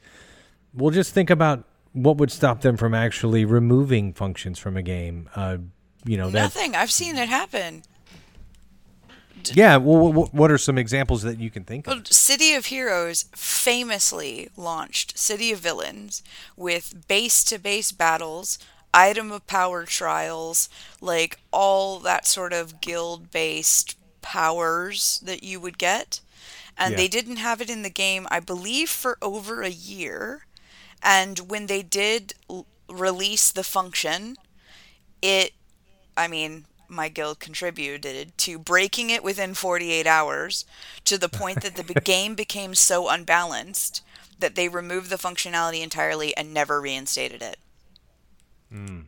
We'll 0.73 0.91
just 0.91 1.13
think 1.13 1.29
about 1.29 1.63
what 1.93 2.17
would 2.17 2.31
stop 2.31 2.61
them 2.61 2.75
from 2.75 2.93
actually 2.93 3.45
removing 3.45 4.13
functions 4.13 4.59
from 4.59 4.75
a 4.75 4.81
game. 4.81 5.29
Uh, 5.36 5.57
you 6.03 6.17
know, 6.17 6.29
Nothing. 6.29 6.75
I've 6.75 6.91
seen 6.91 7.17
it 7.17 7.29
happen. 7.29 7.83
Yeah. 9.53 9.77
Well, 9.77 10.11
what, 10.13 10.33
what 10.33 10.51
are 10.51 10.57
some 10.57 10.77
examples 10.77 11.21
that 11.23 11.39
you 11.39 11.49
can 11.51 11.63
think 11.63 11.87
of? 11.87 11.93
Well, 11.93 12.03
City 12.05 12.53
of 12.53 12.67
Heroes 12.67 13.25
famously 13.35 14.49
launched 14.55 15.17
City 15.17 15.51
of 15.51 15.59
Villains 15.59 16.23
with 16.55 17.07
base 17.07 17.43
to 17.45 17.59
base 17.59 17.91
battles, 17.91 18.57
item 18.93 19.31
of 19.31 19.45
power 19.47 19.83
trials, 19.85 20.69
like 21.01 21.39
all 21.51 21.99
that 21.99 22.25
sort 22.25 22.53
of 22.53 22.79
guild 22.81 23.31
based 23.31 23.97
powers 24.21 25.19
that 25.23 25.43
you 25.43 25.59
would 25.59 25.77
get. 25.77 26.21
And 26.77 26.91
Yeah. 26.91 26.97
they 26.97 27.07
didn't 27.07 27.37
have 27.37 27.61
it 27.61 27.69
in 27.69 27.83
the 27.83 27.89
game, 27.89 28.27
I 28.31 28.39
believe, 28.39 28.89
for 28.89 29.17
over 29.21 29.61
a 29.61 29.69
year. 29.69 30.45
And 31.01 31.39
when 31.49 31.67
they 31.67 31.83
did 31.83 32.33
l- 32.49 32.65
release 32.89 33.51
the 33.51 33.63
function, 33.63 34.37
it 35.21 35.53
I 36.17 36.27
mean, 36.29 36.65
my 36.89 37.09
guild 37.09 37.39
contributed 37.39 38.38
to 38.38 38.59
breaking 38.59 39.09
it 39.09 39.23
within 39.23 39.53
48 39.53 40.07
hours 40.07 40.65
to 41.05 41.17
the 41.17 41.29
point 41.29 41.61
that 41.61 41.75
the 41.75 41.93
game 42.03 42.36
became 42.36 42.75
so 42.75 43.09
unbalanced 43.09 44.01
that 44.39 44.55
they 44.55 44.67
removed 44.67 45.09
the 45.09 45.15
functionality 45.17 45.81
entirely 45.81 46.36
and 46.36 46.53
never 46.53 46.81
reinstated 46.81 47.41
it. 47.41 47.57
Hmm. 48.71 49.01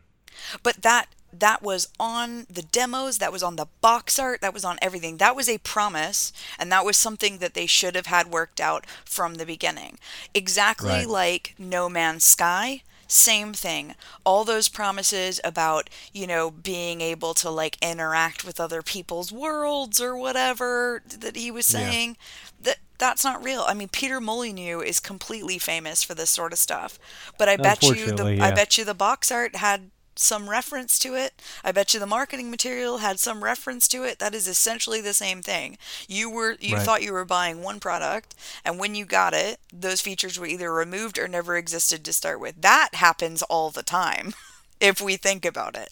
But 0.62 0.82
that 0.82 1.06
that 1.30 1.62
was 1.62 1.88
on 2.00 2.46
the 2.48 2.62
demos, 2.62 3.18
that 3.18 3.32
was 3.32 3.42
on 3.42 3.56
the 3.56 3.66
box 3.82 4.18
art, 4.18 4.40
that 4.40 4.54
was 4.54 4.64
on 4.64 4.78
everything. 4.80 5.18
That 5.18 5.36
was 5.36 5.48
a 5.48 5.58
promise 5.58 6.32
and 6.58 6.72
that 6.72 6.86
was 6.86 6.96
something 6.96 7.38
that 7.38 7.52
they 7.52 7.66
should 7.66 7.94
have 7.94 8.06
had 8.06 8.28
worked 8.28 8.60
out 8.60 8.86
from 9.04 9.34
the 9.34 9.44
beginning. 9.44 9.98
Exactly 10.32 10.88
Right. 10.90 11.06
like 11.06 11.54
No 11.58 11.88
Man's 11.90 12.24
Sky, 12.24 12.82
same 13.08 13.52
thing. 13.52 13.94
All 14.24 14.44
those 14.44 14.68
promises 14.68 15.40
about, 15.42 15.90
you 16.12 16.26
know, 16.26 16.50
being 16.50 17.00
able 17.00 17.34
to 17.34 17.50
like 17.50 17.76
interact 17.82 18.44
with 18.44 18.60
other 18.60 18.82
people's 18.82 19.32
worlds 19.32 20.00
or 20.00 20.16
whatever 20.16 21.02
that 21.18 21.34
he 21.36 21.50
was 21.50 21.68
Yeah. 21.72 21.80
saying. 21.80 22.16
That 22.60 22.78
that's 22.98 23.24
not 23.24 23.42
real. 23.42 23.64
I 23.66 23.74
mean, 23.74 23.88
Peter 23.88 24.20
Molyneux 24.20 24.80
is 24.80 25.00
completely 25.00 25.58
famous 25.58 26.02
for 26.02 26.14
this 26.14 26.30
sort 26.30 26.52
of 26.52 26.58
stuff. 26.58 26.98
But 27.38 27.48
I 27.48 27.56
bet 27.56 27.82
you 27.82 27.94
the 27.94 28.00
Unfortunately, 28.10 28.40
I 28.40 28.50
bet 28.50 28.76
you 28.76 28.84
the 28.84 28.94
box 28.94 29.30
art 29.30 29.56
had 29.56 29.90
some 30.20 30.50
reference 30.50 30.98
to 31.00 31.14
it. 31.14 31.40
I 31.62 31.72
bet 31.72 31.94
you 31.94 32.00
the 32.00 32.06
marketing 32.06 32.50
material 32.50 32.98
had 32.98 33.20
some 33.20 33.44
reference 33.44 33.86
to 33.88 34.04
it. 34.04 34.18
That 34.18 34.34
is 34.34 34.48
essentially 34.48 35.00
the 35.00 35.14
same 35.14 35.42
thing. 35.42 35.78
You 36.08 36.28
were 36.30 36.56
you 36.60 36.76
Right. 36.76 36.84
thought 36.84 37.02
you 37.02 37.12
were 37.12 37.24
buying 37.24 37.62
one 37.62 37.80
product 37.80 38.34
and 38.64 38.78
when 38.78 38.94
you 38.94 39.04
got 39.04 39.34
it, 39.34 39.60
those 39.72 40.00
features 40.00 40.38
were 40.38 40.46
either 40.46 40.72
removed 40.72 41.18
or 41.18 41.28
never 41.28 41.56
existed 41.56 42.04
to 42.04 42.12
start 42.12 42.40
with. 42.40 42.60
That 42.60 42.90
happens 42.94 43.42
all 43.42 43.70
the 43.70 43.82
time 43.82 44.34
if 44.80 45.00
we 45.00 45.16
think 45.16 45.44
about 45.44 45.76
it. 45.76 45.90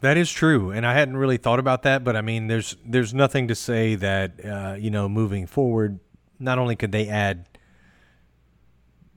That 0.00 0.16
is 0.16 0.32
true, 0.32 0.72
and 0.72 0.84
I 0.84 0.94
hadn't 0.94 1.16
really 1.16 1.36
thought 1.36 1.60
about 1.60 1.84
that. 1.84 2.02
But 2.02 2.16
I 2.16 2.22
mean, 2.22 2.48
there's 2.48 2.74
there's 2.84 3.14
nothing 3.14 3.46
to 3.48 3.54
say 3.54 3.94
that 3.94 4.44
uh, 4.44 4.74
you 4.76 4.90
know 4.90 5.08
moving 5.08 5.46
forward, 5.46 6.00
not 6.40 6.58
only 6.58 6.74
could 6.74 6.90
they 6.90 7.08
add, 7.08 7.46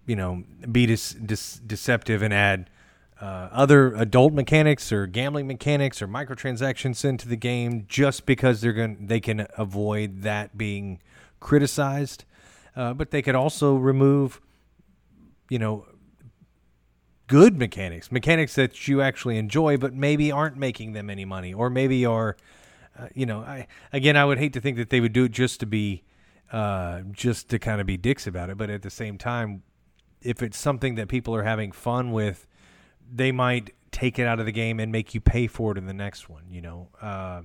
you 0.06 0.16
know, 0.16 0.44
be 0.72 0.86
dis- 0.86 1.14
dis- 1.14 1.56
deceptive 1.66 2.22
and 2.22 2.32
add 2.32 2.70
uh, 3.26 3.50
other 3.52 3.96
adult 3.96 4.34
mechanics 4.34 4.92
or 4.92 5.08
gambling 5.08 5.48
mechanics 5.48 6.00
or 6.00 6.08
microtransactions 6.08 7.04
into 7.04 7.28
the 7.28 7.36
game 7.36 7.86
just 7.88 8.28
because 8.28 8.62
they're 8.62 8.72
going 8.72 9.08
they 9.08 9.20
can 9.20 9.48
avoid 9.58 10.22
that 10.22 10.56
being 10.56 11.02
criticized, 11.40 12.24
uh, 12.76 12.94
but 12.94 13.10
they 13.10 13.24
could 13.24 13.34
also 13.34 13.78
remove, 13.78 14.40
you 15.50 15.58
know, 15.58 15.88
good 17.26 17.58
mechanics, 17.58 18.12
mechanics 18.12 18.54
that 18.54 18.88
you 18.88 19.02
actually 19.02 19.40
enjoy, 19.40 19.76
but 19.76 19.92
maybe 19.92 20.32
aren't 20.32 20.58
making 20.58 20.94
them 20.94 21.10
any 21.10 21.26
money, 21.26 21.52
or 21.52 21.68
maybe 21.68 22.06
are, 22.06 22.38
uh, 23.00 23.08
you 23.16 23.26
know, 23.26 23.40
I 23.40 23.66
again, 23.92 24.16
I 24.16 24.26
would 24.26 24.38
hate 24.38 24.54
to 24.54 24.62
think 24.62 24.78
that 24.78 24.92
they 24.92 25.00
would 25.00 25.14
do 25.14 25.24
it 25.24 25.32
just 25.32 25.60
to 25.62 25.66
be, 25.66 26.04
uh, 26.52 27.02
just 27.12 27.50
to 27.50 27.58
kind 27.58 27.82
of 27.82 27.88
be 27.88 27.98
dicks 27.98 28.28
about 28.28 28.52
it, 28.52 28.58
but 28.60 28.70
at 28.70 28.84
the 28.84 28.92
same 28.92 29.18
time, 29.18 29.64
if 30.22 30.44
it's 30.44 30.60
something 30.60 30.94
that 30.94 31.08
people 31.08 31.36
are 31.36 31.44
having 31.44 31.72
fun 31.72 32.12
with, 32.12 32.46
they 33.14 33.32
might 33.32 33.72
take 33.92 34.20
it 34.20 34.28
out 34.28 34.40
of 34.40 34.46
the 34.46 34.52
game 34.52 34.80
and 34.80 34.92
make 34.92 35.14
you 35.14 35.22
pay 35.22 35.48
for 35.48 35.72
it 35.72 35.78
in 35.78 35.86
the 35.86 35.94
next 35.94 36.30
one. 36.30 36.44
You 36.50 36.62
know, 36.62 36.90
uh, 37.02 37.42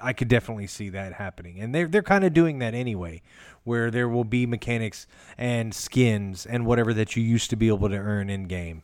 I 0.00 0.12
could 0.12 0.28
definitely 0.28 0.66
see 0.66 0.88
that 0.90 1.12
happening, 1.14 1.60
and 1.60 1.74
they're 1.74 1.88
they're 1.88 2.02
kind 2.02 2.24
of 2.24 2.32
doing 2.32 2.58
that 2.60 2.74
anyway, 2.74 3.22
where 3.64 3.90
there 3.90 4.08
will 4.08 4.24
be 4.24 4.46
mechanics 4.46 5.06
and 5.36 5.74
skins 5.74 6.46
and 6.46 6.66
whatever 6.66 6.94
that 6.94 7.16
you 7.16 7.22
used 7.22 7.50
to 7.50 7.56
be 7.56 7.68
able 7.68 7.88
to 7.88 7.96
earn 7.96 8.30
in 8.30 8.44
game, 8.44 8.82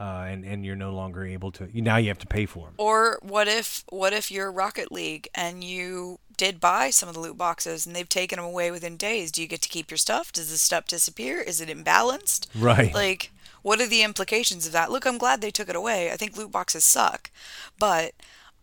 uh, 0.00 0.24
and 0.26 0.44
and 0.44 0.66
you're 0.66 0.76
no 0.76 0.92
longer 0.92 1.24
able 1.24 1.52
to. 1.52 1.68
You, 1.72 1.82
now 1.82 1.96
you 1.96 2.08
have 2.08 2.18
to 2.18 2.26
pay 2.26 2.46
for 2.46 2.66
them. 2.66 2.74
Or 2.78 3.18
what 3.22 3.46
if 3.46 3.84
what 3.90 4.12
if 4.12 4.30
you're 4.30 4.50
Rocket 4.50 4.90
League 4.90 5.28
and 5.34 5.62
you 5.62 6.18
did 6.36 6.58
buy 6.58 6.90
some 6.90 7.08
of 7.08 7.14
the 7.14 7.20
loot 7.20 7.38
boxes 7.38 7.86
and 7.86 7.94
they've 7.94 8.08
taken 8.08 8.38
them 8.38 8.46
away 8.46 8.72
within 8.72 8.96
days? 8.96 9.30
Do 9.30 9.42
you 9.42 9.46
get 9.46 9.62
to 9.62 9.68
keep 9.68 9.90
your 9.90 9.98
stuff? 9.98 10.32
Does 10.32 10.50
the 10.50 10.58
stuff 10.58 10.86
disappear? 10.86 11.40
Is 11.40 11.60
it 11.60 11.68
imbalanced? 11.68 12.48
Right. 12.58 12.92
Like, 12.92 13.30
what 13.62 13.80
are 13.80 13.86
the 13.86 14.02
implications 14.02 14.66
of 14.66 14.72
that? 14.72 14.90
Look, 14.90 15.06
I'm 15.06 15.18
glad 15.18 15.40
they 15.40 15.50
took 15.50 15.68
it 15.68 15.76
away. 15.76 16.10
I 16.10 16.16
think 16.16 16.36
loot 16.36 16.52
boxes 16.52 16.84
suck, 16.84 17.30
but 17.78 18.12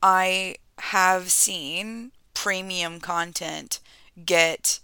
I 0.04 0.56
have 0.80 1.32
seen 1.32 2.12
premium 2.34 3.00
content 3.00 3.80
get 4.26 4.80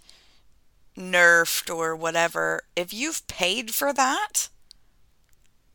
nerfed 0.96 1.74
or 1.74 1.94
whatever, 1.94 2.62
if 2.74 2.92
you've 2.92 3.26
paid 3.26 3.74
for 3.74 3.92
that, 3.92 4.48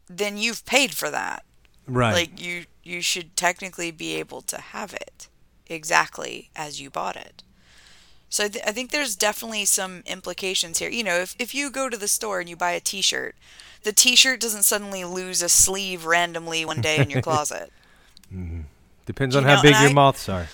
then 0.08 0.38
you've 0.38 0.66
paid 0.66 0.94
for 0.94 1.10
that. 1.10 1.46
Right. 1.88 2.14
Like 2.14 2.42
you 2.42 2.66
you 2.84 3.02
should 3.02 3.36
technically 3.36 3.92
be 3.92 4.16
able 4.16 4.42
to 4.42 4.60
have 4.60 4.94
it 4.94 5.28
exactly 5.68 6.50
as 6.56 6.82
you 6.82 6.89
bought 6.89 7.16
it. 7.16 7.44
So 8.32 8.45
I, 8.45 8.47
th- 8.47 8.65
I 8.65 8.71
think 8.71 8.89
there's 8.91 9.15
definitely 9.15 9.65
some 9.65 10.01
implications 10.07 10.79
here. 10.79 10.89
You 10.89 11.03
know, 11.03 11.17
if, 11.17 11.36
if 11.38 11.53
you 11.53 11.69
go 11.69 11.89
to 11.89 11.97
the 11.97 12.07
store 12.07 12.39
and 12.39 12.49
you 12.49 12.55
buy 12.55 12.71
a 12.71 12.79
t-shirt, 12.79 13.36
the 13.84 13.93
t-shirt 13.93 14.39
doesn't 14.39 14.63
suddenly 14.63 15.03
lose 15.03 15.43
a 15.43 15.49
sleeve 15.49 16.05
randomly 16.05 16.65
one 16.65 16.82
day 16.82 16.97
in 16.97 17.09
your 17.11 17.21
closet. 17.29 17.71
mm-hmm. 18.34 18.61
Depends 19.05 19.36
You 19.36 19.41
on 19.41 19.45
how 19.47 19.55
know, 19.57 19.61
big 19.61 19.73
your 19.73 19.89
I- 19.89 19.93
moths 19.93 20.29
are. 20.29 20.47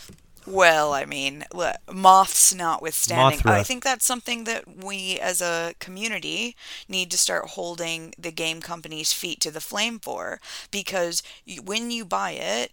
Well, 0.50 0.94
I 0.94 1.04
mean, 1.04 1.44
le- 1.54 1.76
moths 1.92 2.54
notwithstanding, 2.56 3.42
Moth 3.44 3.54
I 3.54 3.64
think 3.64 3.84
that's 3.84 4.06
something 4.06 4.46
that 4.46 4.82
we 4.82 5.20
as 5.20 5.42
a 5.42 5.74
community 5.80 6.56
need 6.88 7.12
to 7.12 7.18
start 7.18 7.50
holding 7.50 8.14
the 8.18 8.32
game 8.32 8.62
companies' 8.62 9.12
feet 9.12 9.42
to 9.42 9.52
the 9.52 9.60
flame 9.60 10.00
for. 10.00 10.40
Because 10.72 11.22
when 11.66 11.92
you 11.92 12.06
buy 12.06 12.32
it, 12.32 12.72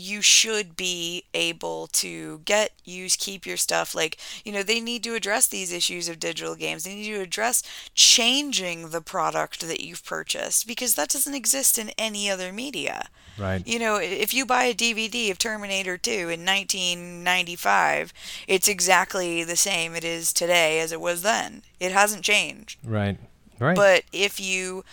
you 0.00 0.22
should 0.22 0.76
be 0.76 1.24
able 1.34 1.86
to 1.88 2.40
get, 2.44 2.72
use, 2.84 3.16
keep 3.16 3.46
your 3.46 3.56
stuff. 3.56 3.94
Like, 3.94 4.16
you 4.44 4.52
know, 4.52 4.62
they 4.62 4.80
need 4.80 5.04
to 5.04 5.14
address 5.14 5.46
these 5.46 5.72
issues 5.72 6.08
of 6.08 6.18
digital 6.18 6.54
games. 6.54 6.84
They 6.84 6.94
need 6.94 7.12
to 7.12 7.20
address 7.20 7.62
changing 7.94 8.90
the 8.90 9.00
product 9.00 9.60
that 9.60 9.80
you've 9.80 10.04
purchased 10.04 10.66
because 10.66 10.94
that 10.94 11.10
doesn't 11.10 11.34
exist 11.34 11.78
in 11.78 11.90
any 11.90 12.30
other 12.30 12.52
media. 12.52 13.08
Right. 13.38 13.66
You 13.66 13.78
know, 13.78 13.96
if 13.96 14.32
you 14.32 14.46
buy 14.46 14.64
a 14.64 14.74
DVD 14.74 15.30
of 15.30 15.38
Terminator 15.38 15.98
2 15.98 16.10
in 16.10 16.44
1995, 16.44 18.12
it's 18.48 18.68
exactly 18.68 19.44
the 19.44 19.56
same 19.56 19.94
it 19.94 20.04
is 20.04 20.32
today 20.32 20.80
as 20.80 20.92
it 20.92 21.00
was 21.00 21.22
then. 21.22 21.62
It 21.78 21.92
hasn't 21.92 22.24
changed. 22.24 22.78
Right. 22.84 23.18
Right. 23.58 23.76
But 23.76 24.04
if 24.10 24.40
you 24.40 24.84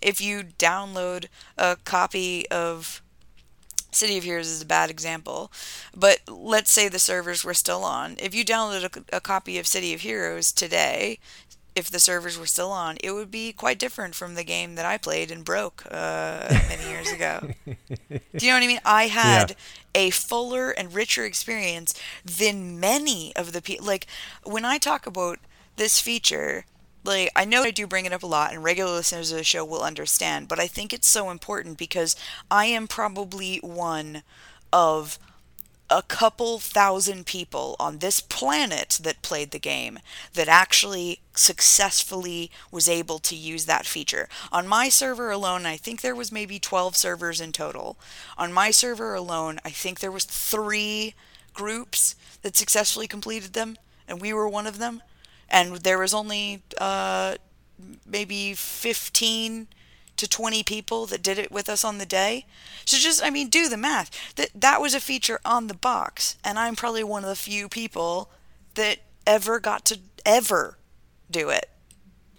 if 0.00 0.20
you 0.20 0.44
download 0.44 1.26
a 1.56 1.76
copy 1.84 2.48
of 2.48 3.02
City 3.98 4.16
of 4.16 4.24
Heroes 4.24 4.48
is 4.48 4.62
a 4.62 4.66
bad 4.66 4.90
example, 4.90 5.52
but 5.94 6.20
let's 6.28 6.70
say 6.70 6.88
the 6.88 6.98
servers 6.98 7.44
were 7.44 7.54
still 7.54 7.84
on. 7.84 8.16
If 8.18 8.34
you 8.34 8.44
download 8.44 8.84
a, 9.12 9.16
a 9.16 9.20
copy 9.20 9.58
of 9.58 9.66
City 9.66 9.92
of 9.92 10.00
Heroes 10.02 10.52
today, 10.52 11.18
if 11.74 11.90
the 11.90 12.00
servers 12.00 12.38
were 12.38 12.46
still 12.46 12.72
on, 12.72 12.96
it 13.02 13.12
would 13.12 13.30
be 13.30 13.52
quite 13.52 13.78
different 13.78 14.14
from 14.14 14.34
the 14.34 14.44
game 14.44 14.74
that 14.74 14.84
I 14.84 14.98
played 14.98 15.30
and 15.30 15.44
broke 15.44 15.84
uh, 15.90 16.48
many 16.68 16.88
years 16.88 17.10
ago. 17.12 17.50
Do 18.08 18.46
you 18.46 18.48
know 18.48 18.56
what 18.56 18.64
I 18.64 18.66
mean? 18.66 18.80
I 18.84 19.04
had 19.08 19.54
a 19.94 20.10
fuller 20.10 20.70
and 20.70 20.94
richer 20.94 21.24
experience 21.24 21.94
than 22.24 22.80
many 22.80 23.34
of 23.36 23.52
the 23.52 23.62
people. 23.62 23.86
Like 23.86 24.06
when 24.42 24.64
I 24.64 24.78
talk 24.78 25.06
about 25.06 25.38
this 25.76 26.00
feature, 26.00 26.64
like 27.08 27.32
I 27.34 27.44
know 27.44 27.62
I 27.62 27.72
do 27.72 27.86
bring 27.86 28.04
it 28.04 28.12
up 28.12 28.22
a 28.22 28.26
lot, 28.26 28.52
and 28.52 28.62
regular 28.62 28.92
listeners 28.92 29.32
of 29.32 29.38
the 29.38 29.44
show 29.44 29.64
will 29.64 29.82
understand. 29.82 30.46
But 30.46 30.60
I 30.60 30.66
think 30.68 30.92
it's 30.92 31.08
so 31.08 31.30
important 31.30 31.78
because 31.78 32.14
I 32.50 32.66
am 32.66 32.86
probably 32.86 33.56
one 33.58 34.22
of 34.72 35.18
a 35.90 36.02
couple 36.02 36.58
thousand 36.58 37.24
people 37.24 37.74
on 37.80 37.98
this 37.98 38.20
planet 38.20 39.00
that 39.02 39.22
played 39.22 39.50
the 39.50 39.58
game 39.58 39.98
that 40.34 40.48
actually 40.48 41.20
successfully 41.34 42.50
was 42.70 42.88
able 42.88 43.18
to 43.18 43.34
use 43.34 43.64
that 43.64 43.86
feature. 43.86 44.28
On 44.52 44.68
my 44.68 44.90
server 44.90 45.30
alone, 45.30 45.64
I 45.64 45.76
think 45.76 46.00
there 46.00 46.14
was 46.14 46.30
maybe 46.30 46.58
12 46.58 46.94
servers 46.94 47.40
in 47.40 47.52
total. 47.52 47.96
On 48.36 48.52
my 48.52 48.70
server 48.70 49.14
alone, 49.14 49.60
I 49.64 49.70
think 49.70 50.00
there 50.00 50.12
was 50.12 50.24
3 50.24 51.14
groups 51.54 52.14
that 52.42 52.56
successfully 52.56 53.08
completed 53.08 53.54
them 53.54 53.78
and 54.06 54.20
we 54.20 54.32
were 54.32 54.48
one 54.48 54.66
of 54.66 54.78
them. 54.78 55.02
And 55.50 55.76
there 55.76 55.98
was 55.98 56.12
only 56.12 56.62
uh, 56.78 57.36
maybe 58.06 58.54
15 58.54 59.68
to 60.16 60.28
20 60.28 60.62
people 60.64 61.06
that 61.06 61.22
did 61.22 61.38
it 61.38 61.50
with 61.50 61.68
us 61.68 61.84
on 61.84 61.98
the 61.98 62.06
day. 62.06 62.44
So 62.84 62.98
just 62.98 63.24
I 63.24 63.30
mean 63.30 63.48
do 63.48 63.68
the 63.68 63.76
math. 63.76 64.34
That 64.34 64.50
that 64.54 64.80
was 64.80 64.94
a 64.94 65.00
feature 65.00 65.40
on 65.44 65.68
the 65.68 65.74
box 65.74 66.36
and 66.44 66.58
I'm 66.58 66.76
probably 66.76 67.04
one 67.04 67.22
of 67.22 67.30
the 67.30 67.36
few 67.36 67.68
people 67.68 68.30
that 68.74 68.98
ever 69.26 69.60
got 69.60 69.84
to 69.86 70.00
ever 70.26 70.78
do 71.30 71.50
it. 71.50 71.70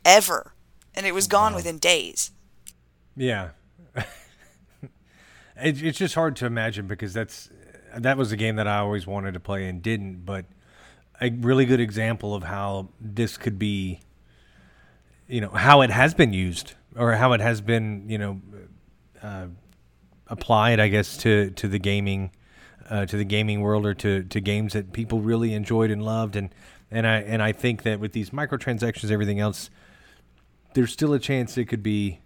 Ever. 0.04 0.54
And 0.94 1.06
it 1.06 1.14
was 1.14 1.28
gone 1.28 1.56
within 1.56 1.78
days. 1.78 2.32
Yeah. 3.16 3.50
it, 3.96 5.82
it's 5.82 5.98
just 5.98 6.16
hard 6.16 6.36
to 6.38 6.46
imagine 6.46 6.88
because 6.88 7.14
that's 7.14 7.50
that 7.96 8.18
was 8.18 8.32
a 8.32 8.38
game 8.38 8.58
that 8.58 8.68
I 8.68 8.80
always 8.80 9.08
wanted 9.08 9.34
to 9.34 9.40
play 9.40 9.68
and 9.68 9.82
didn't. 9.82 10.26
But 10.26 10.46
a 11.22 11.30
really 11.30 11.66
good 11.66 11.80
example 11.80 12.34
of 12.34 12.44
how 12.44 12.90
this 13.00 13.38
could 13.38 13.60
be, 13.60 14.00
you 15.28 15.42
know, 15.42 15.50
how 15.50 15.82
it 15.82 15.90
has 15.90 16.14
been 16.14 16.34
used 16.34 16.74
or 16.96 17.14
how 17.14 17.34
it 17.34 17.42
has 17.42 17.62
been, 17.62 18.06
you 18.08 18.18
know, 18.18 18.42
uh, 19.22 19.48
applied, 20.28 20.80
I 20.80 20.88
guess, 20.88 21.18
to 21.18 21.52
to 21.52 21.68
the 21.68 21.80
gaming. 21.80 22.32
Uh, 22.90 23.06
to 23.06 23.18
the 23.18 23.24
gaming 23.24 23.62
world 23.62 23.86
or 23.86 23.94
to, 23.94 24.24
to 24.24 24.42
games 24.42 24.74
that 24.74 24.92
people 24.94 25.22
really 25.22 25.54
enjoyed 25.54 25.92
and 25.92 26.02
loved 26.02 26.36
and 26.36 26.50
and 26.90 27.06
I 27.06 27.18
and 27.18 27.40
I 27.40 27.52
think 27.52 27.84
that 27.84 28.00
with 28.00 28.14
these 28.14 28.32
microtransactions 28.32 29.12
everything 29.12 29.40
else 29.40 29.70
there's 30.74 30.92
still 30.92 31.14
a 31.14 31.20
chance 31.20 31.56
it 31.56 31.66
could 31.66 31.84
be 31.84 32.20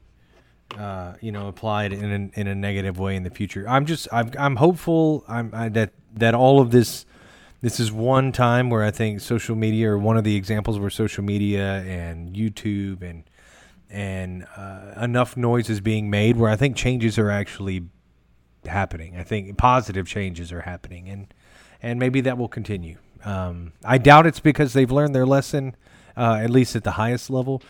uh, 0.77 1.13
you 1.21 1.31
know, 1.31 1.47
applied 1.47 1.93
in 1.93 2.31
a, 2.35 2.39
in 2.39 2.47
a 2.47 2.55
negative 2.55 2.97
way 2.99 3.15
in 3.15 3.23
the 3.23 3.29
future. 3.29 3.67
I'm 3.67 3.85
just 3.85 4.07
I'm 4.11 4.31
I'm 4.39 4.55
hopeful 4.55 5.23
I'm 5.27 5.51
I, 5.53 5.69
that 5.69 5.91
that 6.15 6.33
all 6.33 6.59
of 6.59 6.71
this 6.71 7.05
this 7.63 7.79
is 7.79 7.93
one 7.93 8.33
time 8.33 8.69
where 8.69 8.83
I 8.83 8.91
think 8.91 9.21
social 9.21 9.55
media 9.55 9.89
or 9.91 9.97
one 9.97 10.17
of 10.17 10.25
the 10.25 10.35
examples 10.35 10.77
where 10.77 10.89
social 10.89 11.23
media 11.23 11.81
and 11.83 12.35
YouTube 12.35 13.01
and 13.01 13.23
and 13.89 14.45
uh, 14.57 14.95
enough 15.01 15.37
noise 15.37 15.69
is 15.69 15.79
being 15.79 16.09
made 16.09 16.35
where 16.35 16.49
I 16.49 16.57
think 16.57 16.75
changes 16.75 17.17
are 17.17 17.29
actually 17.29 17.83
happening. 18.65 19.15
I 19.15 19.23
think 19.23 19.57
positive 19.57 20.07
changes 20.07 20.51
are 20.51 20.61
happening 20.61 21.07
and 21.07 21.33
and 21.81 21.99
maybe 21.99 22.19
that 22.21 22.37
will 22.37 22.49
continue. 22.49 22.97
Um, 23.23 23.71
I 23.85 23.97
doubt 23.97 24.27
it's 24.27 24.41
because 24.41 24.73
they've 24.73 24.91
learned 24.91 25.15
their 25.15 25.25
lesson, 25.25 25.77
uh, 26.17 26.39
at 26.41 26.49
least 26.49 26.75
at 26.75 26.83
the 26.83 26.91
highest 26.91 27.29
level. 27.29 27.63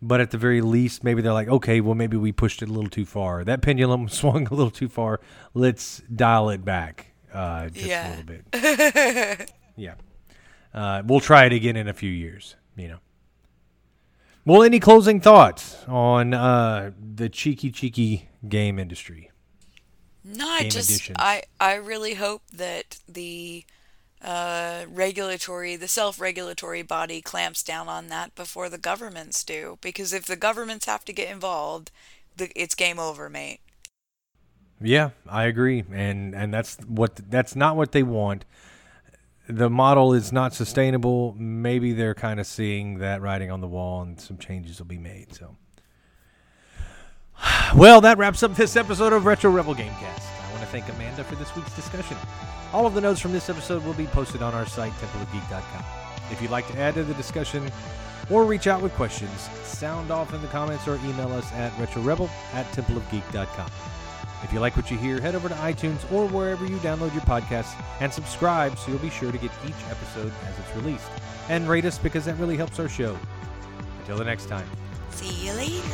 But 0.00 0.22
at 0.22 0.30
the 0.30 0.38
very 0.38 0.62
least, 0.62 1.04
maybe 1.04 1.20
they're 1.20 1.32
like, 1.34 1.48
okay, 1.48 1.82
well, 1.82 1.94
maybe 1.94 2.16
we 2.16 2.32
pushed 2.32 2.62
it 2.62 2.70
a 2.70 2.72
little 2.72 2.90
too 2.90 3.04
far. 3.04 3.44
That 3.44 3.60
pendulum 3.60 4.08
swung 4.20 4.46
a 4.46 4.54
little 4.54 4.70
too 4.70 4.88
far. 4.88 5.20
Let's 5.52 6.02
dial 6.14 6.48
it 6.48 6.64
back 6.64 7.13
uh, 7.34 7.68
just 7.68 7.84
a 7.84 7.88
Yeah. 7.88 8.08
little 8.10 8.24
bit. 8.24 9.50
yeah. 9.76 9.94
Uh, 10.72 11.02
we'll 11.06 11.20
try 11.20 11.44
it 11.44 11.52
again 11.52 11.76
in 11.76 11.88
a 11.88 11.94
few 11.94 12.10
years, 12.10 12.56
you 12.76 12.88
know. 12.88 12.98
Well, 14.46 14.62
any 14.62 14.78
closing 14.80 15.20
thoughts 15.20 15.84
on 15.88 16.34
uh, 16.34 16.90
the 16.98 17.28
cheeky, 17.28 17.70
cheeky 17.70 18.28
game 18.46 18.78
industry? 18.78 19.30
No, 20.22 20.48
I 20.48 20.62
Game 20.62 20.70
just 20.70 20.90
editions. 20.90 21.16
I 21.18 21.42
I 21.60 21.74
really 21.74 22.14
hope 22.14 22.42
that 22.52 22.98
the 23.08 23.64
uh, 24.22 24.84
regulatory, 24.88 25.76
the 25.76 25.88
self-regulatory 25.88 26.82
body 26.82 27.20
clamps 27.20 27.62
down 27.62 27.88
on 27.88 28.08
that 28.08 28.34
before 28.34 28.68
the 28.70 28.78
governments 28.78 29.44
do. 29.44 29.78
Because 29.82 30.12
if 30.14 30.24
the 30.24 30.36
governments 30.36 30.86
have 30.86 31.04
to 31.04 31.12
get 31.12 31.30
involved, 31.30 31.90
the, 32.36 32.50
it's 32.58 32.74
game 32.74 32.98
over, 32.98 33.28
mate. 33.28 33.60
Yeah, 34.80 35.10
I 35.28 35.44
agree, 35.44 35.84
and 35.92 36.34
and 36.34 36.52
that's 36.52 36.76
what 36.86 37.16
that's 37.30 37.56
not 37.56 37.76
what 37.76 37.92
they 37.92 38.02
want. 38.02 38.44
The 39.48 39.68
model 39.68 40.14
is 40.14 40.32
not 40.32 40.54
sustainable. 40.54 41.34
Maybe 41.38 41.92
they're 41.92 42.14
kind 42.14 42.40
of 42.40 42.46
seeing 42.46 42.98
that 42.98 43.20
writing 43.20 43.50
on 43.50 43.60
the 43.60 43.66
wall, 43.66 44.02
and 44.02 44.20
some 44.20 44.38
changes 44.38 44.78
will 44.78 44.86
be 44.86 44.98
made. 44.98 45.34
So, 45.34 45.56
well, 47.76 48.00
that 48.00 48.18
wraps 48.18 48.42
up 48.42 48.54
this 48.56 48.76
episode 48.76 49.12
of 49.12 49.26
Retro 49.26 49.50
Rebel 49.50 49.74
Gamecast. 49.74 50.22
I 50.22 50.50
want 50.50 50.62
to 50.62 50.66
thank 50.66 50.88
Amanda 50.88 51.24
for 51.24 51.36
this 51.36 51.54
week's 51.54 51.74
discussion. 51.76 52.16
All 52.72 52.86
of 52.86 52.94
the 52.94 53.00
notes 53.00 53.20
from 53.20 53.32
this 53.32 53.48
episode 53.48 53.84
will 53.84 53.94
be 53.94 54.06
posted 54.06 54.42
on 54.42 54.54
our 54.54 54.66
site, 54.66 54.92
templeofgeek.com. 54.92 55.84
If 56.30 56.42
you'd 56.42 56.50
like 56.50 56.66
to 56.68 56.78
add 56.78 56.94
to 56.94 57.04
the 57.04 57.14
discussion 57.14 57.70
or 58.30 58.44
reach 58.44 58.66
out 58.66 58.82
with 58.82 58.92
questions, 58.94 59.48
sound 59.62 60.10
off 60.10 60.32
in 60.32 60.40
the 60.40 60.48
comments 60.48 60.88
or 60.88 60.96
email 60.96 61.32
us 61.32 61.52
at 61.52 61.72
retrorebel 61.72 62.28
at 62.54 62.66
templeofgeek.com. 62.72 63.93
If 64.44 64.52
you 64.52 64.60
like 64.60 64.76
what 64.76 64.90
you 64.90 64.98
hear, 64.98 65.20
head 65.20 65.34
over 65.34 65.48
to 65.48 65.54
iTunes 65.54 66.10
or 66.12 66.28
wherever 66.28 66.66
you 66.66 66.76
download 66.76 67.12
your 67.14 67.22
podcasts 67.22 67.74
and 68.00 68.12
subscribe 68.12 68.78
so 68.78 68.90
you'll 68.90 69.00
be 69.00 69.10
sure 69.10 69.32
to 69.32 69.38
get 69.38 69.50
each 69.66 69.72
episode 69.90 70.32
as 70.46 70.58
it's 70.58 70.76
released. 70.76 71.08
And 71.48 71.66
rate 71.68 71.86
us 71.86 71.98
because 71.98 72.26
that 72.26 72.36
really 72.38 72.56
helps 72.56 72.78
our 72.78 72.88
show. 72.88 73.18
Until 74.00 74.18
the 74.18 74.24
next 74.24 74.46
time. 74.46 74.68
See 75.10 75.46
you 75.46 75.54
later. 75.54 75.88